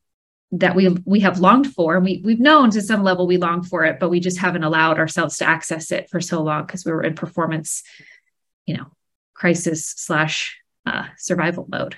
that 0.51 0.75
we 0.75 0.89
we 1.05 1.19
have 1.19 1.39
longed 1.39 1.67
for 1.73 1.95
and 1.97 2.05
we 2.05 2.21
we've 2.23 2.39
known 2.39 2.69
to 2.69 2.81
some 2.81 3.03
level 3.03 3.27
we 3.27 3.37
long 3.37 3.61
for 3.61 3.83
it 3.83 3.99
but 3.99 4.09
we 4.09 4.19
just 4.19 4.37
haven't 4.37 4.63
allowed 4.63 4.97
ourselves 4.97 5.37
to 5.37 5.45
access 5.45 5.91
it 5.91 6.09
for 6.09 6.21
so 6.21 6.41
long 6.41 6.65
because 6.65 6.85
we 6.85 6.91
were 6.91 7.03
in 7.03 7.13
performance 7.13 7.83
you 8.65 8.75
know 8.77 8.85
crisis 9.37 9.85
slash 9.85 10.57
uh, 10.85 11.05
survival 11.17 11.67
mode. 11.69 11.95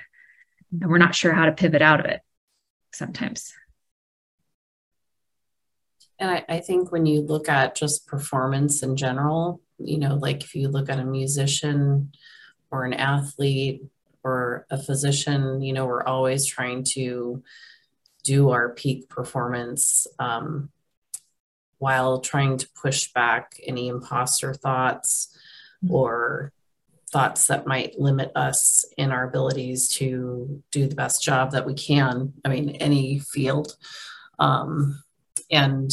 And 0.72 0.90
we're 0.90 0.98
not 0.98 1.16
sure 1.16 1.34
how 1.34 1.46
to 1.46 1.52
pivot 1.52 1.82
out 1.82 2.00
of 2.00 2.06
it 2.06 2.22
sometimes. 2.94 3.54
And 6.20 6.30
I, 6.30 6.46
I 6.50 6.60
think 6.60 6.92
when 6.92 7.06
you 7.06 7.22
look 7.22 7.48
at 7.48 7.76
just 7.76 8.08
performance 8.08 8.84
in 8.84 8.98
general 8.98 9.62
you 9.82 9.98
know 9.98 10.16
like 10.16 10.44
if 10.44 10.56
you 10.56 10.68
look 10.68 10.90
at 10.90 11.00
a 11.00 11.06
musician 11.06 12.12
or 12.70 12.84
an 12.84 12.92
athlete 12.92 13.82
or 14.26 14.66
a 14.70 14.78
physician 14.78 15.62
you 15.62 15.72
know 15.72 15.86
we're 15.86 16.04
always 16.04 16.46
trying 16.46 16.84
to 16.84 17.42
do 18.24 18.50
our 18.50 18.70
peak 18.70 19.10
performance 19.10 20.08
um, 20.20 20.70
while 21.78 22.20
trying 22.20 22.58
to 22.58 22.68
push 22.82 23.12
back 23.14 23.60
any 23.66 23.88
imposter 23.88 24.54
thoughts 24.54 25.36
mm-hmm. 25.84 25.94
or 25.94 26.54
thoughts 27.12 27.48
that 27.48 27.66
might 27.66 28.00
limit 28.00 28.32
us 28.36 28.86
in 28.98 29.12
our 29.12 29.28
abilities 29.28 29.90
to 29.90 30.62
do 30.72 30.88
the 30.88 30.96
best 30.96 31.24
job 31.24 31.52
that 31.52 31.66
we 31.66 31.74
can. 31.74 32.34
I 32.46 32.50
mean, 32.50 32.70
any 32.72 33.20
field. 33.20 33.76
Um, 34.38 35.04
and, 35.50 35.92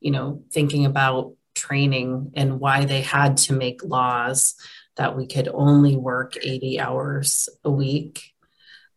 you 0.00 0.10
know, 0.10 0.42
thinking 0.50 0.84
about 0.86 1.34
training 1.54 2.32
and 2.34 2.58
why 2.60 2.84
they 2.84 3.00
had 3.00 3.36
to 3.36 3.52
make 3.52 3.84
laws 3.84 4.56
that 4.96 5.16
we 5.16 5.26
could 5.26 5.48
only 5.48 5.96
work 5.96 6.36
80 6.42 6.80
hours 6.80 7.48
a 7.64 7.70
week 7.70 8.34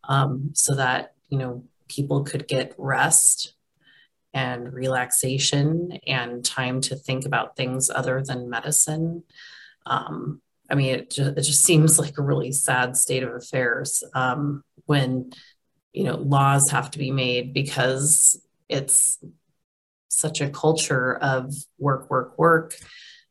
um, 0.08 0.50
so 0.54 0.74
that, 0.74 1.14
you 1.28 1.38
know, 1.38 1.64
people 1.90 2.24
could 2.24 2.46
get 2.48 2.74
rest 2.78 3.54
and 4.32 4.72
relaxation 4.72 5.98
and 6.06 6.44
time 6.44 6.80
to 6.80 6.94
think 6.94 7.26
about 7.26 7.56
things 7.56 7.90
other 7.90 8.22
than 8.22 8.48
medicine. 8.48 9.24
Um, 9.86 10.40
I 10.70 10.76
mean, 10.76 10.94
it 10.94 11.10
just, 11.10 11.36
it 11.36 11.42
just 11.42 11.64
seems 11.64 11.98
like 11.98 12.16
a 12.16 12.22
really 12.22 12.52
sad 12.52 12.96
state 12.96 13.24
of 13.24 13.34
affairs 13.34 14.04
um, 14.14 14.62
when, 14.86 15.32
you 15.92 16.04
know, 16.04 16.16
laws 16.16 16.70
have 16.70 16.92
to 16.92 16.98
be 16.98 17.10
made 17.10 17.52
because 17.52 18.40
it's 18.68 19.18
such 20.08 20.40
a 20.40 20.50
culture 20.50 21.16
of 21.16 21.52
work, 21.78 22.08
work, 22.08 22.38
work, 22.38 22.76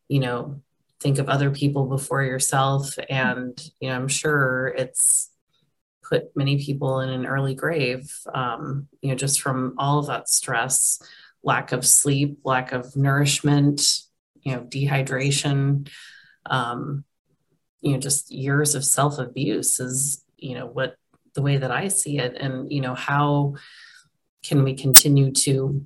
you 0.09 0.19
know, 0.19 0.61
think 0.99 1.17
of 1.17 1.29
other 1.29 1.49
people 1.49 1.85
before 1.85 2.23
yourself. 2.23 2.99
And, 3.09 3.57
you 3.79 3.87
know, 3.87 3.95
I'm 3.95 4.09
sure 4.09 4.67
it's 4.67 5.28
put 6.09 6.35
many 6.35 6.63
people 6.63 7.01
in 7.01 7.09
an 7.09 7.25
early 7.25 7.53
grave, 7.53 8.11
um, 8.33 8.87
you 9.01 9.09
know, 9.09 9.15
just 9.15 9.41
from 9.41 9.75
all 9.77 9.99
of 9.99 10.07
that 10.07 10.27
stress, 10.27 11.01
lack 11.43 11.71
of 11.71 11.85
sleep, 11.85 12.39
lack 12.43 12.71
of 12.71 12.95
nourishment, 12.95 13.81
you 14.41 14.53
know, 14.53 14.61
dehydration, 14.61 15.87
um, 16.45 17.03
you 17.81 17.93
know, 17.93 17.99
just 17.99 18.31
years 18.31 18.75
of 18.75 18.83
self 18.83 19.19
abuse 19.19 19.79
is, 19.79 20.23
you 20.37 20.55
know, 20.55 20.65
what 20.65 20.95
the 21.35 21.41
way 21.41 21.57
that 21.57 21.71
I 21.71 21.87
see 21.87 22.17
it. 22.17 22.35
And, 22.35 22.71
you 22.71 22.81
know, 22.81 22.95
how 22.95 23.55
can 24.43 24.63
we 24.63 24.73
continue 24.73 25.31
to 25.31 25.85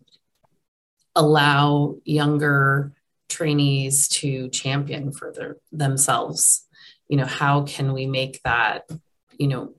allow 1.15 1.97
younger 2.05 2.93
trainees 3.30 4.07
to 4.07 4.49
champion 4.49 5.11
for 5.11 5.34
their, 5.34 5.57
themselves? 5.71 6.65
You 7.07 7.17
know, 7.17 7.26
how 7.26 7.63
can 7.63 7.93
we 7.93 8.05
make 8.05 8.41
that, 8.43 8.89
you 9.38 9.47
know, 9.47 9.74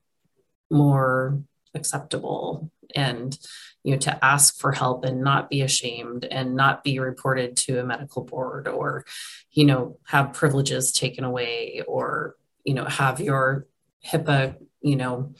more 0.75 1.43
acceptable 1.75 2.70
and 2.95 3.39
you 3.83 3.93
know 3.93 3.99
to 3.99 4.25
ask 4.25 4.59
for 4.59 4.72
help 4.72 5.05
and 5.05 5.22
not 5.22 5.51
be 5.51 5.62
ashamed 5.62 6.25
and 6.25 6.55
not 6.55 6.85
be 6.85 6.99
reported 6.99 7.57
to 7.57 7.81
a 7.81 7.85
medical 7.85 8.22
board 8.22 8.68
or 8.68 9.05
you 9.53 9.64
know 9.64 9.99
have 10.05 10.33
privileges 10.33 10.93
taken 10.93 11.25
away 11.25 11.83
or 11.89 12.37
you 12.64 12.75
know 12.75 12.85
have 12.85 13.20
your 13.20 13.66
HIPAA 14.07 14.57
you 14.83 14.97
know 14.97 15.33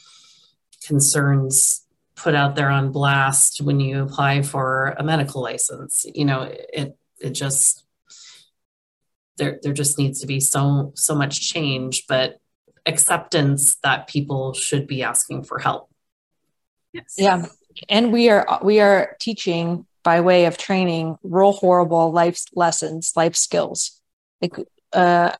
concerns 0.85 1.85
put 2.15 2.35
out 2.35 2.55
there 2.55 2.69
on 2.69 2.91
blast 2.91 3.61
when 3.61 3.79
you 3.79 4.03
apply 4.03 4.41
for 4.41 4.95
a 4.97 5.03
medical 5.03 5.41
license. 5.41 6.05
You 6.13 6.25
know 6.25 6.41
it 6.41 6.97
it 7.19 7.31
just 7.31 7.85
there 9.37 9.59
there 9.61 9.73
just 9.73 9.97
needs 9.97 10.21
to 10.21 10.27
be 10.27 10.39
so 10.39 10.91
so 10.95 11.13
much 11.13 11.41
change 11.41 12.05
but 12.07 12.39
acceptance 12.85 13.75
that 13.83 14.07
people 14.07 14.53
should 14.53 14.87
be 14.87 15.03
asking 15.03 15.43
for 15.43 15.59
help. 15.59 15.89
Yes. 16.93 17.15
Yeah. 17.17 17.45
And 17.89 18.13
we 18.13 18.29
are 18.29 18.59
we 18.63 18.79
are 18.79 19.15
teaching 19.19 19.85
by 20.03 20.21
way 20.21 20.45
of 20.45 20.57
training 20.57 21.17
real 21.23 21.51
horrible 21.51 22.11
life 22.11 22.43
lessons, 22.53 23.11
life 23.15 23.35
skills. 23.35 23.99
Like 24.41 24.55
uh 24.93 25.31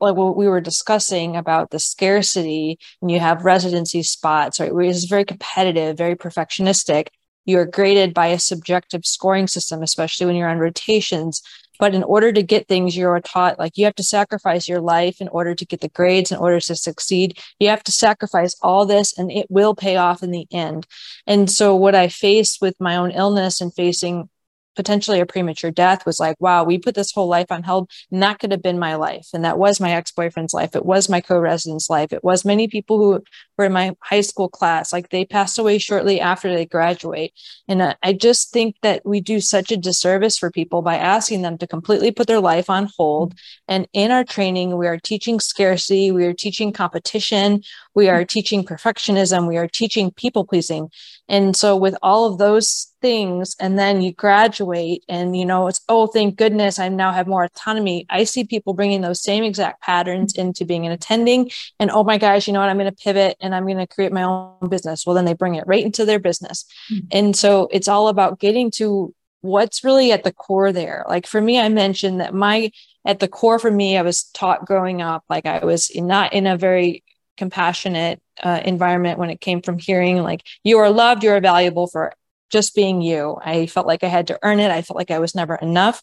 like 0.00 0.16
what 0.16 0.36
we 0.36 0.46
were 0.46 0.60
discussing 0.60 1.36
about 1.36 1.70
the 1.70 1.78
scarcity 1.78 2.78
and 3.00 3.10
you 3.10 3.18
have 3.20 3.44
residency 3.44 4.02
spots, 4.02 4.60
right? 4.60 4.72
It's 4.74 5.04
very 5.04 5.24
competitive, 5.24 5.96
very 5.96 6.16
perfectionistic. 6.16 7.08
You're 7.46 7.66
graded 7.66 8.14
by 8.14 8.28
a 8.28 8.38
subjective 8.38 9.04
scoring 9.04 9.46
system, 9.46 9.82
especially 9.82 10.26
when 10.26 10.36
you're 10.36 10.48
on 10.48 10.58
rotations. 10.58 11.42
But 11.78 11.94
in 11.94 12.02
order 12.02 12.32
to 12.32 12.42
get 12.42 12.68
things, 12.68 12.96
you're 12.96 13.20
taught 13.20 13.58
like 13.58 13.76
you 13.76 13.84
have 13.84 13.94
to 13.96 14.02
sacrifice 14.02 14.68
your 14.68 14.80
life 14.80 15.20
in 15.20 15.28
order 15.28 15.54
to 15.54 15.66
get 15.66 15.80
the 15.80 15.88
grades, 15.88 16.30
in 16.30 16.38
order 16.38 16.60
to 16.60 16.76
succeed. 16.76 17.38
You 17.58 17.68
have 17.68 17.84
to 17.84 17.92
sacrifice 17.92 18.56
all 18.62 18.86
this 18.86 19.16
and 19.18 19.30
it 19.30 19.46
will 19.50 19.74
pay 19.74 19.96
off 19.96 20.22
in 20.22 20.30
the 20.30 20.46
end. 20.50 20.86
And 21.26 21.50
so, 21.50 21.74
what 21.74 21.94
I 21.94 22.08
faced 22.08 22.60
with 22.60 22.80
my 22.80 22.96
own 22.96 23.10
illness 23.10 23.60
and 23.60 23.74
facing 23.74 24.28
potentially 24.74 25.20
a 25.20 25.26
premature 25.26 25.70
death 25.70 26.06
was 26.06 26.20
like, 26.20 26.36
wow, 26.40 26.64
we 26.64 26.78
put 26.78 26.94
this 26.94 27.12
whole 27.12 27.28
life 27.28 27.50
on 27.50 27.62
hold. 27.62 27.90
And 28.10 28.22
that 28.22 28.38
could 28.38 28.50
have 28.50 28.62
been 28.62 28.78
my 28.78 28.94
life. 28.96 29.28
And 29.32 29.44
that 29.44 29.58
was 29.58 29.80
my 29.80 29.92
ex 29.92 30.12
boyfriend's 30.12 30.54
life. 30.54 30.74
It 30.74 30.84
was 30.84 31.08
my 31.08 31.20
co 31.20 31.38
resident's 31.38 31.90
life. 31.90 32.12
It 32.12 32.24
was 32.24 32.44
many 32.44 32.68
people 32.68 32.98
who 32.98 33.22
were 33.56 33.64
in 33.66 33.72
my 33.72 33.96
high 34.00 34.20
school 34.20 34.48
class. 34.48 34.92
Like 34.92 35.10
they 35.10 35.24
passed 35.24 35.58
away 35.58 35.78
shortly 35.78 36.20
after 36.20 36.52
they 36.52 36.66
graduate. 36.66 37.32
And 37.68 37.94
I 38.02 38.12
just 38.12 38.52
think 38.52 38.76
that 38.82 39.04
we 39.04 39.20
do 39.20 39.40
such 39.40 39.70
a 39.70 39.76
disservice 39.76 40.36
for 40.38 40.50
people 40.50 40.82
by 40.82 40.96
asking 40.96 41.42
them 41.42 41.58
to 41.58 41.66
completely 41.66 42.10
put 42.10 42.26
their 42.26 42.40
life 42.40 42.70
on 42.70 42.88
hold. 42.96 43.34
And 43.68 43.86
in 43.92 44.10
our 44.10 44.24
training, 44.24 44.76
we 44.76 44.86
are 44.86 44.98
teaching 44.98 45.40
scarcity, 45.40 46.10
we 46.10 46.24
are 46.24 46.34
teaching 46.34 46.72
competition, 46.72 47.62
we 47.94 48.08
are 48.08 48.24
teaching 48.24 48.64
perfectionism, 48.64 49.46
we 49.48 49.56
are 49.56 49.68
teaching 49.68 50.10
people 50.10 50.44
pleasing. 50.44 50.90
And 51.28 51.56
so, 51.56 51.76
with 51.76 51.96
all 52.02 52.26
of 52.26 52.38
those 52.38 52.92
things, 53.00 53.56
and 53.58 53.78
then 53.78 54.02
you 54.02 54.12
graduate, 54.12 55.04
and 55.08 55.36
you 55.36 55.46
know, 55.46 55.68
it's, 55.68 55.80
oh, 55.88 56.06
thank 56.06 56.36
goodness 56.36 56.78
I 56.78 56.88
now 56.88 57.12
have 57.12 57.26
more 57.26 57.44
autonomy. 57.44 58.06
I 58.10 58.24
see 58.24 58.44
people 58.44 58.74
bringing 58.74 59.00
those 59.00 59.22
same 59.22 59.42
exact 59.42 59.82
patterns 59.82 60.34
into 60.34 60.64
being 60.64 60.86
an 60.86 60.92
attending, 60.92 61.50
and 61.80 61.90
oh 61.90 62.04
my 62.04 62.18
gosh, 62.18 62.46
you 62.46 62.52
know 62.52 62.60
what, 62.60 62.68
I'm 62.68 62.78
going 62.78 62.90
to 62.90 63.04
pivot 63.04 63.36
and 63.40 63.54
I'm 63.54 63.64
going 63.64 63.78
to 63.78 63.86
create 63.86 64.12
my 64.12 64.22
own 64.22 64.68
business. 64.68 65.06
Well, 65.06 65.14
then 65.14 65.24
they 65.24 65.34
bring 65.34 65.54
it 65.54 65.66
right 65.66 65.84
into 65.84 66.04
their 66.04 66.18
business. 66.18 66.66
Mm-hmm. 66.92 67.06
And 67.12 67.36
so, 67.36 67.68
it's 67.72 67.88
all 67.88 68.08
about 68.08 68.38
getting 68.38 68.70
to 68.72 69.14
what's 69.40 69.84
really 69.84 70.10
at 70.10 70.24
the 70.24 70.32
core 70.32 70.72
there. 70.72 71.04
Like 71.06 71.26
for 71.26 71.40
me, 71.40 71.60
I 71.60 71.68
mentioned 71.68 72.20
that 72.20 72.34
my 72.34 72.70
at 73.04 73.20
the 73.20 73.28
core 73.28 73.58
for 73.58 73.70
me, 73.70 73.96
I 73.98 74.02
was 74.02 74.24
taught 74.24 74.64
growing 74.64 75.02
up, 75.02 75.24
like 75.28 75.44
I 75.44 75.64
was 75.64 75.90
not 75.94 76.32
in 76.32 76.46
a 76.46 76.56
very 76.56 77.04
compassionate 77.36 78.22
uh, 78.42 78.60
environment 78.64 79.18
when 79.18 79.30
it 79.30 79.40
came 79.40 79.62
from 79.62 79.78
hearing 79.78 80.22
like 80.22 80.42
you 80.64 80.78
are 80.78 80.90
loved 80.90 81.22
you 81.22 81.30
are 81.30 81.40
valuable 81.40 81.86
for 81.86 82.12
just 82.54 82.74
being 82.74 83.02
you. 83.02 83.36
I 83.42 83.66
felt 83.66 83.86
like 83.86 84.04
i 84.04 84.08
had 84.08 84.28
to 84.28 84.38
earn 84.42 84.60
it. 84.60 84.70
I 84.70 84.82
felt 84.82 84.96
like 84.96 85.10
i 85.10 85.18
was 85.18 85.34
never 85.34 85.56
enough. 85.56 86.02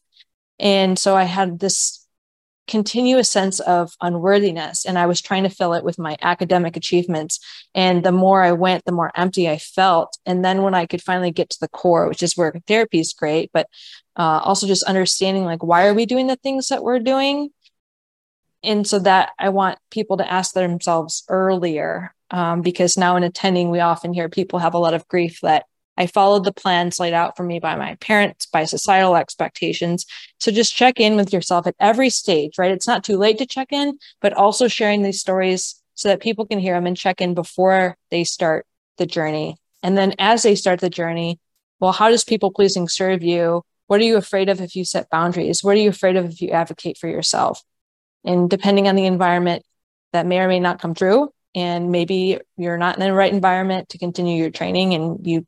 And 0.59 0.99
so 0.99 1.15
i 1.15 1.23
had 1.23 1.59
this 1.59 2.05
continuous 2.67 3.29
sense 3.29 3.59
of 3.59 3.91
unworthiness 4.01 4.85
and 4.85 4.97
i 4.97 5.05
was 5.05 5.19
trying 5.19 5.43
to 5.43 5.49
fill 5.49 5.73
it 5.73 5.83
with 5.83 5.97
my 5.97 6.17
academic 6.21 6.75
achievements. 6.77 7.39
And 7.73 8.03
the 8.03 8.11
more 8.11 8.43
i 8.43 8.51
went 8.51 8.83
the 8.85 8.91
more 8.91 9.11
empty 9.15 9.49
i 9.49 9.57
felt. 9.57 10.17
And 10.25 10.43
then 10.43 10.61
when 10.61 10.75
i 10.75 10.85
could 10.85 11.01
finally 11.01 11.31
get 11.31 11.49
to 11.51 11.57
the 11.61 11.69
core 11.69 12.09
which 12.09 12.21
is 12.21 12.35
where 12.35 12.53
therapy 12.67 12.99
is 12.99 13.13
great 13.13 13.49
but 13.53 13.67
uh, 14.17 14.41
also 14.43 14.67
just 14.67 14.83
understanding 14.83 15.45
like 15.45 15.63
why 15.63 15.87
are 15.87 15.93
we 15.93 16.05
doing 16.05 16.27
the 16.27 16.35
things 16.35 16.67
that 16.67 16.83
we're 16.83 16.99
doing? 16.99 17.49
And 18.63 18.85
so 18.85 18.99
that 18.99 19.31
I 19.39 19.49
want 19.49 19.79
people 19.89 20.17
to 20.17 20.31
ask 20.31 20.53
themselves 20.53 21.23
earlier 21.29 22.13
um, 22.31 22.61
because 22.61 22.97
now 22.97 23.15
in 23.15 23.23
attending, 23.23 23.69
we 23.69 23.79
often 23.79 24.13
hear 24.13 24.29
people 24.29 24.59
have 24.59 24.73
a 24.73 24.79
lot 24.79 24.93
of 24.93 25.07
grief 25.07 25.39
that 25.41 25.65
I 25.97 26.07
followed 26.07 26.45
the 26.45 26.53
plans 26.53 26.99
laid 26.99 27.13
out 27.13 27.35
for 27.35 27.43
me 27.43 27.59
by 27.59 27.75
my 27.75 27.95
parents, 27.95 28.45
by 28.45 28.63
societal 28.65 29.15
expectations. 29.15 30.05
So 30.39 30.51
just 30.51 30.75
check 30.75 30.99
in 30.99 31.15
with 31.15 31.33
yourself 31.33 31.67
at 31.67 31.75
every 31.79 32.09
stage, 32.09 32.57
right? 32.57 32.71
It's 32.71 32.87
not 32.87 33.03
too 33.03 33.17
late 33.17 33.37
to 33.39 33.45
check 33.45 33.71
in, 33.71 33.99
but 34.21 34.33
also 34.33 34.67
sharing 34.67 35.03
these 35.03 35.19
stories 35.19 35.81
so 35.95 36.07
that 36.07 36.21
people 36.21 36.45
can 36.45 36.59
hear 36.59 36.73
them 36.73 36.87
and 36.87 36.97
check 36.97 37.21
in 37.21 37.33
before 37.33 37.97
they 38.09 38.23
start 38.23 38.65
the 38.97 39.05
journey. 39.05 39.57
And 39.83 39.97
then 39.97 40.15
as 40.17 40.43
they 40.43 40.55
start 40.55 40.79
the 40.79 40.89
journey, 40.89 41.39
well, 41.79 41.91
how 41.91 42.09
does 42.09 42.23
people 42.23 42.51
pleasing 42.51 42.87
serve 42.87 43.21
you? 43.21 43.63
What 43.87 43.99
are 43.99 44.05
you 44.05 44.15
afraid 44.15 44.47
of 44.47 44.61
if 44.61 44.75
you 44.75 44.85
set 44.85 45.09
boundaries? 45.09 45.63
What 45.63 45.75
are 45.75 45.81
you 45.81 45.89
afraid 45.89 46.15
of 46.15 46.25
if 46.25 46.41
you 46.41 46.49
advocate 46.49 46.97
for 46.97 47.09
yourself? 47.09 47.61
And 48.23 48.49
depending 48.49 48.87
on 48.87 48.95
the 48.95 49.05
environment, 49.05 49.63
that 50.13 50.25
may 50.25 50.39
or 50.39 50.47
may 50.47 50.59
not 50.59 50.79
come 50.79 50.93
true. 50.93 51.31
And 51.53 51.91
maybe 51.91 52.39
you're 52.57 52.77
not 52.77 52.97
in 52.97 53.01
the 53.01 53.13
right 53.13 53.33
environment 53.33 53.89
to 53.89 53.97
continue 53.97 54.41
your 54.41 54.51
training 54.51 54.93
and 54.93 55.25
you 55.25 55.45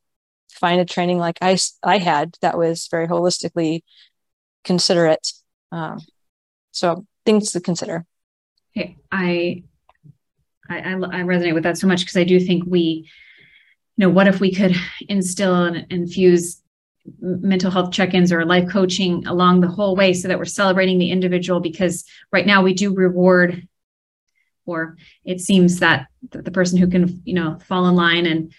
find 0.51 0.79
a 0.79 0.85
training 0.85 1.17
like 1.17 1.37
I, 1.41 1.57
I 1.83 1.97
had 1.97 2.37
that 2.41 2.57
was 2.57 2.87
very 2.89 3.07
holistically 3.07 3.81
considerate. 4.63 5.31
Um, 5.71 5.99
so 6.71 7.05
things 7.25 7.51
to 7.51 7.61
consider. 7.61 8.05
Hey, 8.73 8.97
I, 9.11 9.63
I, 10.69 10.79
I 10.79 11.21
resonate 11.23 11.53
with 11.53 11.63
that 11.63 11.77
so 11.77 11.87
much 11.87 12.01
because 12.01 12.17
I 12.17 12.23
do 12.23 12.39
think 12.39 12.63
we, 12.67 13.09
you 13.97 14.07
know, 14.07 14.09
what 14.09 14.27
if 14.27 14.39
we 14.39 14.53
could 14.53 14.75
instill 15.07 15.65
and 15.65 15.85
infuse 15.89 16.61
mental 17.19 17.69
health 17.69 17.91
check-ins 17.91 18.31
or 18.31 18.45
life 18.45 18.69
coaching 18.69 19.25
along 19.27 19.59
the 19.59 19.67
whole 19.67 19.95
way 19.95 20.13
so 20.13 20.27
that 20.27 20.37
we're 20.37 20.45
celebrating 20.45 20.97
the 20.97 21.11
individual 21.11 21.59
because 21.59 22.05
right 22.31 22.47
now 22.47 22.63
we 22.63 22.73
do 22.73 22.93
reward 22.93 23.67
or 24.65 24.97
it 25.25 25.41
seems 25.41 25.79
that 25.79 26.07
the 26.29 26.51
person 26.51 26.77
who 26.77 26.87
can 26.87 27.21
you 27.25 27.33
know 27.33 27.59
fall 27.67 27.87
in 27.87 27.95
line 27.95 28.25
and 28.25 28.53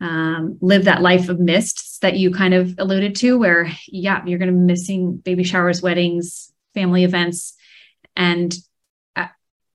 um, 0.00 0.58
live 0.60 0.84
that 0.84 1.00
life 1.00 1.28
of 1.28 1.40
mists 1.40 1.98
that 2.00 2.16
you 2.16 2.30
kind 2.30 2.52
of 2.52 2.74
alluded 2.78 3.14
to 3.16 3.38
where 3.38 3.70
yeah 3.88 4.22
you're 4.26 4.38
going 4.38 4.52
to 4.52 4.58
be 4.58 4.64
missing 4.64 5.16
baby 5.16 5.44
showers 5.44 5.82
weddings 5.82 6.52
family 6.74 7.04
events. 7.04 7.54
And 8.14 8.54
uh, 9.14 9.28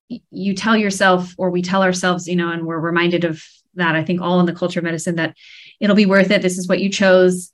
you 0.08 0.54
tell 0.54 0.76
yourself 0.76 1.34
or 1.36 1.50
we 1.50 1.62
tell 1.62 1.82
ourselves 1.82 2.28
you 2.28 2.36
know 2.36 2.50
and 2.50 2.64
we're 2.64 2.78
reminded 2.78 3.24
of 3.24 3.42
that 3.74 3.94
i 3.94 4.04
think 4.04 4.20
all 4.20 4.38
in 4.38 4.46
the 4.46 4.54
culture 4.54 4.80
of 4.80 4.84
medicine 4.84 5.16
that 5.16 5.34
it'll 5.82 5.96
be 5.96 6.06
worth 6.06 6.30
it. 6.30 6.40
This 6.40 6.58
is 6.58 6.68
what 6.68 6.80
you 6.80 6.88
chose. 6.88 7.50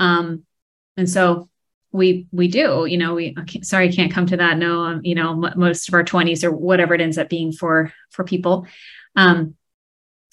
Um, 0.00 0.44
and 0.96 1.08
so 1.08 1.48
we 1.92 2.26
we 2.32 2.48
do 2.48 2.86
you 2.86 2.98
know 2.98 3.14
we 3.14 3.34
sorry 3.62 3.88
I 3.88 3.92
can't 3.92 4.12
come 4.12 4.26
to 4.26 4.36
that. 4.36 4.58
No 4.58 4.82
um, 4.82 5.00
you 5.04 5.14
know 5.14 5.32
m- 5.32 5.58
most 5.58 5.88
of 5.88 5.94
our 5.94 6.04
20s 6.04 6.44
or 6.44 6.50
whatever 6.50 6.94
it 6.94 7.00
ends 7.00 7.18
up 7.18 7.28
being 7.28 7.52
for 7.52 7.92
for 8.10 8.24
people. 8.24 8.66
Um 9.16 9.54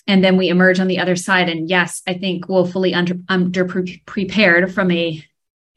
and 0.07 0.23
then 0.23 0.37
we 0.37 0.49
emerge 0.49 0.79
on 0.79 0.87
the 0.87 0.99
other 0.99 1.15
side. 1.15 1.49
And 1.49 1.69
yes 1.69 2.01
i 2.07 2.13
think 2.13 2.49
woefully 2.49 2.93
under 2.93 3.15
under 3.29 3.65
pre- 3.65 4.03
prepared 4.05 4.73
from 4.73 4.91
a 4.91 5.23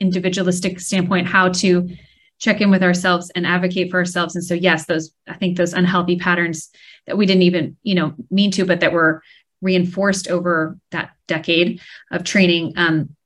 individualistic 0.00 0.80
standpoint 0.80 1.26
how 1.26 1.48
to 1.48 1.88
check 2.38 2.60
in 2.60 2.70
with 2.70 2.84
ourselves 2.84 3.30
and 3.34 3.44
advocate 3.44 3.90
for 3.90 3.98
ourselves. 3.98 4.36
And 4.36 4.44
so 4.44 4.54
yes 4.54 4.86
those 4.86 5.12
i 5.28 5.34
think 5.34 5.56
those 5.56 5.72
unhealthy 5.72 6.18
patterns 6.18 6.70
that 7.06 7.16
we 7.16 7.26
didn't 7.26 7.42
even 7.42 7.76
you 7.82 7.94
know 7.94 8.14
mean 8.30 8.50
to 8.52 8.64
but 8.64 8.80
that 8.80 8.92
were 8.92 9.22
reinforced 9.60 10.28
over 10.28 10.78
that 10.90 11.10
decade 11.26 11.80
of 12.10 12.24
training 12.24 12.74
um, 12.76 13.16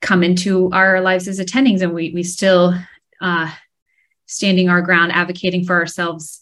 come 0.00 0.22
into 0.22 0.70
our 0.72 1.00
lives 1.00 1.28
as 1.28 1.40
attendings 1.40 1.82
and 1.82 1.92
we 1.92 2.12
we 2.14 2.22
still 2.22 2.74
uh, 3.20 3.52
standing 4.26 4.68
our 4.68 4.82
ground 4.82 5.12
advocating 5.12 5.64
for 5.64 5.76
ourselves 5.76 6.40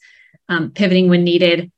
um, 0.49 0.71
pivoting 0.71 1.09
when 1.09 1.25
needed. 1.25 1.73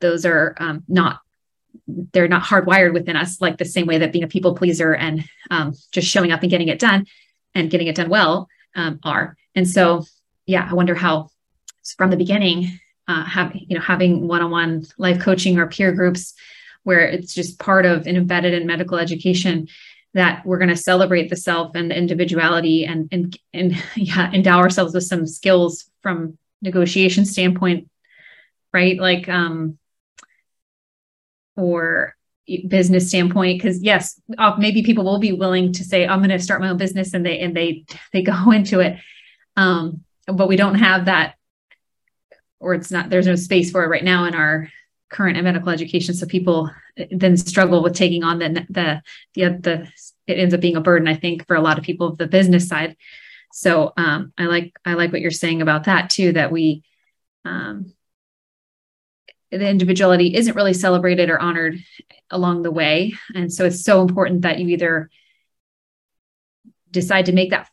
Those 0.00 0.26
are 0.26 0.54
um, 0.58 0.84
not 0.88 1.20
they're 1.86 2.28
not 2.28 2.44
hardwired 2.44 2.94
within 2.94 3.16
us 3.16 3.40
like 3.40 3.58
the 3.58 3.64
same 3.64 3.86
way 3.86 3.98
that 3.98 4.12
being 4.12 4.24
a 4.24 4.28
people 4.28 4.54
pleaser 4.54 4.94
and 4.94 5.24
um, 5.50 5.74
just 5.92 6.08
showing 6.08 6.32
up 6.32 6.42
and 6.42 6.50
getting 6.50 6.68
it 6.68 6.78
done 6.78 7.06
and 7.54 7.70
getting 7.70 7.88
it 7.88 7.96
done 7.96 8.08
well 8.08 8.48
um, 8.74 9.00
are. 9.02 9.36
And 9.54 9.68
so 9.68 10.04
yeah 10.46 10.66
i 10.70 10.74
wonder 10.74 10.94
how 10.94 11.30
from 11.96 12.10
the 12.10 12.16
beginning 12.16 12.78
uh, 13.08 13.24
have 13.24 13.54
you 13.54 13.76
know 13.76 13.82
having 13.82 14.26
one-on-one 14.26 14.86
life 14.98 15.20
coaching 15.20 15.58
or 15.58 15.66
peer 15.66 15.92
groups 15.92 16.34
where 16.84 17.06
it's 17.06 17.34
just 17.34 17.58
part 17.58 17.84
of 17.84 18.06
and 18.06 18.16
embedded 18.16 18.54
in 18.54 18.66
medical 18.66 18.98
education 18.98 19.68
that 20.14 20.46
we're 20.46 20.58
going 20.58 20.68
to 20.68 20.76
celebrate 20.76 21.28
the 21.28 21.36
self 21.36 21.74
and 21.74 21.90
the 21.90 21.98
individuality 21.98 22.84
and 22.84 23.08
and 23.10 23.36
and 23.52 23.82
yeah 23.96 24.30
endow 24.32 24.58
ourselves 24.58 24.94
with 24.94 25.04
some 25.04 25.26
skills 25.26 25.90
from 26.02 26.38
negotiation 26.62 27.24
standpoint 27.24 27.88
right? 28.74 28.98
Like 28.98 29.28
um 29.28 29.78
or 31.56 32.16
business 32.68 33.08
standpoint 33.08 33.58
because 33.58 33.82
yes 33.82 34.20
maybe 34.58 34.82
people 34.82 35.04
will 35.04 35.18
be 35.18 35.32
willing 35.32 35.72
to 35.72 35.82
say 35.82 36.06
i'm 36.06 36.18
going 36.18 36.28
to 36.28 36.38
start 36.38 36.60
my 36.60 36.68
own 36.68 36.76
business 36.76 37.14
and 37.14 37.24
they 37.24 37.38
and 37.40 37.56
they 37.56 37.84
they 38.12 38.22
go 38.22 38.50
into 38.50 38.80
it. 38.80 38.98
Um 39.56 40.04
but 40.26 40.48
we 40.48 40.56
don't 40.56 40.74
have 40.74 41.06
that 41.06 41.36
or 42.58 42.74
it's 42.74 42.90
not 42.90 43.08
there's 43.08 43.26
no 43.26 43.36
space 43.36 43.70
for 43.70 43.84
it 43.84 43.88
right 43.88 44.04
now 44.04 44.24
in 44.24 44.34
our 44.34 44.68
current 45.14 45.36
and 45.36 45.44
medical 45.44 45.70
education. 45.70 46.12
So 46.12 46.26
people 46.26 46.70
then 47.10 47.36
struggle 47.36 47.82
with 47.82 47.94
taking 47.94 48.24
on 48.24 48.40
the 48.40 48.66
the 48.68 49.02
the, 49.34 49.58
the 49.60 49.88
it 50.26 50.38
ends 50.38 50.54
up 50.54 50.60
being 50.60 50.76
a 50.76 50.80
burden, 50.80 51.06
I 51.06 51.14
think, 51.14 51.46
for 51.46 51.54
a 51.54 51.60
lot 51.60 51.78
of 51.78 51.84
people 51.84 52.08
of 52.08 52.18
the 52.18 52.26
business 52.26 52.68
side. 52.68 52.96
So 53.52 53.92
um, 53.96 54.32
I 54.36 54.46
like 54.46 54.76
I 54.84 54.94
like 54.94 55.12
what 55.12 55.20
you're 55.20 55.30
saying 55.30 55.62
about 55.62 55.84
that 55.84 56.10
too. 56.10 56.32
That 56.32 56.50
we 56.50 56.82
um, 57.44 57.92
the 59.52 59.68
individuality 59.68 60.34
isn't 60.34 60.56
really 60.56 60.74
celebrated 60.74 61.30
or 61.30 61.38
honored 61.38 61.78
along 62.30 62.62
the 62.62 62.72
way, 62.72 63.14
and 63.34 63.52
so 63.52 63.64
it's 63.64 63.84
so 63.84 64.02
important 64.02 64.42
that 64.42 64.58
you 64.58 64.68
either 64.68 65.10
decide 66.90 67.26
to 67.26 67.32
make 67.32 67.50
that 67.50 67.68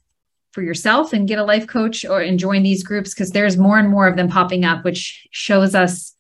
for 0.52 0.62
yourself 0.62 1.14
and 1.14 1.28
get 1.28 1.39
a 1.39 1.44
life 1.44 1.66
coach 1.66 2.06
or 2.06 2.22
and 2.22 2.38
join 2.38 2.62
these 2.62 2.84
groups 2.84 3.14
because 3.14 3.32
there's 3.32 3.58
more 3.58 3.80
and 3.80 3.89
more 3.89 4.08
of 4.08 4.16
them 4.16 4.30
popping 4.30 4.64
up, 4.64 4.84
which 4.84 5.28
shows 5.32 5.74
us 5.74 6.14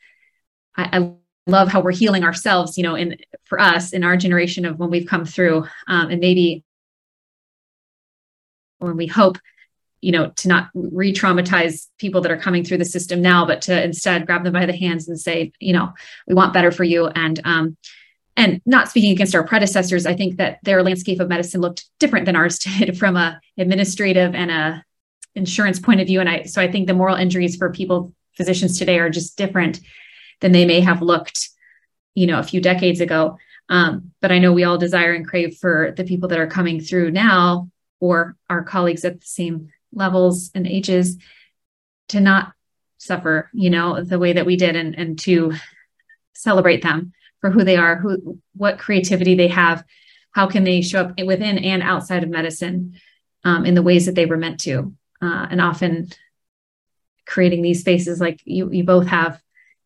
I, 0.75 0.99
I 0.99 1.11
love 1.47 1.69
how 1.69 1.81
we're 1.81 1.91
healing 1.91 2.23
ourselves, 2.23 2.77
you 2.77 2.83
know, 2.83 2.95
in 2.95 3.17
for 3.45 3.59
us 3.59 3.93
in 3.93 4.03
our 4.03 4.17
generation 4.17 4.65
of 4.65 4.79
when 4.79 4.89
we've 4.89 5.07
come 5.07 5.25
through, 5.25 5.67
um, 5.87 6.09
and 6.09 6.19
maybe 6.19 6.63
when 8.79 8.97
we 8.97 9.07
hope, 9.07 9.37
you 10.01 10.11
know, 10.11 10.29
to 10.37 10.47
not 10.47 10.69
re-traumatize 10.73 11.87
people 11.99 12.21
that 12.21 12.31
are 12.31 12.37
coming 12.37 12.63
through 12.63 12.77
the 12.77 12.85
system 12.85 13.21
now, 13.21 13.45
but 13.45 13.61
to 13.63 13.83
instead 13.83 14.25
grab 14.25 14.43
them 14.43 14.53
by 14.53 14.65
the 14.65 14.75
hands 14.75 15.07
and 15.07 15.19
say, 15.19 15.51
you 15.59 15.73
know, 15.73 15.93
we 16.27 16.33
want 16.33 16.53
better 16.53 16.71
for 16.71 16.83
you. 16.83 17.07
And 17.07 17.39
um, 17.43 17.77
and 18.37 18.61
not 18.65 18.89
speaking 18.89 19.11
against 19.11 19.35
our 19.35 19.45
predecessors, 19.45 20.05
I 20.05 20.15
think 20.15 20.37
that 20.37 20.59
their 20.63 20.81
landscape 20.83 21.19
of 21.19 21.27
medicine 21.27 21.61
looked 21.61 21.85
different 21.99 22.25
than 22.25 22.35
ours 22.35 22.59
did 22.77 22.97
from 22.97 23.17
a 23.17 23.39
administrative 23.57 24.33
and 24.33 24.51
a 24.51 24.85
insurance 25.35 25.79
point 25.79 26.01
of 26.01 26.07
view. 26.07 26.19
And 26.19 26.29
I 26.29 26.43
so 26.43 26.61
I 26.61 26.71
think 26.71 26.87
the 26.87 26.93
moral 26.93 27.15
injuries 27.15 27.55
for 27.55 27.71
people 27.71 28.13
physicians 28.37 28.77
today 28.79 28.99
are 28.99 29.09
just 29.09 29.37
different 29.37 29.81
than 30.41 30.51
they 30.51 30.65
may 30.65 30.81
have 30.81 31.01
looked, 31.01 31.49
you 32.13 32.27
know, 32.27 32.39
a 32.39 32.43
few 32.43 32.61
decades 32.61 32.99
ago. 32.99 33.37
Um, 33.69 34.11
but 34.19 34.31
I 34.31 34.39
know 34.39 34.51
we 34.51 34.65
all 34.65 34.77
desire 34.77 35.13
and 35.13 35.25
crave 35.25 35.57
for 35.57 35.93
the 35.95 36.03
people 36.03 36.29
that 36.29 36.39
are 36.39 36.47
coming 36.47 36.81
through 36.81 37.11
now 37.11 37.69
or 37.99 38.35
our 38.49 38.63
colleagues 38.63 39.05
at 39.05 39.21
the 39.21 39.25
same 39.25 39.69
levels 39.93 40.51
and 40.53 40.67
ages 40.67 41.17
to 42.09 42.19
not 42.19 42.51
suffer, 42.97 43.49
you 43.53 43.69
know, 43.69 44.03
the 44.03 44.19
way 44.19 44.33
that 44.33 44.45
we 44.45 44.57
did 44.57 44.75
and, 44.75 44.95
and 44.95 45.17
to 45.19 45.53
celebrate 46.33 46.81
them 46.83 47.13
for 47.39 47.49
who 47.49 47.63
they 47.63 47.77
are, 47.77 47.95
who 47.95 48.39
what 48.55 48.77
creativity 48.77 49.35
they 49.35 49.47
have, 49.47 49.83
how 50.31 50.47
can 50.47 50.63
they 50.63 50.81
show 50.81 51.01
up 51.01 51.19
within 51.25 51.57
and 51.57 51.81
outside 51.81 52.23
of 52.23 52.29
medicine 52.29 52.95
um, 53.43 53.65
in 53.65 53.73
the 53.73 53.81
ways 53.81 54.05
that 54.05 54.15
they 54.15 54.25
were 54.25 54.37
meant 54.37 54.59
to. 54.59 54.93
Uh, 55.21 55.47
and 55.51 55.61
often 55.61 56.09
creating 57.27 57.61
these 57.61 57.79
spaces 57.79 58.19
like 58.19 58.41
you 58.43 58.71
you 58.71 58.83
both 58.83 59.07
have 59.07 59.39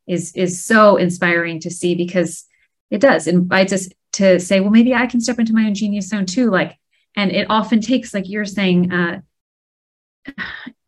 is 0.07 0.31
is 0.35 0.63
so 0.63 0.97
inspiring 0.97 1.59
to 1.61 1.71
see 1.71 1.95
because 1.95 2.45
it 2.91 3.01
does. 3.01 3.27
Invites 3.27 3.73
us 3.73 3.89
to 4.15 4.39
say 4.39 4.61
well 4.61 4.71
maybe 4.71 4.93
i 4.93 5.05
can 5.05 5.19
step 5.19 5.39
into 5.39 5.53
my 5.53 5.65
own 5.65 5.73
genius 5.73 6.07
zone 6.07 6.25
too 6.25 6.49
like 6.49 6.77
and 7.17 7.31
it 7.31 7.47
often 7.49 7.81
takes 7.81 8.13
like 8.13 8.29
you're 8.29 8.45
saying 8.45 8.91
uh, 8.91 9.19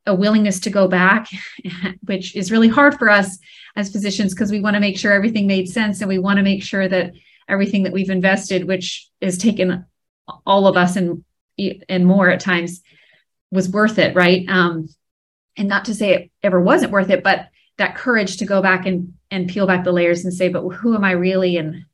a 0.05 0.15
willingness 0.15 0.61
to 0.61 0.69
go 0.69 0.87
back 0.87 1.27
which 2.05 2.35
is 2.35 2.51
really 2.51 2.69
hard 2.69 2.97
for 2.97 3.09
us 3.09 3.37
as 3.75 3.91
physicians 3.91 4.33
because 4.33 4.49
we 4.49 4.61
want 4.61 4.75
to 4.75 4.79
make 4.79 4.97
sure 4.97 5.11
everything 5.11 5.45
made 5.45 5.67
sense 5.67 5.99
and 5.99 6.07
we 6.07 6.17
want 6.17 6.37
to 6.37 6.43
make 6.43 6.63
sure 6.63 6.87
that 6.87 7.11
everything 7.49 7.83
that 7.83 7.93
we've 7.93 8.09
invested 8.09 8.65
which 8.65 9.09
has 9.21 9.37
taken 9.37 9.85
all 10.45 10.65
of 10.65 10.77
us 10.77 10.95
and 10.95 11.23
and 11.89 12.05
more 12.05 12.29
at 12.29 12.39
times 12.39 12.81
was 13.51 13.69
worth 13.69 13.97
it 13.99 14.15
right? 14.15 14.47
Um 14.47 14.87
and 15.57 15.67
not 15.67 15.85
to 15.85 15.95
say 15.95 16.13
it 16.13 16.31
ever 16.43 16.61
wasn't 16.61 16.91
worth 16.93 17.09
it 17.09 17.23
but 17.23 17.49
that 17.77 17.95
courage 17.95 18.37
to 18.37 18.45
go 18.45 18.61
back 18.61 18.85
and 18.85 19.13
and 19.29 19.49
peel 19.49 19.67
back 19.67 19.83
the 19.83 19.91
layers 19.91 20.23
and 20.23 20.33
say, 20.33 20.49
but 20.49 20.67
who 20.69 20.95
am 20.95 21.03
I 21.03 21.11
really? 21.11 21.57
And 21.57 21.85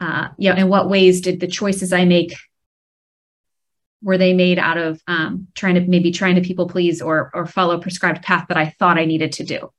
uh, 0.00 0.28
know, 0.38 0.56
in 0.56 0.68
what 0.68 0.88
ways 0.88 1.20
did 1.20 1.40
the 1.40 1.46
choices 1.46 1.92
I 1.92 2.04
make 2.04 2.34
were 4.02 4.18
they 4.18 4.32
made 4.32 4.58
out 4.58 4.78
of 4.78 5.00
um, 5.08 5.48
trying 5.54 5.74
to 5.74 5.80
maybe 5.80 6.12
trying 6.12 6.36
to 6.36 6.40
people 6.40 6.68
please 6.68 7.02
or 7.02 7.30
or 7.34 7.46
follow 7.46 7.76
a 7.76 7.80
prescribed 7.80 8.22
path 8.22 8.46
that 8.48 8.56
I 8.56 8.70
thought 8.78 8.98
I 8.98 9.04
needed 9.04 9.32
to 9.32 9.44
do? 9.44 9.72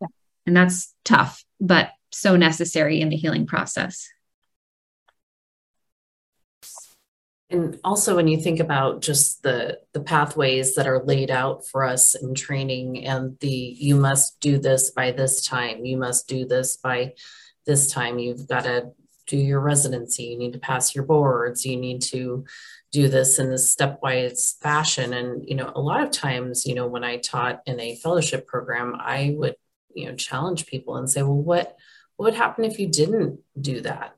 Yeah. 0.00 0.08
And 0.46 0.56
that's 0.56 0.94
tough, 1.04 1.44
but 1.60 1.90
so 2.12 2.36
necessary 2.36 3.00
in 3.00 3.10
the 3.10 3.16
healing 3.16 3.46
process. 3.46 4.08
And 7.48 7.78
also 7.84 8.16
when 8.16 8.26
you 8.26 8.40
think 8.40 8.58
about 8.58 9.02
just 9.02 9.42
the 9.42 9.78
the 9.92 10.00
pathways 10.00 10.74
that 10.74 10.88
are 10.88 11.04
laid 11.04 11.30
out 11.30 11.66
for 11.66 11.84
us 11.84 12.16
in 12.16 12.34
training 12.34 13.06
and 13.06 13.38
the 13.38 13.48
you 13.78 13.94
must 13.94 14.40
do 14.40 14.58
this 14.58 14.90
by 14.90 15.12
this 15.12 15.46
time, 15.46 15.84
you 15.84 15.96
must 15.96 16.26
do 16.26 16.44
this 16.44 16.76
by 16.76 17.12
this 17.64 17.90
time, 17.90 18.18
you've 18.18 18.48
got 18.48 18.64
to 18.64 18.92
do 19.26 19.36
your 19.36 19.60
residency, 19.60 20.24
you 20.24 20.38
need 20.38 20.52
to 20.52 20.58
pass 20.58 20.94
your 20.94 21.04
boards, 21.04 21.66
you 21.66 21.76
need 21.76 22.00
to 22.00 22.44
do 22.92 23.08
this 23.08 23.38
in 23.38 23.50
this 23.50 23.74
stepwise 23.74 24.58
fashion. 24.60 25.12
And, 25.12 25.46
you 25.48 25.56
know, 25.56 25.72
a 25.74 25.80
lot 25.80 26.02
of 26.02 26.10
times, 26.10 26.64
you 26.64 26.74
know, 26.74 26.86
when 26.86 27.04
I 27.04 27.18
taught 27.18 27.60
in 27.66 27.78
a 27.80 27.96
fellowship 27.96 28.46
program, 28.46 28.94
I 28.98 29.34
would, 29.36 29.56
you 29.94 30.06
know, 30.06 30.14
challenge 30.14 30.66
people 30.66 30.96
and 30.96 31.10
say, 31.10 31.22
well, 31.22 31.34
what, 31.34 31.76
what 32.16 32.26
would 32.26 32.34
happen 32.34 32.64
if 32.64 32.78
you 32.78 32.86
didn't 32.86 33.40
do 33.60 33.80
that? 33.80 34.14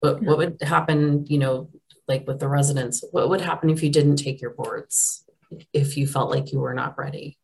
What, 0.00 0.22
what 0.22 0.38
would 0.38 0.62
happen, 0.62 1.26
you 1.26 1.38
know, 1.38 1.70
like 2.08 2.26
with 2.26 2.38
the 2.38 2.48
residents, 2.48 3.04
what 3.10 3.28
would 3.28 3.40
happen 3.40 3.70
if 3.70 3.82
you 3.82 3.90
didn't 3.90 4.16
take 4.16 4.40
your 4.40 4.52
boards? 4.52 5.24
If 5.72 5.96
you 5.96 6.06
felt 6.06 6.30
like 6.30 6.52
you 6.52 6.60
were 6.60 6.74
not 6.74 6.98
ready? 6.98 7.38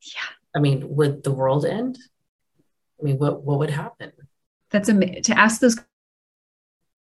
Yeah. 0.00 0.20
I 0.54 0.60
mean, 0.60 0.96
would 0.96 1.22
the 1.22 1.32
world 1.32 1.64
end? 1.64 1.98
I 3.00 3.04
mean, 3.04 3.18
what, 3.18 3.42
what 3.42 3.58
would 3.58 3.70
happen? 3.70 4.12
That's 4.70 4.88
a, 4.88 5.20
to 5.20 5.38
ask 5.38 5.60
those 5.60 5.78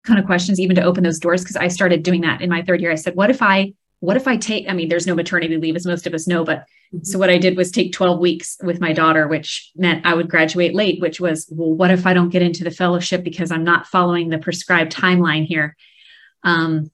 kind 0.05 0.19
of 0.19 0.25
questions, 0.25 0.59
even 0.59 0.75
to 0.77 0.83
open 0.83 1.03
those 1.03 1.19
doors. 1.19 1.43
Cause 1.43 1.55
I 1.55 1.67
started 1.67 2.03
doing 2.03 2.21
that 2.21 2.41
in 2.41 2.49
my 2.49 2.63
third 2.63 2.81
year. 2.81 2.91
I 2.91 2.95
said, 2.95 3.15
what 3.15 3.29
if 3.29 3.41
I, 3.41 3.73
what 3.99 4.17
if 4.17 4.27
I 4.27 4.37
take, 4.37 4.69
I 4.69 4.73
mean, 4.73 4.89
there's 4.89 5.07
no 5.07 5.15
maternity 5.15 5.57
leave 5.57 5.75
as 5.75 5.85
most 5.85 6.07
of 6.07 6.13
us 6.13 6.27
know, 6.27 6.43
but 6.43 6.59
mm-hmm. 6.59 7.03
so 7.03 7.19
what 7.19 7.29
I 7.29 7.37
did 7.37 7.57
was 7.57 7.71
take 7.71 7.93
12 7.93 8.19
weeks 8.19 8.57
with 8.63 8.79
my 8.79 8.93
daughter, 8.93 9.27
which 9.27 9.71
meant 9.75 10.05
I 10.05 10.13
would 10.13 10.29
graduate 10.29 10.75
late, 10.75 11.01
which 11.01 11.19
was, 11.19 11.47
well, 11.51 11.73
what 11.73 11.91
if 11.91 12.05
I 12.05 12.13
don't 12.13 12.29
get 12.29 12.43
into 12.43 12.63
the 12.63 12.71
fellowship 12.71 13.23
because 13.23 13.51
I'm 13.51 13.63
not 13.63 13.87
following 13.87 14.29
the 14.29 14.37
prescribed 14.37 14.91
timeline 14.91 15.45
here? 15.45 15.75
Um, 16.47 16.89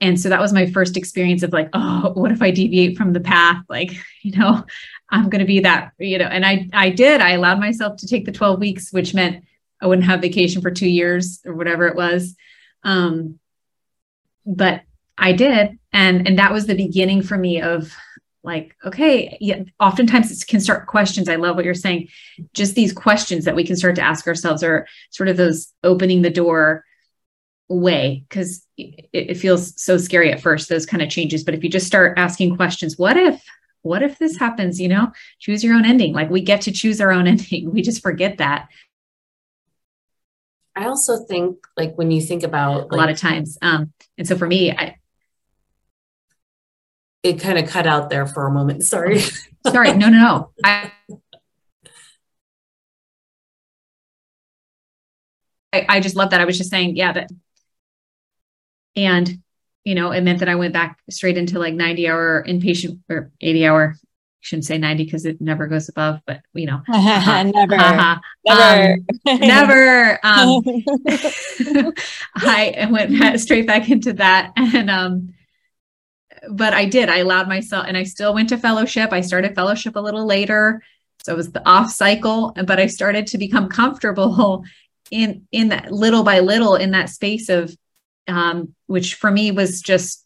and 0.00 0.20
so 0.20 0.28
that 0.28 0.40
was 0.40 0.52
my 0.52 0.66
first 0.66 0.96
experience 0.96 1.42
of 1.42 1.52
like, 1.52 1.68
oh, 1.72 2.12
what 2.14 2.30
if 2.30 2.40
I 2.40 2.50
deviate 2.50 2.96
from 2.96 3.12
the 3.12 3.20
path? 3.20 3.62
Like, 3.68 3.92
you 4.22 4.38
know, 4.38 4.64
I'm 5.10 5.28
going 5.28 5.40
to 5.40 5.46
be 5.46 5.60
that, 5.60 5.92
you 5.98 6.18
know, 6.18 6.26
and 6.26 6.46
I, 6.46 6.68
I 6.72 6.90
did, 6.90 7.20
I 7.20 7.32
allowed 7.32 7.60
myself 7.60 7.98
to 7.98 8.06
take 8.06 8.24
the 8.24 8.32
12 8.32 8.58
weeks, 8.58 8.92
which 8.92 9.14
meant 9.14 9.44
I 9.80 9.86
wouldn't 9.86 10.06
have 10.06 10.20
vacation 10.20 10.62
for 10.62 10.70
two 10.70 10.88
years 10.88 11.40
or 11.44 11.54
whatever 11.54 11.86
it 11.86 11.96
was. 11.96 12.34
Um, 12.82 13.38
but 14.44 14.82
I 15.18 15.32
did. 15.32 15.78
And, 15.92 16.26
and 16.26 16.38
that 16.38 16.52
was 16.52 16.66
the 16.66 16.74
beginning 16.74 17.22
for 17.22 17.36
me 17.36 17.60
of 17.60 17.92
like, 18.42 18.76
okay, 18.84 19.36
yeah, 19.40 19.62
oftentimes 19.80 20.30
it 20.30 20.46
can 20.46 20.60
start 20.60 20.86
questions. 20.86 21.28
I 21.28 21.36
love 21.36 21.56
what 21.56 21.64
you're 21.64 21.74
saying. 21.74 22.08
Just 22.52 22.74
these 22.74 22.92
questions 22.92 23.44
that 23.44 23.56
we 23.56 23.64
can 23.64 23.76
start 23.76 23.96
to 23.96 24.02
ask 24.02 24.26
ourselves 24.26 24.62
are 24.62 24.86
sort 25.10 25.28
of 25.28 25.36
those 25.36 25.72
opening 25.82 26.22
the 26.22 26.30
door 26.30 26.84
way 27.68 28.24
because 28.28 28.64
it, 28.76 29.08
it, 29.12 29.34
feels 29.34 29.80
so 29.80 29.96
scary 29.98 30.30
at 30.30 30.40
first 30.40 30.68
those 30.68 30.86
kind 30.86 31.02
of 31.02 31.08
changes 31.08 31.42
but 31.42 31.54
if 31.54 31.64
you 31.64 31.70
just 31.70 31.86
start 31.86 32.16
asking 32.16 32.56
questions 32.56 32.96
what 32.96 33.16
if 33.16 33.42
what 33.82 34.02
if 34.02 34.18
this 34.18 34.36
happens 34.36 34.80
you 34.80 34.88
know 34.88 35.10
choose 35.40 35.64
your 35.64 35.74
own 35.74 35.84
ending 35.84 36.12
like 36.12 36.30
we 36.30 36.40
get 36.40 36.60
to 36.60 36.70
choose 36.70 37.00
our 37.00 37.10
own 37.10 37.26
ending 37.26 37.72
we 37.72 37.82
just 37.82 38.02
forget 38.02 38.38
that 38.38 38.68
I 40.76 40.88
also 40.88 41.24
think 41.24 41.56
like 41.76 41.96
when 41.96 42.10
you 42.10 42.20
think 42.20 42.42
about 42.42 42.82
like, 42.82 42.92
a 42.92 42.96
lot 42.96 43.08
of 43.08 43.18
times. 43.18 43.56
Um, 43.62 43.94
and 44.18 44.28
so 44.28 44.36
for 44.36 44.46
me, 44.46 44.70
I 44.70 44.96
it 47.22 47.40
kind 47.40 47.58
of 47.58 47.68
cut 47.68 47.86
out 47.86 48.10
there 48.10 48.26
for 48.26 48.46
a 48.46 48.50
moment. 48.50 48.84
Sorry. 48.84 49.18
Sorry. 49.66 49.92
No, 49.94 50.08
no, 50.08 50.18
no. 50.18 50.50
I, 50.62 50.92
I, 55.72 55.86
I 55.88 56.00
just 56.00 56.14
love 56.14 56.30
that. 56.30 56.40
I 56.40 56.44
was 56.44 56.56
just 56.56 56.70
saying, 56.70 56.94
yeah, 56.94 57.12
that 57.12 57.30
and 58.96 59.38
you 59.84 59.94
know, 59.94 60.10
it 60.10 60.22
meant 60.22 60.40
that 60.40 60.48
I 60.48 60.56
went 60.56 60.72
back 60.72 60.98
straight 61.10 61.36
into 61.36 61.60
like 61.60 61.74
90 61.74 62.08
hour 62.08 62.44
inpatient 62.46 62.98
or 63.08 63.30
80 63.40 63.66
hour 63.66 63.96
shouldn't 64.46 64.64
say 64.64 64.78
90 64.78 65.04
because 65.04 65.26
it 65.26 65.40
never 65.40 65.66
goes 65.66 65.88
above, 65.88 66.20
but 66.24 66.40
you 66.54 66.66
know, 66.66 66.80
uh-huh, 66.88 67.42
never, 67.54 67.74
uh-huh. 67.74 68.18
never, 68.46 70.20
um, 70.22 70.62
never. 70.64 71.86
Um, 71.86 71.92
I 72.36 72.88
went 72.88 73.40
straight 73.40 73.66
back 73.66 73.90
into 73.90 74.12
that. 74.14 74.52
And, 74.56 74.88
um, 74.88 75.34
but 76.48 76.74
I 76.74 76.84
did, 76.84 77.08
I 77.08 77.18
allowed 77.18 77.48
myself 77.48 77.86
and 77.88 77.96
I 77.96 78.04
still 78.04 78.34
went 78.34 78.50
to 78.50 78.58
fellowship. 78.58 79.12
I 79.12 79.20
started 79.20 79.56
fellowship 79.56 79.96
a 79.96 80.00
little 80.00 80.26
later. 80.26 80.80
So 81.24 81.32
it 81.32 81.36
was 81.36 81.50
the 81.50 81.68
off 81.68 81.90
cycle, 81.90 82.52
but 82.66 82.78
I 82.78 82.86
started 82.86 83.26
to 83.28 83.38
become 83.38 83.68
comfortable 83.68 84.64
in, 85.10 85.48
in 85.50 85.68
that 85.68 85.90
little 85.90 86.22
by 86.22 86.38
little 86.38 86.76
in 86.76 86.92
that 86.92 87.10
space 87.10 87.48
of, 87.48 87.76
um, 88.28 88.74
which 88.86 89.14
for 89.14 89.30
me 89.30 89.50
was 89.50 89.80
just 89.82 90.24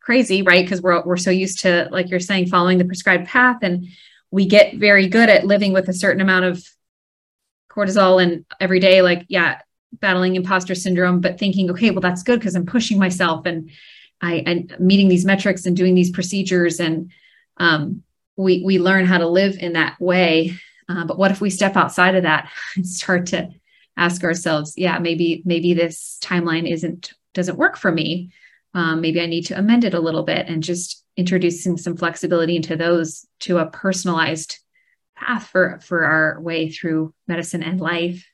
crazy, 0.00 0.42
right? 0.42 0.64
Because 0.64 0.80
we're 0.80 1.02
we're 1.04 1.16
so 1.16 1.30
used 1.30 1.60
to, 1.60 1.88
like 1.90 2.10
you're 2.10 2.20
saying, 2.20 2.48
following 2.48 2.78
the 2.78 2.84
prescribed 2.84 3.26
path, 3.26 3.58
and 3.62 3.88
we 4.30 4.46
get 4.46 4.76
very 4.76 5.06
good 5.06 5.28
at 5.28 5.46
living 5.46 5.72
with 5.72 5.88
a 5.88 5.92
certain 5.92 6.20
amount 6.20 6.44
of 6.44 6.64
cortisol 7.70 8.22
and 8.22 8.44
every 8.60 8.80
day, 8.80 9.02
like 9.02 9.24
yeah, 9.28 9.60
battling 9.92 10.36
imposter 10.36 10.74
syndrome, 10.74 11.20
but 11.20 11.38
thinking, 11.38 11.70
okay, 11.70 11.90
well 11.90 12.00
that's 12.00 12.22
good 12.22 12.40
because 12.40 12.54
I'm 12.54 12.66
pushing 12.66 12.98
myself 12.98 13.46
and 13.46 13.70
I 14.20 14.42
and 14.46 14.74
meeting 14.78 15.08
these 15.08 15.24
metrics 15.24 15.66
and 15.66 15.76
doing 15.76 15.94
these 15.94 16.10
procedures, 16.10 16.80
and 16.80 17.12
um, 17.58 18.02
we 18.36 18.62
we 18.64 18.78
learn 18.78 19.04
how 19.04 19.18
to 19.18 19.28
live 19.28 19.56
in 19.58 19.74
that 19.74 20.00
way. 20.00 20.54
Uh, 20.88 21.04
but 21.04 21.18
what 21.18 21.30
if 21.30 21.40
we 21.40 21.50
step 21.50 21.76
outside 21.76 22.14
of 22.14 22.22
that 22.22 22.50
and 22.76 22.86
start 22.86 23.26
to 23.26 23.50
ask 23.96 24.24
ourselves, 24.24 24.74
yeah, 24.76 24.98
maybe 24.98 25.42
maybe 25.44 25.74
this 25.74 26.18
timeline 26.22 26.70
isn't 26.70 27.12
doesn't 27.38 27.58
work 27.58 27.76
for 27.76 27.90
me 27.90 28.30
um, 28.74 29.00
maybe 29.00 29.20
I 29.20 29.26
need 29.26 29.46
to 29.46 29.58
amend 29.58 29.84
it 29.84 29.94
a 29.94 30.00
little 30.00 30.22
bit 30.22 30.46
and 30.46 30.62
just 30.62 31.04
introducing 31.16 31.76
some 31.76 31.96
flexibility 31.96 32.56
into 32.56 32.76
those 32.76 33.26
to 33.40 33.58
a 33.58 33.70
personalized 33.70 34.58
path 35.16 35.48
for 35.48 35.80
for 35.80 36.04
our 36.04 36.40
way 36.40 36.70
through 36.70 37.14
medicine 37.26 37.62
and 37.62 37.80
life. 37.80 38.24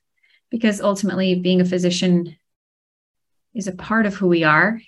Because 0.51 0.81
ultimately 0.81 1.37
being 1.37 1.61
a 1.61 1.65
physician 1.65 2.37
is 3.55 3.69
a 3.69 3.73
part 3.73 4.07
of 4.07 4.15
who 4.15 4.27
we 4.27 4.45
are 4.45 4.81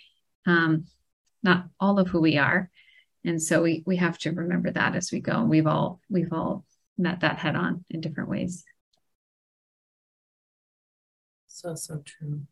um, 0.47 0.87
not 1.43 1.67
all 1.81 1.99
of 1.99 2.09
who 2.09 2.21
we 2.21 2.39
are. 2.39 2.71
And 3.25 3.43
so 3.43 3.63
we 3.63 3.83
we 3.87 3.97
have 3.97 4.19
to 4.19 4.33
remember 4.33 4.71
that 4.71 4.95
as 4.95 5.11
we 5.11 5.21
go 5.21 5.33
and 5.33 5.51
we've 5.51 5.67
all 5.67 6.01
we've 6.09 6.33
all 6.33 6.65
met 6.97 7.21
that 7.21 7.39
head 7.39 7.57
on 7.57 7.85
in 7.91 8.01
different 8.01 8.31
ways. 8.31 8.65
So 11.49 11.75
so 11.75 12.03
true 12.05 12.47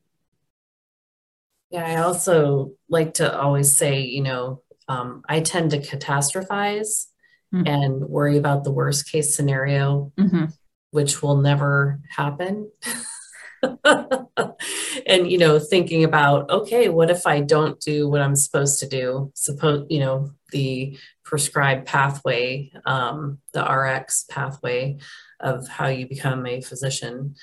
yeah, 1.75 1.87
I 1.87 2.03
also 2.03 2.71
like 2.89 3.15
to 3.15 3.37
always 3.37 3.77
say, 3.77 4.03
you 4.03 4.23
know, 4.23 4.63
um, 4.87 5.23
I 5.29 5.41
tend 5.41 5.73
to 5.73 5.81
catastrophize 5.81 7.07
mm-hmm. 7.53 7.67
and 7.67 8.09
worry 8.09 8.39
about 8.39 8.63
the 8.63 8.71
worst 8.71 9.11
case 9.11 9.35
scenario, 9.35 10.13
mm-hmm. 10.17 10.45
which 10.93 11.21
will 11.21 11.39
never 11.39 11.99
happen. 12.09 12.71
and 15.07 15.31
you 15.31 15.39
know 15.39 15.59
thinking 15.59 16.05
about 16.05 16.51
okay 16.51 16.91
what 16.91 17.09
if 17.11 17.27
i 17.27 17.41
don't 17.41 17.81
do 17.81 18.07
what 18.07 18.21
i'm 18.21 18.37
supposed 18.37 18.79
to 18.79 18.87
do 18.87 19.33
suppose 19.35 19.87
you 19.89 20.01
know 20.01 20.31
the 20.51 20.99
prescribed 21.25 21.87
pathway 21.87 22.71
um, 22.85 23.39
the 23.55 23.65
rx 23.65 24.27
pathway 24.29 24.99
of 25.41 25.67
how 25.67 25.87
you 25.87 26.07
become 26.07 26.45
a 26.45 26.61
physician 26.61 27.35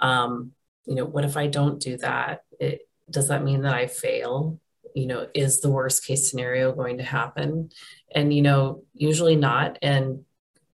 um, 0.00 0.52
you 0.86 0.94
know 0.94 1.04
what 1.04 1.24
if 1.24 1.36
i 1.36 1.48
don't 1.48 1.80
do 1.80 1.96
that 1.96 2.44
it, 2.60 2.87
does 3.10 3.28
that 3.28 3.44
mean 3.44 3.62
that 3.62 3.74
I 3.74 3.86
fail? 3.86 4.60
You 4.94 5.06
know, 5.06 5.26
is 5.34 5.60
the 5.60 5.70
worst 5.70 6.04
case 6.04 6.28
scenario 6.28 6.72
going 6.72 6.98
to 6.98 7.04
happen? 7.04 7.70
And, 8.14 8.32
you 8.32 8.42
know, 8.42 8.82
usually 8.94 9.36
not. 9.36 9.78
And 9.82 10.24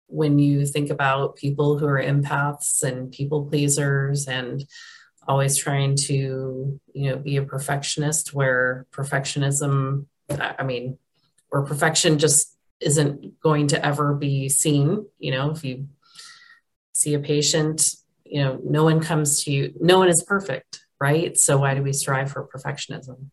when 0.06 0.38
you 0.38 0.66
think 0.66 0.90
about 0.90 1.36
people 1.36 1.78
who 1.78 1.86
are 1.86 2.02
empaths 2.02 2.82
and 2.82 3.10
people 3.10 3.46
pleasers 3.46 4.28
and 4.28 4.64
always 5.26 5.56
trying 5.56 5.96
to, 5.96 6.80
you 6.92 7.10
know, 7.10 7.16
be 7.16 7.36
a 7.36 7.42
perfectionist 7.42 8.34
where 8.34 8.86
perfectionism, 8.92 10.06
I 10.28 10.62
mean, 10.62 10.98
where 11.48 11.62
perfection 11.62 12.18
just 12.18 12.56
isn't 12.80 13.40
going 13.40 13.68
to 13.68 13.84
ever 13.84 14.14
be 14.14 14.48
seen, 14.48 15.06
you 15.18 15.30
know, 15.30 15.50
if 15.50 15.64
you 15.64 15.88
see 16.92 17.14
a 17.14 17.20
patient, 17.20 17.94
you 18.24 18.42
know, 18.42 18.60
no 18.64 18.84
one 18.84 19.00
comes 19.00 19.44
to 19.44 19.52
you, 19.52 19.72
no 19.80 19.98
one 19.98 20.08
is 20.08 20.22
perfect 20.24 20.81
right? 21.02 21.36
So 21.36 21.58
why 21.58 21.74
do 21.74 21.82
we 21.82 21.92
strive 21.92 22.30
for 22.30 22.46
perfectionism? 22.46 23.30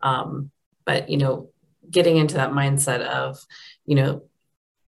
Um, 0.00 0.50
but 0.86 1.10
you 1.10 1.18
know, 1.18 1.50
getting 1.90 2.16
into 2.16 2.36
that 2.36 2.52
mindset 2.52 3.02
of, 3.02 3.38
you 3.84 3.96
know, 3.96 4.22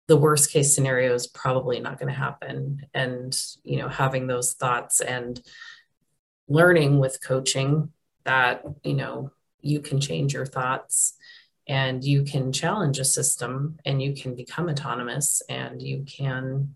the 0.07 0.15
worst 0.15 0.51
case 0.51 0.75
scenario 0.75 1.15
is 1.15 1.25
probably 1.25 1.79
not 1.79 1.97
going 1.97 2.13
to 2.13 2.19
happen, 2.19 2.85
and 2.93 3.35
you 3.63 3.77
know, 3.77 3.87
having 3.87 4.27
those 4.27 4.53
thoughts 4.53 5.01
and 5.01 5.41
learning 6.47 6.99
with 6.99 7.23
coaching 7.25 7.89
that 8.25 8.63
you 8.83 8.93
know 8.93 9.31
you 9.61 9.79
can 9.79 9.99
change 9.99 10.33
your 10.33 10.45
thoughts 10.45 11.15
and 11.67 12.03
you 12.03 12.23
can 12.23 12.51
challenge 12.51 12.99
a 12.99 13.05
system 13.05 13.77
and 13.85 14.03
you 14.03 14.13
can 14.13 14.35
become 14.35 14.69
autonomous 14.69 15.41
and 15.49 15.81
you 15.81 16.03
can 16.05 16.75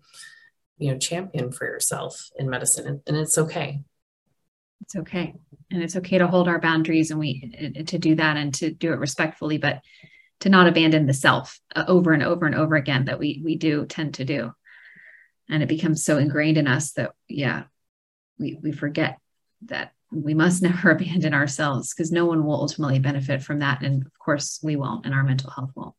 you 0.78 0.90
know 0.90 0.98
champion 0.98 1.52
for 1.52 1.66
yourself 1.66 2.30
in 2.38 2.48
medicine 2.48 3.02
and, 3.06 3.16
it's 3.16 3.36
okay 3.36 3.82
it's 4.82 4.96
okay 4.96 5.34
and 5.70 5.82
it's 5.82 5.96
okay 5.96 6.18
to 6.18 6.26
hold 6.26 6.48
our 6.48 6.60
boundaries 6.60 7.10
and 7.10 7.20
we 7.20 7.74
to 7.86 7.98
do 7.98 8.14
that 8.14 8.36
and 8.36 8.54
to 8.54 8.70
do 8.70 8.92
it 8.92 8.98
respectfully 8.98 9.58
but 9.58 9.80
to 10.40 10.48
not 10.48 10.68
abandon 10.68 11.06
the 11.06 11.14
self 11.14 11.60
uh, 11.74 11.84
over 11.88 12.12
and 12.12 12.22
over 12.22 12.46
and 12.46 12.54
over 12.54 12.76
again 12.76 13.06
that 13.06 13.18
we 13.18 13.40
we 13.44 13.56
do 13.56 13.86
tend 13.86 14.14
to 14.14 14.24
do 14.24 14.52
and 15.48 15.62
it 15.62 15.68
becomes 15.68 16.04
so 16.04 16.18
ingrained 16.18 16.58
in 16.58 16.66
us 16.66 16.92
that 16.92 17.12
yeah 17.28 17.64
we 18.38 18.58
we 18.62 18.72
forget 18.72 19.18
that 19.62 19.92
we 20.10 20.34
must 20.34 20.62
never 20.62 20.90
abandon 20.90 21.34
ourselves 21.34 21.94
because 21.94 22.12
no 22.12 22.26
one 22.26 22.44
will 22.44 22.54
ultimately 22.54 22.98
benefit 22.98 23.42
from 23.42 23.60
that. 23.60 23.82
And 23.82 24.06
of 24.06 24.18
course, 24.18 24.60
we 24.62 24.76
won't, 24.76 25.04
and 25.04 25.14
our 25.14 25.24
mental 25.24 25.50
health 25.50 25.70
won't. 25.74 25.94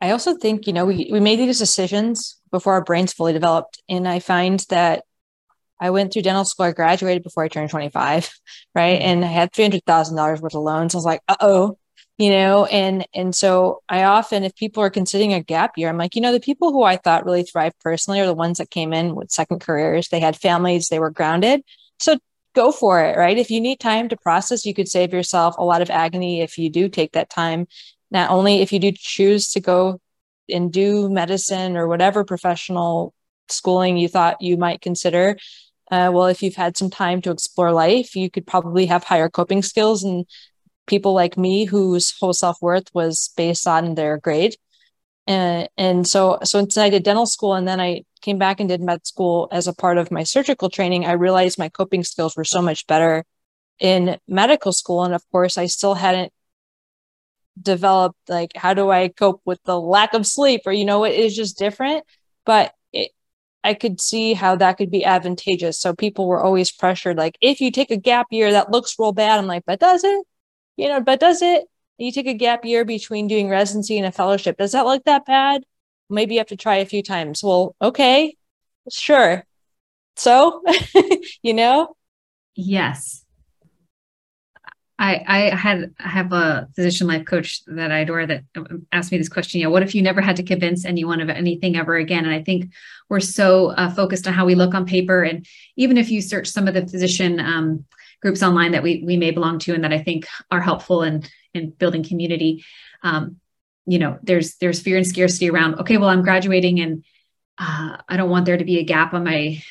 I 0.00 0.10
also 0.10 0.36
think, 0.36 0.66
you 0.66 0.72
know, 0.72 0.86
we, 0.86 1.08
we 1.10 1.18
made 1.18 1.40
these 1.40 1.58
decisions 1.58 2.40
before 2.52 2.74
our 2.74 2.84
brains 2.84 3.12
fully 3.12 3.32
developed. 3.32 3.82
And 3.88 4.06
I 4.06 4.20
find 4.20 4.64
that 4.68 5.02
I 5.80 5.90
went 5.90 6.12
through 6.12 6.22
dental 6.22 6.44
school. 6.44 6.66
I 6.66 6.72
graduated 6.72 7.22
before 7.22 7.44
I 7.44 7.48
turned 7.48 7.70
25, 7.70 8.30
right? 8.74 9.00
And 9.00 9.24
I 9.24 9.28
had 9.28 9.52
$300,000 9.52 10.40
worth 10.40 10.54
of 10.54 10.62
loans. 10.62 10.94
I 10.94 10.98
was 10.98 11.04
like, 11.04 11.22
uh 11.28 11.36
oh, 11.40 11.78
you 12.18 12.30
know, 12.30 12.64
and, 12.66 13.06
and 13.14 13.34
so 13.34 13.82
I 13.88 14.02
often, 14.04 14.42
if 14.42 14.54
people 14.56 14.82
are 14.82 14.90
considering 14.90 15.32
a 15.32 15.42
gap 15.42 15.78
year, 15.78 15.88
I'm 15.88 15.98
like, 15.98 16.16
you 16.16 16.20
know, 16.20 16.32
the 16.32 16.40
people 16.40 16.72
who 16.72 16.82
I 16.82 16.96
thought 16.96 17.24
really 17.24 17.44
thrived 17.44 17.76
personally 17.80 18.20
are 18.20 18.26
the 18.26 18.34
ones 18.34 18.58
that 18.58 18.70
came 18.70 18.92
in 18.92 19.14
with 19.14 19.30
second 19.30 19.60
careers. 19.60 20.08
They 20.08 20.20
had 20.20 20.36
families, 20.36 20.88
they 20.88 20.98
were 20.98 21.10
grounded. 21.10 21.62
So 22.00 22.18
go 22.54 22.72
for 22.72 23.00
it, 23.04 23.16
right? 23.16 23.38
If 23.38 23.50
you 23.50 23.60
need 23.60 23.78
time 23.78 24.08
to 24.08 24.16
process, 24.16 24.66
you 24.66 24.74
could 24.74 24.88
save 24.88 25.12
yourself 25.12 25.54
a 25.58 25.64
lot 25.64 25.80
of 25.80 25.90
agony 25.90 26.40
if 26.40 26.58
you 26.58 26.70
do 26.70 26.88
take 26.88 27.12
that 27.12 27.30
time. 27.30 27.68
Not 28.10 28.30
only 28.30 28.62
if 28.62 28.72
you 28.72 28.80
do 28.80 28.90
choose 28.92 29.52
to 29.52 29.60
go 29.60 30.00
and 30.48 30.72
do 30.72 31.08
medicine 31.08 31.76
or 31.76 31.86
whatever 31.86 32.24
professional 32.24 33.14
schooling 33.48 33.96
you 33.96 34.08
thought 34.08 34.42
you 34.42 34.56
might 34.56 34.80
consider. 34.80 35.36
Uh, 35.90 36.10
well, 36.12 36.26
if 36.26 36.42
you've 36.42 36.56
had 36.56 36.76
some 36.76 36.90
time 36.90 37.22
to 37.22 37.30
explore 37.30 37.72
life, 37.72 38.14
you 38.14 38.30
could 38.30 38.46
probably 38.46 38.86
have 38.86 39.04
higher 39.04 39.28
coping 39.28 39.62
skills. 39.62 40.04
And 40.04 40.26
people 40.86 41.14
like 41.14 41.38
me, 41.38 41.64
whose 41.64 42.14
whole 42.18 42.32
self 42.34 42.58
worth 42.60 42.88
was 42.94 43.30
based 43.36 43.66
on 43.66 43.94
their 43.94 44.18
grade, 44.18 44.56
and 45.26 45.68
and 45.78 46.06
so 46.08 46.38
so 46.44 46.60
since 46.60 46.78
I 46.78 46.90
did 46.90 47.04
dental 47.04 47.26
school 47.26 47.54
and 47.54 47.68
then 47.68 47.80
I 47.80 48.04
came 48.22 48.38
back 48.38 48.60
and 48.60 48.68
did 48.68 48.82
med 48.82 49.06
school 49.06 49.48
as 49.52 49.68
a 49.68 49.74
part 49.74 49.98
of 49.98 50.10
my 50.10 50.24
surgical 50.24 50.70
training, 50.70 51.06
I 51.06 51.12
realized 51.12 51.58
my 51.58 51.68
coping 51.70 52.04
skills 52.04 52.36
were 52.36 52.44
so 52.44 52.62
much 52.62 52.86
better 52.86 53.24
in 53.80 54.18
medical 54.28 54.72
school. 54.72 55.04
And 55.04 55.14
of 55.14 55.22
course, 55.32 55.58
I 55.58 55.66
still 55.66 55.94
hadn't 55.94 56.32
developed 57.60 58.18
like 58.28 58.52
how 58.56 58.72
do 58.74 58.90
I 58.90 59.08
cope 59.08 59.42
with 59.44 59.62
the 59.64 59.78
lack 59.80 60.14
of 60.14 60.26
sleep 60.26 60.62
or 60.66 60.72
you 60.72 60.84
know 60.84 61.04
it 61.04 61.14
is 61.14 61.34
just 61.34 61.58
different 61.58 62.04
but 62.44 62.72
I 63.64 63.74
could 63.74 64.00
see 64.00 64.34
how 64.34 64.56
that 64.56 64.78
could 64.78 64.90
be 64.90 65.04
advantageous. 65.04 65.80
So 65.80 65.94
people 65.94 66.26
were 66.26 66.42
always 66.42 66.70
pressured 66.72 67.16
like 67.16 67.36
if 67.40 67.60
you 67.60 67.70
take 67.70 67.90
a 67.90 67.96
gap 67.96 68.26
year 68.30 68.52
that 68.52 68.70
looks 68.70 68.96
real 68.98 69.12
bad. 69.12 69.38
I'm 69.38 69.46
like 69.46 69.64
but 69.66 69.80
does 69.80 70.04
it? 70.04 70.26
You 70.76 70.88
know 70.88 71.00
but 71.00 71.20
does 71.20 71.42
it? 71.42 71.64
You 71.98 72.12
take 72.12 72.26
a 72.26 72.34
gap 72.34 72.64
year 72.64 72.84
between 72.84 73.26
doing 73.26 73.48
residency 73.48 73.98
and 73.98 74.06
a 74.06 74.12
fellowship. 74.12 74.56
Does 74.58 74.72
that 74.72 74.86
look 74.86 75.04
that 75.04 75.26
bad? 75.26 75.64
Maybe 76.10 76.34
you 76.34 76.40
have 76.40 76.48
to 76.48 76.56
try 76.56 76.76
a 76.76 76.86
few 76.86 77.02
times. 77.02 77.42
Well 77.42 77.76
okay 77.82 78.36
sure. 78.90 79.44
So 80.16 80.62
you 81.42 81.54
know? 81.54 81.96
Yes 82.54 83.24
I, 84.98 85.24
I 85.26 85.38
had 85.54 85.94
I 86.00 86.08
have 86.08 86.32
a 86.32 86.68
physician 86.74 87.06
life 87.06 87.24
coach 87.24 87.64
that 87.66 87.92
I 87.92 88.00
adore 88.00 88.26
that 88.26 88.42
asked 88.90 89.12
me 89.12 89.18
this 89.18 89.28
question. 89.28 89.60
You 89.60 89.66
know, 89.66 89.70
what 89.70 89.84
if 89.84 89.94
you 89.94 90.02
never 90.02 90.20
had 90.20 90.36
to 90.36 90.42
convince 90.42 90.84
anyone 90.84 91.20
of 91.20 91.30
anything 91.30 91.76
ever 91.76 91.96
again? 91.96 92.24
And 92.24 92.34
I 92.34 92.42
think 92.42 92.72
we're 93.08 93.20
so 93.20 93.68
uh, 93.70 93.90
focused 93.90 94.26
on 94.26 94.32
how 94.32 94.44
we 94.44 94.56
look 94.56 94.74
on 94.74 94.86
paper, 94.86 95.22
and 95.22 95.46
even 95.76 95.98
if 95.98 96.10
you 96.10 96.20
search 96.20 96.48
some 96.48 96.66
of 96.66 96.74
the 96.74 96.86
physician 96.86 97.38
um, 97.38 97.84
groups 98.20 98.42
online 98.42 98.72
that 98.72 98.82
we 98.82 99.04
we 99.06 99.16
may 99.16 99.30
belong 99.30 99.60
to 99.60 99.74
and 99.74 99.84
that 99.84 99.92
I 99.92 100.02
think 100.02 100.26
are 100.50 100.60
helpful 100.60 101.02
in 101.04 101.22
in 101.54 101.70
building 101.70 102.02
community, 102.02 102.64
um, 103.02 103.36
you 103.86 104.00
know, 104.00 104.18
there's 104.24 104.56
there's 104.56 104.80
fear 104.80 104.96
and 104.96 105.06
scarcity 105.06 105.48
around. 105.48 105.76
Okay, 105.76 105.96
well, 105.96 106.10
I'm 106.10 106.22
graduating, 106.22 106.80
and 106.80 107.04
uh, 107.56 107.98
I 108.08 108.16
don't 108.16 108.30
want 108.30 108.46
there 108.46 108.56
to 108.56 108.64
be 108.64 108.80
a 108.80 108.84
gap 108.84 109.14
on 109.14 109.22
my 109.22 109.62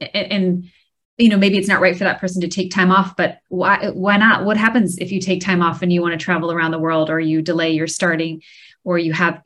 and 0.00 0.70
you 1.18 1.28
know 1.28 1.38
maybe 1.38 1.56
it's 1.56 1.68
not 1.68 1.80
right 1.80 1.96
for 1.96 2.04
that 2.04 2.20
person 2.20 2.42
to 2.42 2.48
take 2.48 2.70
time 2.70 2.90
off 2.90 3.16
but 3.16 3.40
why 3.48 3.90
why 3.92 4.16
not? 4.16 4.44
What 4.44 4.56
happens 4.56 4.98
if 4.98 5.10
you 5.10 5.20
take 5.20 5.40
time 5.40 5.62
off 5.62 5.82
and 5.82 5.92
you 5.92 6.02
want 6.02 6.18
to 6.18 6.24
travel 6.24 6.52
around 6.52 6.72
the 6.72 6.78
world 6.78 7.10
or 7.10 7.18
you 7.18 7.42
delay 7.42 7.70
your 7.70 7.86
starting 7.86 8.42
or 8.84 8.98
you 8.98 9.12
have 9.12 9.42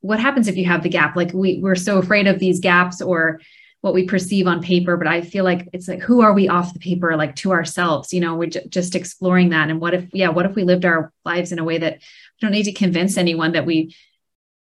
what 0.00 0.20
happens 0.20 0.48
if 0.48 0.56
you 0.56 0.64
have 0.66 0.82
the 0.82 0.88
gap? 0.88 1.16
Like 1.16 1.32
we 1.32 1.58
we're 1.58 1.74
so 1.74 1.98
afraid 1.98 2.26
of 2.26 2.38
these 2.38 2.60
gaps 2.60 3.02
or 3.02 3.40
what 3.80 3.94
we 3.94 4.06
perceive 4.06 4.46
on 4.46 4.62
paper 4.62 4.96
but 4.96 5.08
i 5.08 5.20
feel 5.20 5.42
like 5.42 5.68
it's 5.72 5.88
like 5.88 6.00
who 6.00 6.20
are 6.20 6.32
we 6.32 6.46
off 6.48 6.72
the 6.72 6.78
paper 6.78 7.16
like 7.16 7.34
to 7.36 7.52
ourselves? 7.52 8.12
You 8.12 8.20
know 8.20 8.36
we're 8.36 8.50
j- 8.50 8.66
just 8.68 8.94
exploring 8.94 9.50
that. 9.50 9.70
And 9.70 9.80
what 9.80 9.94
if 9.94 10.08
yeah 10.12 10.28
what 10.28 10.46
if 10.46 10.54
we 10.54 10.62
lived 10.62 10.84
our 10.84 11.12
lives 11.24 11.50
in 11.50 11.58
a 11.58 11.64
way 11.64 11.78
that 11.78 11.94
we 11.94 12.38
don't 12.40 12.52
need 12.52 12.64
to 12.64 12.72
convince 12.72 13.16
anyone 13.16 13.52
that 13.52 13.66
we 13.66 13.94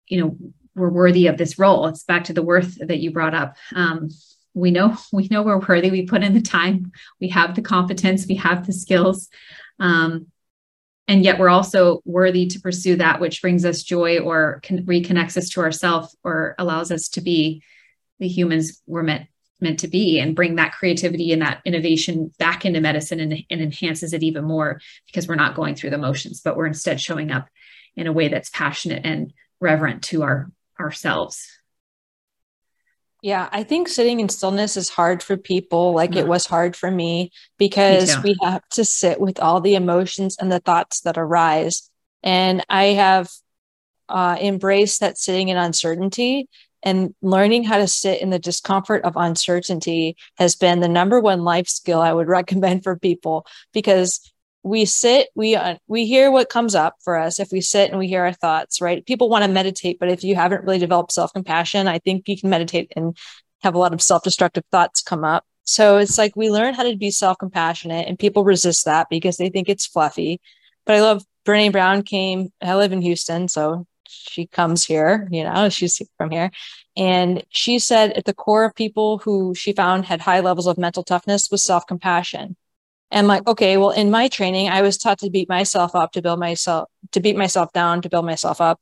you 0.07 0.21
know 0.21 0.37
we're 0.75 0.89
worthy 0.89 1.27
of 1.27 1.37
this 1.37 1.59
role? 1.59 1.85
It's 1.85 2.03
back 2.03 2.25
to 2.25 2.33
the 2.33 2.41
worth 2.43 2.77
that 2.79 2.97
you 2.97 3.11
brought 3.11 3.35
up. 3.35 3.55
Um, 3.73 4.09
we 4.55 4.71
know 4.71 4.97
we 5.11 5.27
know 5.29 5.43
we're 5.43 5.59
worthy. 5.59 5.91
We 5.91 6.07
put 6.07 6.23
in 6.23 6.33
the 6.33 6.41
time. 6.41 6.91
We 7.21 7.29
have 7.29 7.55
the 7.55 7.61
competence. 7.61 8.25
We 8.27 8.35
have 8.35 8.65
the 8.65 8.73
skills. 8.73 9.29
Um, 9.79 10.27
and 11.07 11.23
yet 11.23 11.37
we're 11.37 11.49
also 11.49 12.01
worthy 12.05 12.47
to 12.47 12.59
pursue 12.59 12.95
that 12.95 13.19
which 13.19 13.41
brings 13.41 13.63
us 13.63 13.83
joy 13.83 14.19
or 14.19 14.61
reconnects 14.63 15.37
us 15.37 15.49
to 15.49 15.61
ourselves 15.61 16.15
or 16.23 16.55
allows 16.57 16.91
us 16.91 17.09
to 17.09 17.21
be 17.21 17.61
the 18.19 18.27
humans 18.27 18.81
we're 18.87 19.03
meant 19.03 19.27
meant 19.61 19.79
to 19.79 19.87
be 19.87 20.19
and 20.19 20.35
bring 20.35 20.55
that 20.55 20.73
creativity 20.73 21.31
and 21.31 21.41
that 21.41 21.61
innovation 21.63 22.31
back 22.39 22.65
into 22.65 22.81
medicine 22.81 23.19
and, 23.19 23.43
and 23.49 23.61
enhances 23.61 24.13
it 24.13 24.21
even 24.21 24.43
more 24.43 24.81
because 25.05 25.27
we're 25.27 25.35
not 25.35 25.55
going 25.55 25.75
through 25.75 25.89
the 25.89 25.97
motions 25.97 26.41
but 26.41 26.57
we're 26.57 26.65
instead 26.65 26.99
showing 26.99 27.31
up 27.31 27.47
in 27.95 28.07
a 28.07 28.13
way 28.13 28.27
that's 28.27 28.49
passionate 28.49 29.05
and 29.05 29.33
reverent 29.59 30.03
to 30.03 30.23
our 30.23 30.49
ourselves 30.79 31.47
yeah, 33.25 33.49
I 33.51 33.63
think 33.63 33.87
sitting 33.87 34.19
in 34.19 34.29
stillness 34.29 34.77
is 34.77 34.87
hard 34.87 35.23
for 35.23 35.35
people, 35.35 35.93
like 35.95 36.15
it 36.15 36.27
was 36.27 36.45
hard 36.45 36.75
for 36.75 36.91
me, 36.91 37.31
because 37.57 38.15
me 38.17 38.21
we 38.23 38.37
have 38.47 38.61
to 38.73 38.85
sit 38.85 39.19
with 39.19 39.39
all 39.39 39.61
the 39.61 39.73
emotions 39.73 40.37
and 40.39 40.51
the 40.51 40.59
thoughts 40.59 41.01
that 41.01 41.17
arise. 41.17 41.89
And 42.21 42.63
I 42.69 42.83
have 42.83 43.31
uh, 44.07 44.37
embraced 44.39 44.99
that 44.99 45.17
sitting 45.17 45.49
in 45.49 45.57
uncertainty 45.57 46.47
and 46.83 47.15
learning 47.23 47.63
how 47.63 47.79
to 47.79 47.87
sit 47.87 48.21
in 48.21 48.29
the 48.29 48.37
discomfort 48.37 49.01
of 49.01 49.17
uncertainty 49.17 50.17
has 50.37 50.55
been 50.55 50.79
the 50.79 50.87
number 50.87 51.19
one 51.19 51.43
life 51.43 51.67
skill 51.67 52.01
I 52.01 52.13
would 52.13 52.27
recommend 52.39 52.83
for 52.83 52.95
people 52.95 53.47
because 53.73 54.19
we 54.65 54.83
sit 54.83 55.29
we 55.35 55.55
uh, 55.55 55.75
we 55.87 56.07
hear 56.07 56.31
what 56.31 56.49
comes 56.49 56.73
up 56.73 56.95
for 57.03 57.17
us 57.17 57.39
if 57.39 57.51
we 57.51 57.61
sit 57.61 57.91
and 57.91 57.99
we 57.99 58.07
hear 58.07 58.23
our 58.25 58.33
thoughts 58.33 58.81
right? 58.81 59.05
People 59.05 59.29
want 59.29 59.45
to 59.45 59.51
meditate 59.51 59.99
but 59.99 60.09
if 60.09 60.23
you 60.23 60.33
haven't 60.35 60.63
really 60.63 60.79
developed 60.79 61.11
self-compassion 61.11 61.87
i 61.87 61.99
think 61.99 62.27
you 62.27 62.37
can 62.37 62.49
meditate 62.49 62.91
and 62.95 63.15
have 63.61 63.75
a 63.75 63.77
lot 63.77 63.93
of 63.93 64.01
self-destructive 64.01 64.63
thoughts 64.71 65.01
come 65.01 65.23
up. 65.23 65.45
So 65.63 65.97
it's 65.97 66.17
like 66.17 66.35
we 66.35 66.49
learn 66.51 66.73
how 66.73 66.83
to 66.83 66.95
be 66.95 67.11
self-compassionate 67.11 68.07
and 68.07 68.17
people 68.17 68.43
resist 68.43 68.85
that 68.85 69.07
because 69.09 69.37
they 69.37 69.49
think 69.49 69.69
it's 69.69 69.85
fluffy. 69.85 70.41
But 70.85 70.95
i 70.95 71.01
love 71.01 71.23
brene 71.45 71.71
brown 71.71 72.01
came 72.01 72.49
i 72.59 72.75
live 72.75 72.91
in 72.91 73.03
houston 73.03 73.47
so 73.47 73.85
she 74.07 74.47
comes 74.47 74.83
here 74.83 75.27
you 75.31 75.43
know 75.43 75.69
she's 75.69 76.01
from 76.17 76.31
here. 76.31 76.49
And 76.97 77.43
she 77.49 77.77
said 77.77 78.13
at 78.13 78.25
the 78.25 78.33
core 78.33 78.65
of 78.65 78.73
people 78.73 79.19
who 79.19 79.53
she 79.53 79.73
found 79.73 80.05
had 80.05 80.21
high 80.21 80.39
levels 80.39 80.65
of 80.65 80.77
mental 80.79 81.03
toughness 81.03 81.51
was 81.51 81.63
self-compassion 81.63 82.55
and 83.11 83.27
like 83.27 83.45
okay 83.47 83.77
well 83.77 83.91
in 83.91 84.09
my 84.09 84.27
training 84.27 84.67
i 84.67 84.81
was 84.81 84.97
taught 84.97 85.19
to 85.19 85.29
beat 85.29 85.47
myself 85.47 85.95
up 85.95 86.11
to 86.11 86.21
build 86.21 86.39
myself 86.39 86.89
to 87.11 87.19
beat 87.19 87.37
myself 87.37 87.71
down 87.73 88.01
to 88.01 88.09
build 88.09 88.25
myself 88.25 88.61
up. 88.61 88.79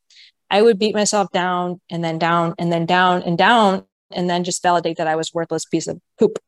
I 0.50 0.62
would 0.62 0.78
beat 0.78 0.96
myself 0.96 1.32
down 1.32 1.82
and 1.90 2.04
then 2.04 2.20
down 2.20 2.54
and 2.60 2.72
then 2.72 2.86
down 2.86 3.24
and 3.24 3.38
down 3.38 3.86
and 4.12 4.30
then 4.30 4.44
just 4.44 4.62
validate 4.62 4.98
that 4.98 5.08
i 5.08 5.16
was 5.16 5.34
worthless 5.34 5.66
piece 5.66 5.88
of 5.88 6.00
poop. 6.20 6.40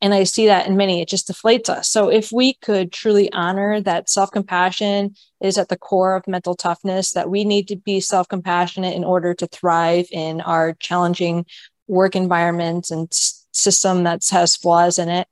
And 0.00 0.12
i 0.12 0.24
see 0.24 0.46
that 0.46 0.66
in 0.66 0.76
many. 0.76 1.00
It 1.00 1.08
just 1.08 1.28
deflates 1.28 1.68
us. 1.68 1.88
So 1.88 2.08
if 2.08 2.30
we 2.32 2.54
could 2.54 2.92
truly 2.92 3.32
honor 3.32 3.80
that 3.80 4.10
self-compassion 4.10 5.14
is 5.40 5.58
at 5.58 5.68
the 5.68 5.78
core 5.78 6.16
of 6.16 6.26
mental 6.28 6.54
toughness 6.54 7.12
that 7.12 7.30
we 7.30 7.44
need 7.44 7.68
to 7.68 7.76
be 7.76 8.00
self-compassionate 8.00 8.94
in 8.94 9.04
order 9.04 9.32
to 9.34 9.46
thrive 9.46 10.06
in 10.10 10.40
our 10.40 10.74
challenging 10.74 11.46
work 11.88 12.16
environments 12.16 12.90
and 12.90 13.08
system 13.12 14.04
that 14.04 14.22
has 14.30 14.56
flaws 14.56 14.98
in 14.98 15.08
it 15.08 15.28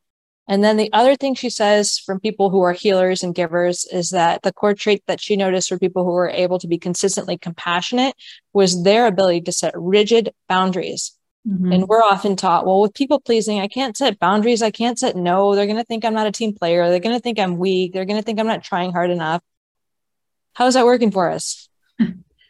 and 0.47 0.63
then 0.63 0.77
the 0.77 0.93
other 0.93 1.17
thing 1.17 1.35
she 1.35 1.49
says 1.49 1.99
from 1.99 2.21
people 2.21 2.51
who 2.51 2.61
are 2.61 2.73
healers 2.73 3.23
and 3.23 3.35
givers 3.35 3.87
is 3.87 4.11
that 4.11 4.43
the 4.43 4.53
core 4.53 4.75
trait 4.75 5.03
that 5.07 5.21
she 5.21 5.37
noticed 5.37 5.69
for 5.69 5.79
people 5.79 6.05
who 6.05 6.11
were 6.11 6.29
able 6.29 6.59
to 6.59 6.69
be 6.69 6.79
consistently 6.79 7.39
compassionate 7.39 8.15
was 8.53 8.83
their 8.83 9.07
ability 9.07 9.41
to 9.43 9.53
set 9.53 9.73
rigid 9.75 10.35
boundaries. 10.49 11.17
Mm-hmm. 11.49 11.73
And 11.73 11.89
we're 11.89 12.03
often 12.03 12.37
taught, 12.37 12.67
well, 12.67 12.81
with 12.81 12.95
people 12.95 13.21
pleasing, 13.21 13.61
I 13.61 13.69
can't 13.69 13.97
set 13.97 14.19
boundaries. 14.19 14.63
I 14.63 14.71
can't 14.71 14.99
set 14.99 15.17
no. 15.17 15.55
They're 15.55 15.67
going 15.67 15.79
to 15.79 15.85
think 15.85 16.05
I'm 16.05 16.15
not 16.15 16.27
a 16.27 16.33
team 16.33 16.55
player. 16.55 16.89
They're 16.89 17.01
going 17.01 17.17
to 17.17 17.23
think 17.23 17.39
I'm 17.39 17.57
weak. 17.57 17.93
They're 17.93 18.07
going 18.07 18.19
to 18.19 18.25
think 18.25 18.39
I'm 18.39 18.47
not 18.47 18.63
trying 18.63 18.93
hard 18.93 19.11
enough. 19.11 19.43
How's 20.55 20.75
that 20.75 20.87
working 20.87 21.11
for 21.11 21.31
us? 21.31 21.69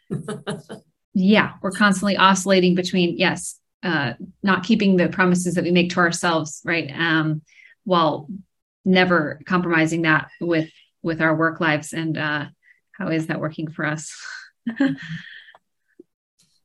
yeah, 1.13 1.53
we're 1.61 1.71
constantly 1.71 2.17
oscillating 2.17 2.75
between, 2.75 3.17
yes, 3.17 3.59
uh, 3.83 4.13
not 4.43 4.63
keeping 4.63 4.97
the 4.97 5.09
promises 5.09 5.55
that 5.55 5.63
we 5.63 5.71
make 5.71 5.91
to 5.91 5.99
ourselves, 5.99 6.61
right? 6.63 6.91
Um, 6.93 7.41
while 7.85 8.27
never 8.83 9.39
compromising 9.45 10.03
that 10.03 10.29
with 10.41 10.69
with 11.01 11.21
our 11.21 11.35
work 11.35 11.59
lives 11.59 11.93
and 11.93 12.17
uh, 12.17 12.45
how 12.91 13.07
is 13.09 13.27
that 13.27 13.39
working 13.39 13.69
for 13.69 13.85
us? 13.85 14.13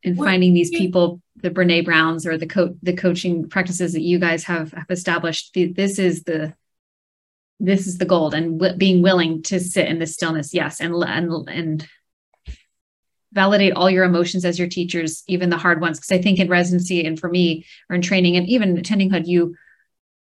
And 0.03 0.17
finding 0.17 0.55
these 0.55 0.71
people 0.71 1.21
the 1.37 1.51
brene 1.51 1.85
browns 1.85 2.27
or 2.27 2.39
the 2.39 2.47
co- 2.47 2.77
the 2.83 2.95
coaching 2.95 3.49
practices 3.49 3.93
that 3.93 4.01
you 4.01 4.19
guys 4.19 4.45
have, 4.45 4.73
have 4.73 4.91
established 4.91 5.53
this 5.55 5.99
is 5.99 6.23
the 6.23 6.55
this 7.59 7.87
is 7.87 7.99
the 7.99 8.07
gold 8.07 8.33
and 8.33 8.59
w- 8.59 8.79
being 8.79 9.03
willing 9.03 9.43
to 9.43 9.61
sit 9.61 9.89
in 9.89 9.99
the 9.99 10.07
stillness 10.07 10.55
yes 10.55 10.81
and 10.81 10.95
and 11.05 11.49
and 11.49 11.89
validate 13.33 13.75
all 13.75 13.91
your 13.91 14.05
emotions 14.05 14.45
as 14.45 14.59
your 14.59 14.69
teachers 14.69 15.23
even 15.29 15.51
the 15.51 15.59
hard 15.59 15.81
ones. 15.81 15.99
Because 15.99 16.13
i 16.13 16.23
think 16.23 16.39
in 16.39 16.49
residency 16.49 17.05
and 17.05 17.21
for 17.21 17.29
me 17.29 17.67
or 17.89 17.97
in 17.97 18.03
training 18.03 18.37
and 18.37 18.49
even 18.49 18.79
attending 18.79 19.11
hood 19.11 19.27
you 19.27 19.55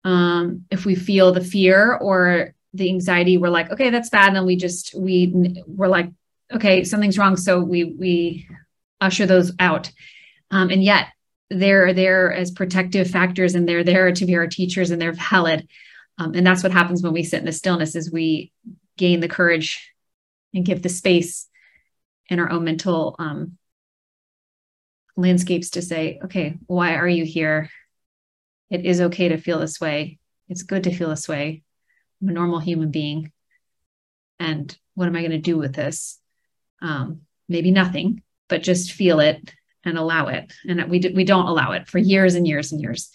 um 0.04 0.66
if 0.72 0.86
we 0.86 0.95
feel 0.95 1.32
the 1.32 1.43
fear 1.43 1.93
or 1.93 2.54
the 2.74 2.89
anxiety 2.89 3.38
we're 3.38 3.50
like 3.50 3.72
okay 3.72 3.89
that's 3.89 4.10
bad. 4.10 4.28
And 4.28 4.36
then 4.38 4.45
we 4.45 4.56
just 4.56 4.93
we 4.95 5.64
we're 5.66 5.88
like 5.88 6.10
okay 6.54 6.84
something's 6.84 7.18
wrong. 7.18 7.38
So 7.38 7.60
we 7.60 7.84
we 7.84 8.48
usher 9.02 9.26
those 9.26 9.52
out. 9.60 9.91
Um, 10.50 10.70
and 10.70 10.84
yet 10.84 11.08
they're 11.50 11.93
there 11.93 12.34
as 12.34 12.52
protective 12.52 13.10
factors 13.10 13.56
and 13.56 13.68
they're 13.68 13.84
there 13.84 14.12
to 14.12 14.26
be 14.26 14.36
our 14.36 14.48
teachers 14.48 14.91
and 14.91 15.02
they're 15.02 15.14
valid. 15.14 15.68
Um, 16.18 16.34
and 16.34 16.45
that's 16.45 16.64
what 16.64 16.72
happens 16.72 17.04
when 17.04 17.14
we 17.14 17.24
sit 17.24 17.39
in 17.39 17.45
the 17.45 17.52
stillness 17.52 17.95
is 17.95 18.12
we 18.12 18.52
gain 18.98 19.20
the 19.20 19.28
courage 19.28 19.93
and 20.54 20.66
give 20.66 20.82
the 20.82 20.89
space 20.89 21.48
in 22.30 22.39
our 22.39 22.50
own 22.50 22.64
mental 22.64 23.16
um, 23.20 23.58
landscapes 25.16 25.72
to 25.72 25.82
say 25.82 26.20
okay 26.24 26.56
why 26.68 26.95
are 26.95 27.08
you 27.08 27.26
here 27.26 27.70
it 28.70 28.86
is 28.86 29.01
okay 29.01 29.30
to 29.30 29.38
feel 29.38 29.59
this 29.59 29.80
way 29.80 30.20
it's 30.49 30.63
good 30.63 30.84
to 30.84 30.93
feel 30.93 31.09
this 31.09 31.28
way 31.28 31.63
i'm 32.22 32.30
a 32.30 32.32
normal 32.32 32.59
human 32.59 32.91
being 32.91 33.32
and 34.39 34.78
what 34.95 35.07
am 35.07 35.15
i 35.15 35.20
going 35.20 35.32
to 35.32 35.38
do 35.38 35.57
with 35.57 35.74
this 35.74 36.20
um, 36.82 37.22
maybe 37.49 37.72
nothing 37.72 38.22
but 38.49 38.63
just 38.63 38.91
feel 38.91 39.20
it 39.20 39.53
and 39.88 39.97
allow 39.97 40.28
it. 40.28 40.53
And 40.68 40.89
we, 40.89 40.99
we 41.15 41.24
don't 41.24 41.47
allow 41.47 41.72
it 41.72 41.88
for 41.88 41.97
years 41.97 42.36
and 42.36 42.47
years 42.47 42.72
and 42.72 42.82
years. 42.82 43.09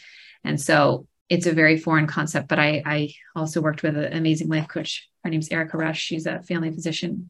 And 0.45 0.61
so 0.61 1.07
it's 1.29 1.47
a 1.47 1.53
very 1.53 1.77
foreign 1.77 2.07
concept, 2.07 2.49
but 2.49 2.59
I, 2.59 2.83
I 2.85 3.15
also 3.37 3.61
worked 3.61 3.83
with 3.83 3.97
an 3.97 4.13
amazing 4.13 4.49
life 4.49 4.69
coach. 4.69 5.09
Her 5.25 5.31
name's 5.31 5.51
Erica 5.51 5.77
Rush. 5.77 6.01
She's 6.01 6.27
a 6.27 6.43
family 6.43 6.71
physician 6.71 7.29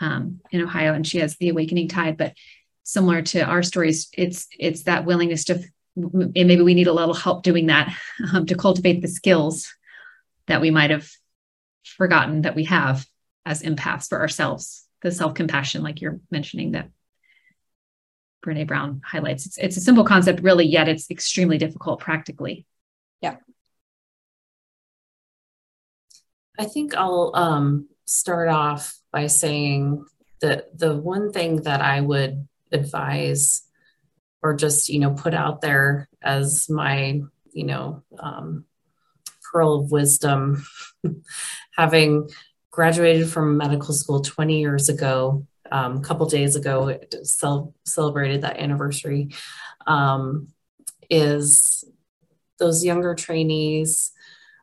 um, 0.00 0.40
in 0.50 0.60
Ohio, 0.60 0.92
and 0.92 1.06
she 1.06 1.18
has 1.18 1.36
the 1.36 1.48
awakening 1.48 1.88
tide. 1.88 2.18
But 2.18 2.34
similar 2.82 3.22
to 3.22 3.40
our 3.40 3.62
stories, 3.62 4.08
it's 4.12 4.46
it's 4.58 4.82
that 4.82 5.06
willingness 5.06 5.44
to, 5.44 5.64
and 5.96 6.32
maybe 6.34 6.60
we 6.60 6.74
need 6.74 6.86
a 6.86 6.92
little 6.92 7.14
help 7.14 7.42
doing 7.42 7.66
that 7.66 7.94
um, 8.32 8.46
to 8.46 8.54
cultivate 8.54 9.00
the 9.00 9.08
skills 9.08 9.74
that 10.46 10.60
we 10.60 10.70
might 10.70 10.90
have 10.90 11.08
forgotten 11.84 12.42
that 12.42 12.54
we 12.54 12.64
have 12.64 13.06
as 13.44 13.62
empaths 13.62 14.08
for 14.08 14.20
ourselves. 14.20 14.86
The 15.02 15.10
self 15.12 15.34
compassion, 15.34 15.82
like 15.82 16.00
you're 16.00 16.20
mentioning, 16.30 16.72
that 16.72 16.90
Brene 18.44 18.66
Brown 18.66 19.00
highlights. 19.04 19.46
It's, 19.46 19.58
it's 19.58 19.76
a 19.76 19.80
simple 19.80 20.04
concept, 20.04 20.42
really, 20.42 20.66
yet 20.66 20.88
it's 20.88 21.10
extremely 21.10 21.58
difficult 21.58 22.00
practically. 22.00 22.66
Yeah. 23.20 23.36
I 26.58 26.64
think 26.64 26.94
I'll 26.94 27.32
um, 27.34 27.88
start 28.04 28.48
off 28.48 28.96
by 29.12 29.26
saying 29.26 30.04
that 30.40 30.78
the 30.78 30.96
one 30.96 31.32
thing 31.32 31.62
that 31.62 31.80
I 31.80 32.00
would 32.00 32.46
advise 32.72 33.62
or 34.42 34.54
just, 34.54 34.88
you 34.88 34.98
know, 34.98 35.12
put 35.14 35.34
out 35.34 35.60
there 35.60 36.08
as 36.22 36.68
my, 36.68 37.20
you 37.52 37.64
know, 37.64 38.02
um, 38.18 38.64
pearl 39.50 39.80
of 39.80 39.90
wisdom, 39.90 40.64
having 41.76 42.28
graduated 42.70 43.28
from 43.28 43.56
medical 43.56 43.94
school 43.94 44.20
20 44.20 44.60
years 44.60 44.88
ago 44.88 45.46
um, 45.72 45.96
a 45.96 46.00
couple 46.00 46.26
days 46.26 46.56
ago 46.56 46.98
cel- 47.22 47.74
celebrated 47.84 48.42
that 48.42 48.58
anniversary 48.58 49.30
um, 49.86 50.48
is 51.08 51.84
those 52.58 52.84
younger 52.84 53.14
trainees 53.14 54.12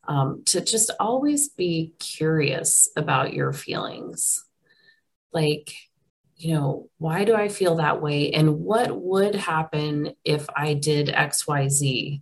um, 0.07 0.43
to 0.45 0.61
just 0.61 0.91
always 0.99 1.49
be 1.49 1.93
curious 1.99 2.89
about 2.95 3.33
your 3.33 3.53
feelings. 3.53 4.43
Like 5.31 5.73
you 6.43 6.53
know 6.53 6.89
why 6.97 7.23
do 7.23 7.35
i 7.35 7.47
feel 7.47 7.75
that 7.75 8.01
way 8.01 8.31
and 8.31 8.59
what 8.59 8.95
would 8.99 9.35
happen 9.35 10.13
if 10.23 10.47
i 10.55 10.73
did 10.73 11.07
xyz 11.07 12.21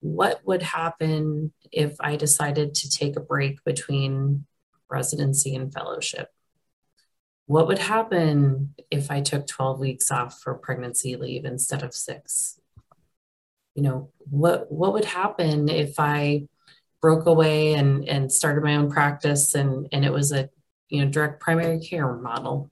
what 0.00 0.40
would 0.44 0.62
happen 0.62 1.52
if 1.72 1.96
i 2.00 2.16
decided 2.16 2.74
to 2.74 2.90
take 2.90 3.16
a 3.16 3.20
break 3.20 3.62
between 3.64 4.44
residency 4.90 5.54
and 5.54 5.72
fellowship 5.72 6.28
what 7.46 7.66
would 7.66 7.78
happen 7.78 8.74
if 8.90 9.10
I 9.10 9.20
took 9.20 9.46
12 9.46 9.78
weeks 9.78 10.10
off 10.10 10.40
for 10.40 10.54
pregnancy 10.54 11.16
leave 11.16 11.44
instead 11.44 11.82
of 11.82 11.94
six? 11.94 12.58
You 13.74 13.82
know, 13.82 14.10
what 14.18 14.70
what 14.70 14.92
would 14.92 15.04
happen 15.04 15.68
if 15.68 15.98
I 15.98 16.46
broke 17.02 17.26
away 17.26 17.74
and 17.74 18.08
and 18.08 18.32
started 18.32 18.64
my 18.64 18.76
own 18.76 18.90
practice 18.90 19.54
and 19.54 19.88
and 19.92 20.04
it 20.04 20.12
was 20.12 20.32
a 20.32 20.48
you 20.88 21.04
know 21.04 21.10
direct 21.10 21.40
primary 21.40 21.80
care 21.80 22.10
model? 22.14 22.70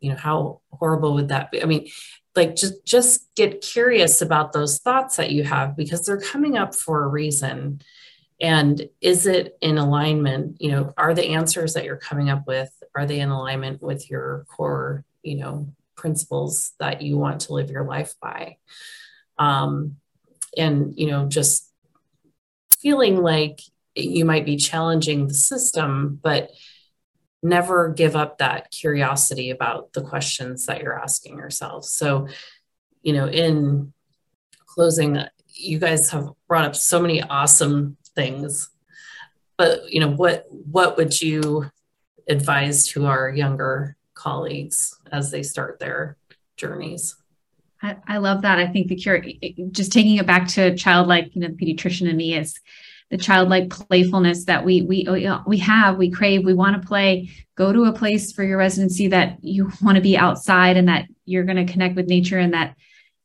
You 0.00 0.10
know, 0.10 0.16
how 0.16 0.60
horrible 0.72 1.14
would 1.14 1.28
that 1.28 1.50
be? 1.50 1.62
I 1.62 1.66
mean, 1.66 1.88
like 2.36 2.56
just 2.56 2.84
just 2.84 3.28
get 3.34 3.60
curious 3.60 4.22
about 4.22 4.52
those 4.52 4.78
thoughts 4.78 5.16
that 5.16 5.30
you 5.30 5.44
have 5.44 5.76
because 5.76 6.04
they're 6.04 6.20
coming 6.20 6.56
up 6.56 6.74
for 6.74 7.04
a 7.04 7.08
reason 7.08 7.80
and 8.40 8.88
is 9.00 9.26
it 9.26 9.56
in 9.60 9.78
alignment 9.78 10.56
you 10.60 10.70
know 10.70 10.92
are 10.96 11.14
the 11.14 11.30
answers 11.30 11.74
that 11.74 11.84
you're 11.84 11.96
coming 11.96 12.30
up 12.30 12.46
with 12.46 12.70
are 12.94 13.06
they 13.06 13.20
in 13.20 13.30
alignment 13.30 13.82
with 13.82 14.08
your 14.10 14.46
core 14.48 15.04
you 15.22 15.36
know 15.36 15.68
principles 15.96 16.72
that 16.78 17.02
you 17.02 17.18
want 17.18 17.42
to 17.42 17.52
live 17.52 17.70
your 17.70 17.84
life 17.84 18.14
by 18.22 18.56
um, 19.38 19.96
and 20.56 20.94
you 20.96 21.06
know 21.06 21.26
just 21.26 21.70
feeling 22.78 23.22
like 23.22 23.60
you 23.94 24.24
might 24.24 24.46
be 24.46 24.56
challenging 24.56 25.26
the 25.26 25.34
system 25.34 26.18
but 26.22 26.50
never 27.42 27.88
give 27.88 28.16
up 28.16 28.38
that 28.38 28.70
curiosity 28.70 29.50
about 29.50 29.92
the 29.92 30.02
questions 30.02 30.66
that 30.66 30.82
you're 30.82 30.98
asking 30.98 31.38
yourself. 31.38 31.84
So 31.84 32.28
you 33.02 33.12
know 33.12 33.26
in 33.26 33.92
closing 34.66 35.18
you 35.48 35.78
guys 35.78 36.10
have 36.10 36.28
brought 36.48 36.64
up 36.64 36.76
so 36.76 37.00
many 37.00 37.22
awesome 37.22 37.96
things 38.14 38.70
but 39.56 39.92
you 39.92 40.00
know 40.00 40.10
what 40.10 40.46
what 40.50 40.96
would 40.96 41.20
you 41.20 41.70
advise 42.28 42.86
to 42.86 43.06
our 43.06 43.28
younger 43.28 43.96
colleagues 44.14 44.96
as 45.10 45.30
they 45.30 45.42
start 45.42 45.78
their 45.78 46.16
journeys? 46.56 47.16
I, 47.82 47.96
I 48.06 48.18
love 48.18 48.42
that. 48.42 48.58
I 48.58 48.66
think 48.66 48.88
the 48.88 48.94
cure 48.94 49.22
just 49.70 49.92
taking 49.92 50.16
it 50.16 50.26
back 50.26 50.48
to 50.48 50.74
childlike 50.76 51.34
you 51.34 51.42
know 51.42 51.48
the 51.48 51.54
pediatrician 51.54 52.08
in 52.08 52.16
me 52.16 52.34
is 52.34 52.58
the 53.10 53.18
childlike 53.18 53.70
playfulness 53.70 54.44
that 54.44 54.64
we 54.64 54.82
we 54.82 55.06
we 55.46 55.58
have 55.58 55.98
we 55.98 56.10
crave 56.10 56.44
we 56.44 56.54
want 56.54 56.80
to 56.80 56.86
play. 56.86 57.30
Go 57.56 57.72
to 57.72 57.84
a 57.84 57.92
place 57.92 58.32
for 58.32 58.44
your 58.44 58.58
residency 58.58 59.08
that 59.08 59.38
you 59.42 59.70
want 59.82 59.96
to 59.96 60.02
be 60.02 60.16
outside 60.16 60.76
and 60.76 60.88
that 60.88 61.06
you're 61.24 61.44
going 61.44 61.64
to 61.64 61.70
connect 61.70 61.96
with 61.96 62.06
nature 62.06 62.38
and 62.38 62.54
that 62.54 62.76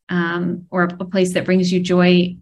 um, 0.09 0.65
or 0.71 0.83
a 0.83 1.05
place 1.05 1.33
that 1.33 1.45
brings 1.45 1.71
you 1.71 1.79
joy. 1.79 2.35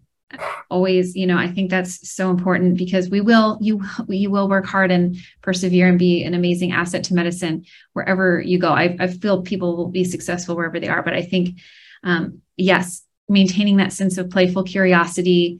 Always 0.72 1.16
you 1.16 1.28
know 1.28 1.38
i 1.38 1.48
think 1.48 1.70
that's 1.70 2.10
so 2.10 2.32
important 2.32 2.76
because 2.76 3.08
we 3.08 3.22
will 3.22 3.60
you 3.62 3.84
you 4.08 4.32
will 4.32 4.50
work 4.50 4.66
hard 4.66 4.90
and 4.90 5.16
persevere 5.44 5.88
and 5.88 6.00
be 6.00 6.24
an 6.24 6.34
amazing 6.34 6.72
asset 6.72 7.04
to 7.04 7.14
medicine 7.14 7.66
wherever 7.92 8.42
you 8.42 8.58
go. 8.58 8.70
I, 8.70 8.98
I 9.00 9.06
feel 9.06 9.44
people 9.44 9.78
will 9.78 9.90
be 9.90 10.04
successful 10.04 10.56
wherever 10.56 10.80
they 10.80 10.88
are 10.88 11.04
but 11.04 11.14
i 11.14 11.22
think 11.22 11.60
um, 12.04 12.42
yes 12.58 13.04
maintaining 13.30 13.78
that 13.78 13.94
sense 13.94 14.18
of 14.18 14.32
playful 14.32 14.64
curiosity 14.64 15.60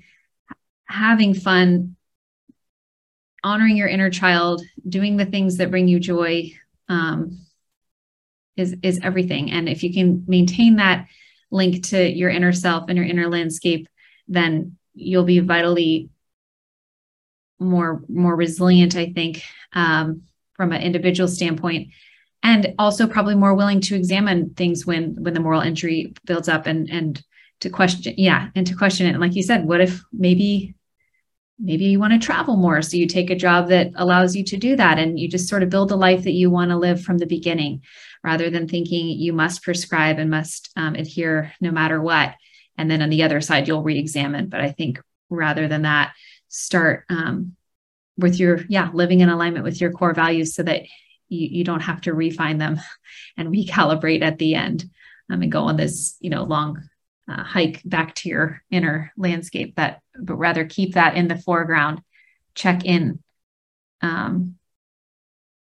having 0.86 1.34
fun 1.34 1.96
honoring 3.44 3.76
your 3.76 3.88
inner 3.88 4.10
child 4.10 4.62
doing 4.88 5.18
the 5.18 5.26
things 5.26 5.58
that 5.58 5.72
bring 5.72 5.88
you 5.88 6.00
joy 6.00 6.52
um, 6.90 7.46
is 8.56 8.76
is 8.84 9.00
everything. 9.04 9.52
And 9.52 9.68
if 9.68 9.84
you 9.84 9.94
can 9.94 10.24
maintain 10.28 10.78
that 10.78 11.08
link 11.54 11.84
to 11.84 12.10
your 12.10 12.30
inner 12.30 12.52
self 12.52 12.86
and 12.90 12.98
your 12.98 13.06
inner 13.06 13.30
landscape 13.30 13.88
then 14.28 14.78
you'll 14.94 15.24
be 15.24 15.40
vitally 15.40 16.10
more 17.60 18.02
more 18.10 18.36
resilient 18.36 18.96
i 18.96 19.12
think 19.14 19.44
um, 19.74 20.24
from 20.54 20.72
an 20.72 20.82
individual 20.82 21.28
standpoint 21.28 21.90
and 22.42 22.74
also 22.78 23.08
probably 23.08 23.36
more 23.36 23.54
willing 23.54 23.80
to 23.80 23.96
examine 23.96 24.54
things 24.56 24.86
when 24.86 25.16
when 25.24 25.34
the 25.34 25.40
moral 25.40 25.62
injury 25.62 26.14
builds 26.26 26.50
up 26.50 26.66
and 26.66 26.90
and 26.90 27.24
to 27.64 27.70
question 27.70 28.14
yeah 28.18 28.50
and 28.56 28.68
to 28.68 28.76
question 28.76 29.08
it. 29.08 29.12
And 29.12 29.20
like 29.20 29.36
you 29.36 29.44
said 29.44 29.66
what 29.66 29.82
if 29.82 30.04
maybe 30.12 30.76
maybe 31.60 31.86
you 31.86 32.00
want 32.00 32.14
to 32.14 32.26
travel 32.26 32.56
more? 32.56 32.82
So 32.82 32.98
you 32.98 33.08
take 33.08 33.30
a 33.30 33.36
job 33.36 33.70
that 33.70 33.92
allows 33.96 34.36
you 34.36 34.44
to 34.46 34.58
do 34.58 34.76
that 34.76 35.00
and 35.00 35.20
you 35.20 35.28
just 35.28 35.48
sort 35.48 35.64
of 35.64 35.70
build 35.70 35.92
a 35.92 35.96
life 35.96 36.24
that 36.24 36.32
you 36.32 36.50
want 36.50 36.72
to 36.72 36.78
live 36.78 37.02
from 37.02 37.18
the 37.18 37.26
beginning 37.26 37.82
rather 38.24 38.50
than 38.50 38.68
thinking 38.68 39.08
you 39.08 39.34
must 39.34 39.64
prescribe 39.64 40.20
and 40.20 40.30
must 40.30 40.70
um, 40.76 40.96
adhere 40.96 41.54
no 41.62 41.72
matter 41.72 42.02
what. 42.02 42.34
And 42.78 42.90
then 42.90 43.02
on 43.02 43.10
the 43.10 43.24
other 43.24 43.42
side 43.42 43.68
you'll 43.68 43.84
re-examine. 43.84 44.50
But 44.50 44.62
i 44.62 44.72
think 44.72 45.00
rather 45.30 45.68
than 45.68 45.84
that 45.84 46.14
start 46.50 47.06
um, 47.10 47.56
with 48.18 48.40
your 48.40 48.62
yeah 48.70 48.90
living 48.94 49.22
in 49.22 49.30
alignment 49.30 49.64
with 49.64 49.82
your 49.82 49.92
core 49.92 50.14
values 50.14 50.54
so 50.54 50.64
that 50.64 50.84
you, 51.30 51.48
you 51.48 51.64
don't 51.64 51.82
have 51.82 52.02
to 52.02 52.14
refine 52.14 52.58
them 52.58 52.80
and 53.38 53.50
recalibrate 53.50 54.22
at 54.22 54.38
the 54.38 54.56
end 54.56 54.86
um, 55.32 55.42
and 55.42 55.52
go 55.52 55.64
on 55.64 55.78
this 55.78 56.16
you 56.20 56.30
know 56.30 56.44
long 56.44 56.82
uh, 57.30 57.44
hike 57.44 57.82
back 57.86 58.16
to 58.16 58.30
your 58.30 58.62
inner 58.70 59.12
landscape 59.18 59.76
that 59.76 60.02
but 60.20 60.36
rather 60.36 60.66
keep 60.66 60.96
that 60.96 61.16
in 61.16 61.28
the 61.28 61.38
foreground 61.38 62.02
check 62.56 62.86
in 62.86 63.20
um, 64.02 64.56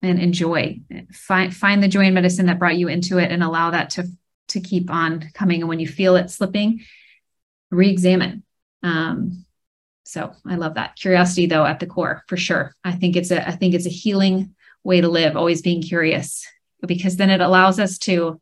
and 0.03 0.21
enjoy. 0.21 0.81
Find 1.13 1.55
find 1.55 1.83
the 1.83 1.89
joy 1.89 2.05
in 2.05 2.15
medicine 2.15 2.47
that 2.47 2.59
brought 2.59 2.79
you 2.79 2.89
into 2.89 3.19
it 3.19 3.33
and 3.33 3.43
allow 3.43 3.73
that 3.73 3.91
to 3.91 4.07
to 4.49 4.61
keep 4.61 4.91
on 4.91 5.29
coming. 5.35 5.61
And 5.61 5.69
when 5.69 5.81
you 5.81 5.89
feel 5.89 6.17
it 6.17 6.31
slipping 6.31 6.81
re-examine. 7.71 8.45
Um, 8.83 9.45
so 10.05 10.33
i 10.47 10.55
love 10.55 10.75
that. 10.75 10.97
Curiosity 10.97 11.47
though 11.47 11.67
at 11.67 11.81
the 11.81 11.87
core 11.87 12.23
for 12.29 12.37
sure. 12.37 12.75
I 12.85 12.93
think 12.93 13.17
it's 13.17 13.31
a 13.31 13.47
i 13.47 13.53
think 13.53 13.75
it's 13.75 13.87
a 13.87 13.91
healing 13.91 14.55
way 14.85 15.01
to 15.01 15.09
live 15.09 15.37
always 15.37 15.61
being 15.61 15.83
curious 15.83 16.47
because 16.87 17.17
then 17.17 17.31
it 17.31 17.41
allows 17.41 17.81
us 17.81 17.99
to 17.99 18.41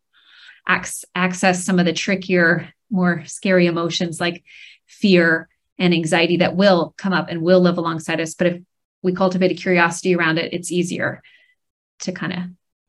ac- 0.69 1.07
access 1.15 1.65
some 1.65 1.79
of 1.79 1.87
the 1.87 1.93
trickier 1.95 2.73
more 2.91 3.25
scary 3.27 3.67
emotions 3.67 4.21
like 4.21 4.45
fear 4.87 5.49
and 5.79 5.93
anxiety 5.93 6.39
that 6.39 6.57
will 6.57 6.95
come 6.97 7.13
up 7.13 7.29
and 7.29 7.43
will 7.43 7.61
live 7.61 7.79
alongside 7.79 8.21
us 8.21 8.35
but 8.35 8.47
if 8.47 8.63
we 9.03 9.13
cultivate 9.13 9.51
a 9.53 9.55
curiosity 9.55 10.15
around 10.15 10.39
it 10.39 10.53
it's 10.53 10.73
easier 10.73 11.23
to 11.99 12.13
kind 12.13 12.33
of 12.33 12.39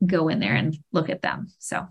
go 0.06 0.28
in 0.28 0.40
there 0.40 0.54
and 0.54 0.76
look 0.92 1.10
at 1.10 1.22
them. 1.22 1.48
So, 1.58 1.86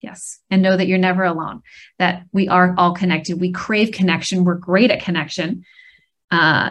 yes, 0.00 0.40
and 0.50 0.62
know 0.62 0.76
that 0.76 0.86
you're 0.86 0.98
never 0.98 1.24
alone, 1.24 1.62
that 1.98 2.24
we 2.32 2.48
are 2.48 2.74
all 2.76 2.94
connected. 2.94 3.40
We 3.40 3.52
crave 3.52 3.92
connection. 3.92 4.44
We're 4.44 4.54
great 4.54 4.90
at 4.90 5.02
connection. 5.02 5.64
Uh, 6.30 6.70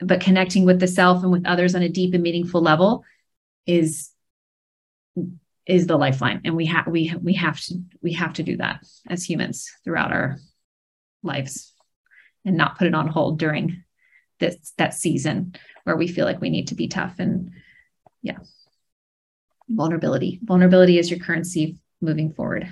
but 0.00 0.20
connecting 0.20 0.64
with 0.64 0.80
the 0.80 0.88
self 0.88 1.22
and 1.22 1.30
with 1.30 1.46
others 1.46 1.74
on 1.74 1.82
a 1.82 1.88
deep 1.88 2.14
and 2.14 2.22
meaningful 2.22 2.60
level 2.60 3.04
is 3.66 4.10
is 5.66 5.86
the 5.86 5.96
lifeline 5.96 6.40
and 6.44 6.56
we 6.56 6.66
have 6.66 6.86
we 6.86 7.14
we 7.22 7.34
have 7.34 7.60
to 7.60 7.80
we 8.02 8.12
have 8.12 8.32
to 8.32 8.42
do 8.42 8.56
that 8.56 8.84
as 9.08 9.24
humans 9.24 9.70
throughout 9.84 10.12
our 10.12 10.36
lives 11.22 11.72
and 12.44 12.56
not 12.56 12.76
put 12.78 12.88
it 12.88 12.94
on 12.94 13.06
hold 13.06 13.38
during 13.38 13.84
this 14.40 14.72
that 14.76 14.94
season 14.94 15.54
where 15.84 15.96
we 15.96 16.08
feel 16.08 16.26
like 16.26 16.40
we 16.40 16.50
need 16.50 16.68
to 16.68 16.74
be 16.74 16.88
tough 16.88 17.14
and 17.18 17.50
yeah. 18.22 18.38
Vulnerability. 19.68 20.38
Vulnerability 20.42 20.98
is 20.98 21.10
your 21.10 21.20
currency 21.20 21.78
moving 22.00 22.32
forward. 22.32 22.68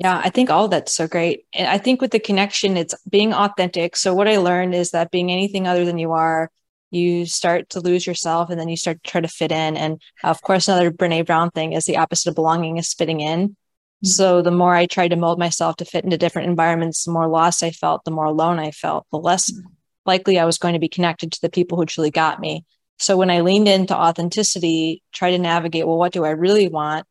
Yeah 0.00 0.20
i 0.24 0.30
think 0.30 0.50
all 0.50 0.68
that's 0.68 0.92
so 0.92 1.06
great. 1.06 1.46
And 1.54 1.68
i 1.68 1.78
think 1.78 2.00
with 2.00 2.10
the 2.10 2.18
connection 2.18 2.76
it's 2.76 2.94
being 3.08 3.32
authentic. 3.32 3.96
So 3.96 4.14
what 4.14 4.28
i 4.28 4.38
learned 4.38 4.74
is 4.74 4.90
that 4.90 5.10
being 5.10 5.30
anything 5.30 5.66
other 5.66 5.84
than 5.84 5.98
you 5.98 6.12
are 6.12 6.50
you 6.94 7.26
start 7.26 7.68
to 7.70 7.80
lose 7.80 8.06
yourself 8.06 8.50
and 8.50 8.58
then 8.58 8.68
you 8.68 8.76
start 8.76 9.02
to 9.02 9.10
try 9.10 9.20
to 9.20 9.28
fit 9.28 9.52
in 9.52 9.76
and 9.76 10.00
of 10.22 10.40
course 10.42 10.68
another 10.68 10.90
brene 10.90 11.26
brown 11.26 11.50
thing 11.50 11.72
is 11.72 11.84
the 11.84 11.96
opposite 11.96 12.30
of 12.30 12.34
belonging 12.34 12.76
is 12.76 12.94
fitting 12.94 13.20
in 13.20 13.48
mm-hmm. 13.48 14.06
so 14.06 14.42
the 14.42 14.50
more 14.50 14.74
i 14.74 14.86
tried 14.86 15.08
to 15.08 15.16
mold 15.16 15.38
myself 15.38 15.76
to 15.76 15.84
fit 15.84 16.04
into 16.04 16.18
different 16.18 16.48
environments 16.48 17.04
the 17.04 17.12
more 17.12 17.28
lost 17.28 17.62
i 17.62 17.70
felt 17.70 18.04
the 18.04 18.10
more 18.10 18.26
alone 18.26 18.58
i 18.58 18.70
felt 18.70 19.06
the 19.10 19.18
less 19.18 19.50
mm-hmm. 19.50 19.68
likely 20.06 20.38
i 20.38 20.44
was 20.44 20.58
going 20.58 20.74
to 20.74 20.80
be 20.80 20.88
connected 20.88 21.32
to 21.32 21.40
the 21.40 21.50
people 21.50 21.76
who 21.76 21.86
truly 21.86 22.10
got 22.10 22.40
me 22.40 22.64
so 22.98 23.16
when 23.16 23.30
I 23.30 23.40
leaned 23.40 23.68
into 23.68 23.96
authenticity, 23.96 25.02
try 25.12 25.30
to 25.30 25.38
navigate, 25.38 25.86
well, 25.86 25.98
what 25.98 26.12
do 26.12 26.24
I 26.24 26.30
really 26.30 26.68
want? 26.68 27.06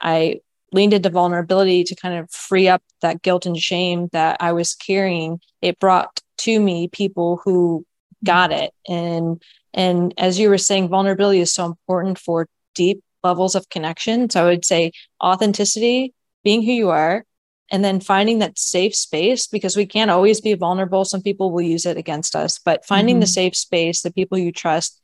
I 0.00 0.40
leaned 0.72 0.94
into 0.94 1.10
vulnerability 1.10 1.84
to 1.84 1.96
kind 1.96 2.18
of 2.18 2.30
free 2.30 2.68
up 2.68 2.82
that 3.02 3.22
guilt 3.22 3.46
and 3.46 3.56
shame 3.56 4.08
that 4.12 4.38
I 4.40 4.52
was 4.52 4.74
carrying. 4.74 5.40
It 5.62 5.78
brought 5.78 6.20
to 6.38 6.60
me 6.60 6.88
people 6.88 7.40
who 7.44 7.84
got 8.24 8.52
it. 8.52 8.72
And 8.88 9.42
and 9.72 10.12
as 10.18 10.38
you 10.38 10.48
were 10.48 10.58
saying, 10.58 10.88
vulnerability 10.88 11.40
is 11.40 11.52
so 11.52 11.64
important 11.66 12.18
for 12.18 12.48
deep 12.74 13.02
levels 13.22 13.54
of 13.54 13.68
connection. 13.68 14.30
So 14.30 14.46
I 14.46 14.50
would 14.50 14.64
say 14.64 14.92
authenticity, 15.22 16.14
being 16.42 16.62
who 16.62 16.72
you 16.72 16.90
are, 16.90 17.24
and 17.70 17.84
then 17.84 18.00
finding 18.00 18.40
that 18.40 18.58
safe 18.58 18.94
space 18.94 19.46
because 19.46 19.76
we 19.76 19.86
can't 19.86 20.10
always 20.10 20.40
be 20.40 20.54
vulnerable. 20.54 21.04
Some 21.04 21.22
people 21.22 21.52
will 21.52 21.62
use 21.62 21.86
it 21.86 21.96
against 21.96 22.34
us, 22.34 22.58
but 22.58 22.84
finding 22.84 23.16
mm-hmm. 23.16 23.20
the 23.20 23.26
safe 23.26 23.56
space, 23.56 24.02
the 24.02 24.12
people 24.12 24.38
you 24.38 24.52
trust 24.52 25.00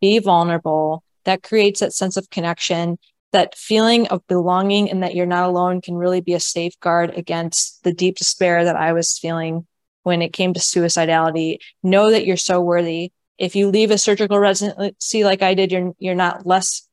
be 0.00 0.18
vulnerable. 0.18 1.02
That 1.24 1.42
creates 1.42 1.80
that 1.80 1.92
sense 1.92 2.16
of 2.16 2.30
connection. 2.30 2.98
That 3.32 3.56
feeling 3.56 4.08
of 4.08 4.26
belonging 4.26 4.90
and 4.90 5.02
that 5.02 5.14
you're 5.14 5.26
not 5.26 5.48
alone 5.48 5.80
can 5.80 5.94
really 5.94 6.20
be 6.20 6.34
a 6.34 6.40
safeguard 6.40 7.16
against 7.16 7.84
the 7.84 7.92
deep 7.92 8.16
despair 8.16 8.64
that 8.64 8.76
I 8.76 8.92
was 8.92 9.18
feeling 9.18 9.66
when 10.02 10.22
it 10.22 10.32
came 10.32 10.54
to 10.54 10.60
suicidality. 10.60 11.58
Know 11.82 12.10
that 12.10 12.26
you're 12.26 12.36
so 12.36 12.60
worthy. 12.60 13.12
If 13.38 13.56
you 13.56 13.68
leave 13.68 13.90
a 13.90 13.98
surgical 13.98 14.38
residency 14.38 15.24
like 15.24 15.42
I 15.42 15.54
did, 15.54 15.72
you're 15.72 15.92
you're 15.98 16.14
not 16.14 16.46
less 16.46 16.86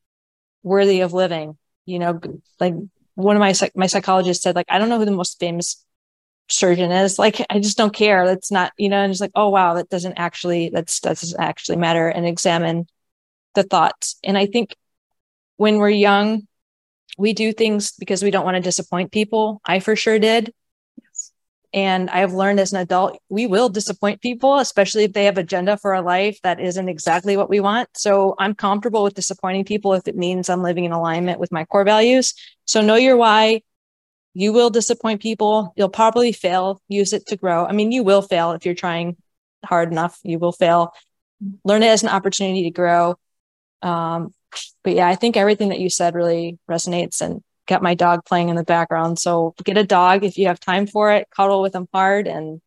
worthy 0.62 1.00
of 1.00 1.12
living. 1.12 1.56
You 1.86 1.98
know, 1.98 2.20
like 2.60 2.74
one 3.14 3.36
of 3.36 3.40
my 3.40 3.54
my 3.74 3.86
psychologists 3.86 4.42
said, 4.42 4.56
like 4.56 4.66
I 4.68 4.78
don't 4.78 4.88
know 4.88 4.98
who 4.98 5.04
the 5.04 5.10
most 5.10 5.38
famous 5.38 5.84
surgeon 6.48 6.90
is. 6.90 7.18
Like 7.18 7.44
I 7.50 7.60
just 7.60 7.76
don't 7.76 7.94
care. 7.94 8.26
That's 8.26 8.50
not 8.50 8.72
you 8.78 8.88
know. 8.88 9.02
And 9.02 9.10
it's 9.10 9.20
like, 9.20 9.32
oh 9.34 9.48
wow, 9.48 9.74
that 9.74 9.88
doesn't 9.88 10.18
actually 10.18 10.70
that's 10.70 11.00
that 11.00 11.20
doesn't 11.20 11.40
actually 11.40 11.76
matter. 11.76 12.08
And 12.08 12.26
examine 12.26 12.86
the 13.54 13.62
thoughts. 13.62 14.18
And 14.24 14.38
I 14.38 14.46
think 14.46 14.76
when 15.56 15.78
we're 15.78 15.90
young, 15.90 16.46
we 17.18 17.32
do 17.32 17.52
things 17.52 17.92
because 17.92 18.22
we 18.22 18.30
don't 18.30 18.44
want 18.44 18.56
to 18.56 18.62
disappoint 18.62 19.12
people. 19.12 19.60
I 19.64 19.80
for 19.80 19.96
sure 19.96 20.18
did. 20.18 20.54
And 21.72 22.08
I've 22.10 22.32
learned 22.32 22.60
as 22.60 22.72
an 22.72 22.80
adult, 22.80 23.18
we 23.28 23.46
will 23.46 23.68
disappoint 23.68 24.22
people, 24.22 24.58
especially 24.58 25.04
if 25.04 25.12
they 25.12 25.26
have 25.26 25.36
agenda 25.36 25.76
for 25.76 25.92
a 25.92 26.00
life 26.00 26.38
that 26.42 26.60
isn't 26.60 26.88
exactly 26.88 27.36
what 27.36 27.50
we 27.50 27.60
want. 27.60 27.88
So 27.94 28.34
I'm 28.38 28.54
comfortable 28.54 29.02
with 29.02 29.14
disappointing 29.14 29.64
people 29.64 29.92
if 29.92 30.08
it 30.08 30.16
means 30.16 30.48
I'm 30.48 30.62
living 30.62 30.84
in 30.84 30.92
alignment 30.92 31.40
with 31.40 31.52
my 31.52 31.64
core 31.64 31.84
values. 31.84 32.34
So 32.64 32.80
know 32.80 32.96
your 32.96 33.16
why. 33.16 33.62
You 34.34 34.52
will 34.52 34.70
disappoint 34.70 35.20
people. 35.20 35.72
You'll 35.76 35.88
probably 35.88 36.32
fail. 36.32 36.80
Use 36.88 37.12
it 37.12 37.26
to 37.26 37.36
grow. 37.36 37.66
I 37.66 37.72
mean, 37.72 37.92
you 37.92 38.02
will 38.02 38.22
fail 38.22 38.52
if 38.52 38.64
you're 38.64 38.74
trying 38.74 39.16
hard 39.64 39.90
enough. 39.90 40.18
You 40.22 40.38
will 40.38 40.52
fail. 40.52 40.92
Learn 41.64 41.82
it 41.82 41.88
as 41.88 42.02
an 42.02 42.08
opportunity 42.08 42.62
to 42.64 42.70
grow 42.70 43.16
um, 43.82 44.34
but 44.82 44.94
yeah, 44.94 45.08
I 45.08 45.14
think 45.14 45.36
everything 45.36 45.68
that 45.68 45.80
you 45.80 45.90
said 45.90 46.14
really 46.14 46.58
resonates 46.70 47.20
and 47.20 47.42
got 47.68 47.82
my 47.82 47.94
dog 47.94 48.24
playing 48.24 48.48
in 48.48 48.56
the 48.56 48.64
background. 48.64 49.18
So 49.18 49.54
get 49.62 49.76
a 49.76 49.84
dog 49.84 50.24
if 50.24 50.38
you 50.38 50.48
have 50.48 50.58
time 50.58 50.86
for 50.86 51.12
it, 51.12 51.28
cuddle 51.30 51.62
with 51.62 51.74
him 51.74 51.86
hard, 51.92 52.26
and 52.26 52.60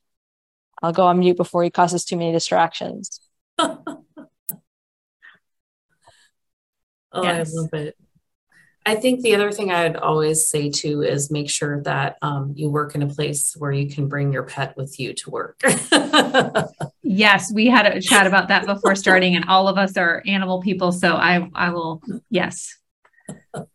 I'll 0.82 0.94
go 0.94 1.08
on 1.08 1.20
mute 1.20 1.38
before 1.38 1.64
he 1.64 1.70
causes 1.70 2.06
too 2.06 2.16
many 2.16 2.32
distractions. 2.32 3.20
oh, 3.60 3.84
yes. 7.16 7.54
I 7.54 7.60
love 7.60 7.74
it. 7.74 7.98
I 8.84 8.96
think 8.96 9.22
the 9.22 9.36
other 9.36 9.52
thing 9.52 9.72
I'd 9.72 9.96
always 9.96 10.48
say 10.48 10.72
too 10.72 11.04
is 11.04 11.30
make 11.30 11.52
sure 11.52 11.84
that 11.84 12.18
um, 12.24 12.54
you 12.56 12.68
work 12.70 12.96
in 12.96 13.04
a 13.04 13.08
place 13.08 13.54
where 13.56 13.72
you 13.72 13.88
can 13.88 14.08
bring 14.08 14.34
your 14.34 14.42
pet 14.42 14.76
with 14.76 15.00
you 15.00 15.14
to 15.14 15.30
work. 15.30 15.62
yes, 17.04 17.54
we 17.54 17.68
had 17.68 17.86
a 17.86 18.02
chat 18.02 18.26
about 18.26 18.48
that 18.48 18.66
before 18.66 18.96
starting, 18.96 19.36
and 19.36 19.46
all 19.48 19.68
of 19.68 19.78
us 19.78 19.98
are 19.98 20.24
animal 20.26 20.62
people. 20.62 20.92
So 20.92 21.14
I, 21.14 21.48
I 21.54 21.70
will, 21.70 22.02
yes. 22.32 22.76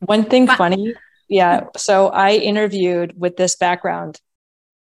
One 0.01 0.25
thing 0.25 0.47
but- 0.47 0.59
funny, 0.59 0.95
yeah. 1.29 1.65
So 1.77 2.09
I 2.09 2.33
interviewed 2.33 3.15
with 3.17 3.37
this 3.37 3.57
background, 3.57 4.21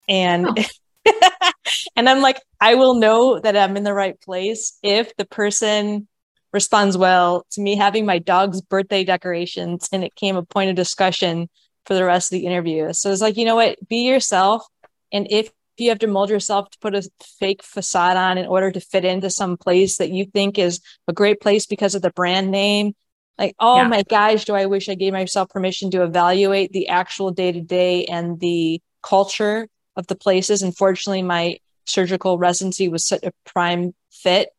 and. 0.07 0.47
Oh. 0.47 0.63
and 1.97 2.07
I'm 2.07 2.21
like, 2.21 2.39
I 2.61 2.75
will 2.75 2.95
know 2.95 3.37
that 3.37 3.57
I'm 3.57 3.75
in 3.75 3.83
the 3.83 3.93
right 3.93 4.19
place 4.21 4.77
if 4.81 5.13
the 5.17 5.25
person 5.25 6.07
responds 6.53 6.95
well 6.95 7.45
to 7.51 7.61
me 7.61 7.75
having 7.75 8.05
my 8.05 8.19
dog's 8.19 8.61
birthday 8.61 9.03
decorations 9.03 9.89
and 9.91 10.03
it 10.03 10.15
came 10.15 10.35
a 10.37 10.43
point 10.43 10.69
of 10.69 10.75
discussion 10.75 11.49
for 11.85 11.95
the 11.95 12.05
rest 12.05 12.31
of 12.31 12.39
the 12.39 12.45
interview. 12.45 12.93
So 12.93 13.11
it's 13.11 13.21
like, 13.21 13.37
you 13.37 13.45
know 13.45 13.55
what, 13.55 13.77
be 13.87 14.07
yourself. 14.07 14.65
And 15.11 15.27
if 15.29 15.51
you 15.77 15.89
have 15.89 15.99
to 15.99 16.07
mold 16.07 16.29
yourself 16.29 16.69
to 16.69 16.79
put 16.79 16.95
a 16.95 17.09
fake 17.39 17.63
facade 17.63 18.15
on 18.15 18.37
in 18.37 18.45
order 18.45 18.71
to 18.71 18.79
fit 18.79 19.03
into 19.03 19.29
some 19.29 19.57
place 19.57 19.97
that 19.97 20.11
you 20.11 20.25
think 20.25 20.57
is 20.57 20.79
a 21.07 21.13
great 21.13 21.41
place 21.41 21.65
because 21.65 21.95
of 21.95 22.01
the 22.01 22.11
brand 22.11 22.51
name, 22.51 22.93
like, 23.37 23.55
oh 23.59 23.77
yeah. 23.77 23.87
my 23.87 24.03
gosh, 24.03 24.45
do 24.45 24.53
I 24.53 24.67
wish 24.67 24.89
I 24.89 24.95
gave 24.95 25.13
myself 25.13 25.49
permission 25.49 25.89
to 25.91 26.03
evaluate 26.03 26.71
the 26.71 26.89
actual 26.89 27.31
day 27.31 27.51
to 27.51 27.61
day 27.61 28.05
and 28.05 28.39
the 28.39 28.81
culture 29.01 29.67
of 29.95 30.07
the 30.07 30.15
places. 30.15 30.61
Unfortunately, 30.61 31.21
my 31.21 31.57
surgical 31.85 32.37
residency 32.37 32.87
was 32.87 33.05
such 33.05 33.23
a 33.23 33.33
prime 33.45 33.93
fit. 34.11 34.49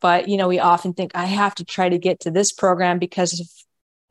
But 0.00 0.28
you 0.28 0.36
know 0.36 0.48
we 0.48 0.58
often 0.58 0.94
think 0.94 1.12
i 1.14 1.26
have 1.26 1.54
to 1.54 1.64
try 1.64 1.88
to 1.88 1.96
get 1.96 2.20
to 2.20 2.30
this 2.32 2.50
program 2.50 2.98
because 2.98 3.38
of 3.38 3.46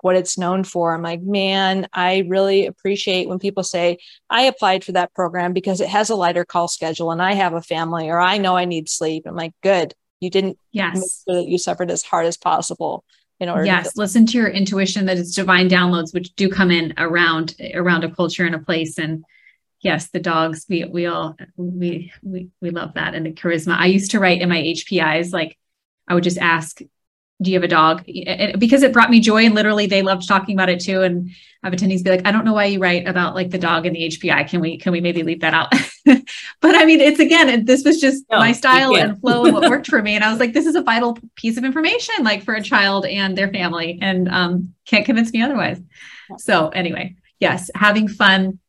what 0.02 0.16
it's 0.16 0.38
known 0.38 0.64
for. 0.64 0.94
I'm 0.94 1.02
like 1.02 1.22
man 1.22 1.88
i 1.92 2.24
really 2.30 2.66
appreciate 2.66 3.28
when 3.28 3.40
people 3.40 3.64
say 3.64 3.98
i 4.30 4.44
applied 4.44 4.86
for 4.86 4.94
that 4.94 5.14
program 5.14 5.52
because 5.52 5.82
it 5.82 5.90
has 5.90 6.10
a 6.10 6.16
lighter 6.16 6.46
call 6.46 6.70
schedule 6.70 7.12
and 7.12 7.22
i 7.22 7.34
have 7.34 7.54
a 7.54 7.62
family 7.62 8.10
or 8.10 8.20
i 8.20 8.38
know 8.38 8.56
i 8.56 8.64
need 8.64 8.88
sleep 8.90 9.26
i'm 9.28 9.36
like 9.36 9.54
good. 9.62 9.94
You 10.22 10.30
didn't 10.30 10.58
yes. 10.72 10.96
make 10.96 11.36
sure 11.36 11.42
that 11.42 11.50
you 11.50 11.58
suffered 11.58 11.92
as 11.92 12.04
hard 12.04 12.26
as 12.26 12.38
possible 12.38 13.04
in 13.42 13.50
order 13.50 13.66
yes 13.66 13.94
to- 13.94 14.00
listen 14.00 14.26
to 14.28 14.38
your 14.38 14.48
intuition 14.48 15.08
that 15.08 15.18
it's 15.18 15.36
divine 15.36 15.68
downloads 15.68 16.14
which 16.14 16.34
do 16.36 16.48
come 16.48 16.72
in 16.72 16.94
around 16.98 17.56
around 17.74 18.04
a 18.04 18.16
culture 18.16 18.46
and 18.46 18.56
a 18.56 18.60
place. 18.60 18.98
And 18.98 19.26
yes 19.82 20.10
the 20.10 20.20
dogs 20.20 20.66
we 20.70 20.86
we 20.86 21.08
all 21.08 21.36
we 21.58 22.14
we 22.22 22.50
we 22.62 22.70
love 22.70 22.94
that 22.94 23.16
and 23.16 23.26
the 23.26 23.34
charisma. 23.34 23.76
I 23.76 23.88
used 23.88 24.12
to 24.12 24.20
write 24.20 24.42
in 24.42 24.48
my 24.48 24.62
hpis 24.62 25.34
like 25.34 25.58
I 26.08 26.14
would 26.14 26.24
just 26.24 26.38
ask 26.38 26.80
do 27.42 27.50
you 27.50 27.58
have 27.58 27.64
a 27.64 27.68
dog? 27.68 28.04
And 28.28 28.60
because 28.60 28.84
it 28.84 28.94
brought 28.94 29.10
me 29.10 29.20
joy 29.20 29.46
and 29.46 29.56
literally 29.56 29.88
they 29.88 30.02
loved 30.02 30.28
talking 30.28 30.56
about 30.56 30.70
it 30.70 30.80
too. 30.80 31.02
And 31.02 31.32
I 31.64 31.68
have 31.70 31.74
attendees 31.74 32.04
be 32.04 32.12
like, 32.12 32.26
I 32.26 32.32
don't 32.32 32.46
know 32.46 32.54
why 32.54 32.66
you 32.66 32.80
write 32.80 33.08
about 33.08 33.36
like 33.36 33.50
the 33.50 33.58
dog 33.58 33.86
and 33.86 33.96
the 33.96 34.08
HPI. 34.08 34.48
Can 34.48 34.62
we, 34.62 34.78
can 34.78 34.92
we 34.92 35.02
maybe 35.02 35.24
leave 35.24 35.42
that 35.42 35.54
out? 35.54 35.72
but 36.06 36.76
I 36.76 36.86
mean, 36.86 37.00
it's 37.00 37.20
again, 37.20 37.66
this 37.66 37.84
was 37.84 38.00
just 38.00 38.26
no, 38.30 38.38
my 38.38 38.52
style 38.52 38.96
and 38.96 39.20
flow 39.20 39.46
and 39.46 39.54
what 39.54 39.70
worked 39.70 39.88
for 39.88 40.02
me. 40.02 40.16
And 40.16 40.24
I 40.24 40.32
was 40.32 40.40
like, 40.40 40.54
this 40.54 40.66
is 40.66 40.76
a 40.76 40.82
vital 40.82 41.18
piece 41.36 41.58
of 41.58 41.64
information, 41.64 42.24
like 42.24 42.44
for 42.44 42.54
a 42.54 42.62
child 42.62 43.06
and 43.06 43.38
their 43.38 43.50
family 43.50 43.98
and 44.02 44.30
um, 44.30 44.74
can't 44.86 45.06
convince 45.06 45.34
me 45.34 45.42
otherwise. 45.42 45.80
So 46.38 46.70
anyway, 46.70 47.16
yes, 47.40 47.72
having 47.76 48.08
fun 48.08 48.60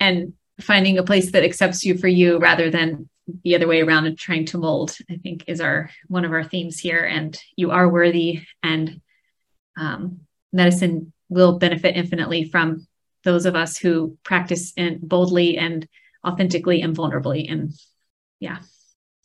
and 0.00 0.32
finding 0.60 0.98
a 0.98 1.02
place 1.02 1.32
that 1.32 1.44
accepts 1.44 1.84
you 1.84 1.98
for 1.98 2.08
you 2.08 2.38
rather 2.38 2.70
than 2.70 3.08
the 3.42 3.54
other 3.54 3.66
way 3.66 3.80
around 3.80 4.06
and 4.06 4.18
trying 4.18 4.44
to 4.44 4.58
mold 4.58 4.96
i 5.10 5.16
think 5.16 5.44
is 5.46 5.60
our 5.60 5.90
one 6.08 6.24
of 6.24 6.32
our 6.32 6.44
themes 6.44 6.78
here. 6.78 7.04
And 7.04 7.38
you 7.56 7.70
are 7.70 7.88
worthy 7.88 8.42
and 8.62 9.00
um, 9.76 10.20
medicine 10.52 11.12
will 11.28 11.58
benefit 11.58 11.96
infinitely 11.96 12.44
from 12.44 12.86
those 13.24 13.46
of 13.46 13.56
us 13.56 13.76
who 13.76 14.18
practice 14.22 14.72
in 14.76 15.00
boldly 15.02 15.56
and 15.56 15.88
authentically 16.24 16.82
and 16.82 16.96
vulnerably. 16.96 17.50
And 17.50 17.72
yeah 18.40 18.58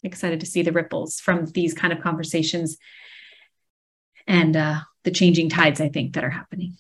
excited 0.04 0.40
to 0.40 0.46
see 0.46 0.62
the 0.62 0.72
ripples 0.72 1.20
from 1.20 1.46
these 1.48 1.74
kind 1.74 1.92
of 1.92 2.02
conversations 2.02 2.78
and 4.28 4.56
uh, 4.56 4.80
the 5.04 5.12
changing 5.12 5.50
tides 5.50 5.82
i 5.82 5.90
think 5.90 6.14
that 6.14 6.24
are 6.24 6.30
happening. 6.30 6.78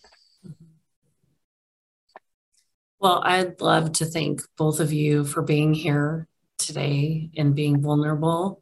Well 2.99 3.21
i'd 3.25 3.59
love 3.59 3.91
to 3.93 4.05
thank 4.05 4.41
both 4.57 4.79
of 4.79 4.93
you 4.93 5.25
for 5.25 5.41
being 5.41 5.73
here 5.73 6.28
today 6.59 7.29
and 7.35 7.55
being 7.55 7.81
vulnerable 7.81 8.61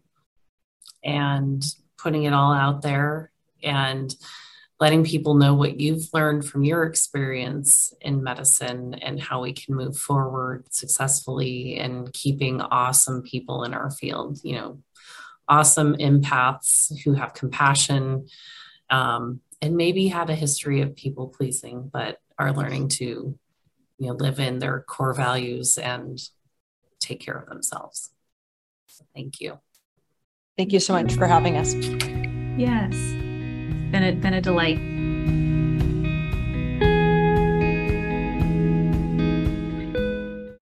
and 1.03 1.65
putting 1.97 2.23
it 2.23 2.33
all 2.33 2.53
out 2.53 2.81
there 2.81 3.31
and 3.63 4.15
letting 4.79 5.03
people 5.03 5.33
know 5.33 5.55
what 5.55 5.79
you've 5.79 6.07
learned 6.13 6.45
from 6.45 6.63
your 6.63 6.83
experience 6.83 7.93
in 8.01 8.23
medicine 8.23 8.93
and 8.95 9.19
how 9.19 9.41
we 9.41 9.51
can 9.51 9.75
move 9.75 9.97
forward 9.97 10.65
successfully 10.69 11.77
and 11.77 12.13
keeping 12.13 12.61
awesome 12.61 13.21
people 13.23 13.63
in 13.63 13.73
our 13.73 13.89
field 13.89 14.39
you 14.43 14.55
know 14.55 14.79
awesome 15.49 15.95
empaths 15.95 16.91
who 17.03 17.13
have 17.13 17.33
compassion 17.33 18.27
um, 18.89 19.41
and 19.61 19.75
maybe 19.75 20.07
had 20.07 20.29
a 20.29 20.35
history 20.35 20.81
of 20.81 20.95
people 20.95 21.27
pleasing 21.27 21.89
but 21.91 22.19
are 22.37 22.53
learning 22.53 22.87
to 22.87 23.37
you 23.97 24.07
know 24.07 24.13
live 24.13 24.39
in 24.39 24.59
their 24.59 24.81
core 24.87 25.13
values 25.13 25.77
and 25.77 26.29
take 26.99 27.19
care 27.19 27.37
of 27.37 27.47
themselves. 27.47 28.11
So 28.87 29.05
thank 29.15 29.39
you. 29.41 29.59
Thank 30.57 30.73
you 30.73 30.79
so 30.79 30.93
much 30.93 31.13
for 31.13 31.27
having 31.27 31.57
us. 31.57 31.73
Yes. 32.57 32.93
Been 33.91 34.03
a, 34.03 34.11
been 34.13 34.33
a 34.33 34.41
delight. 34.41 34.96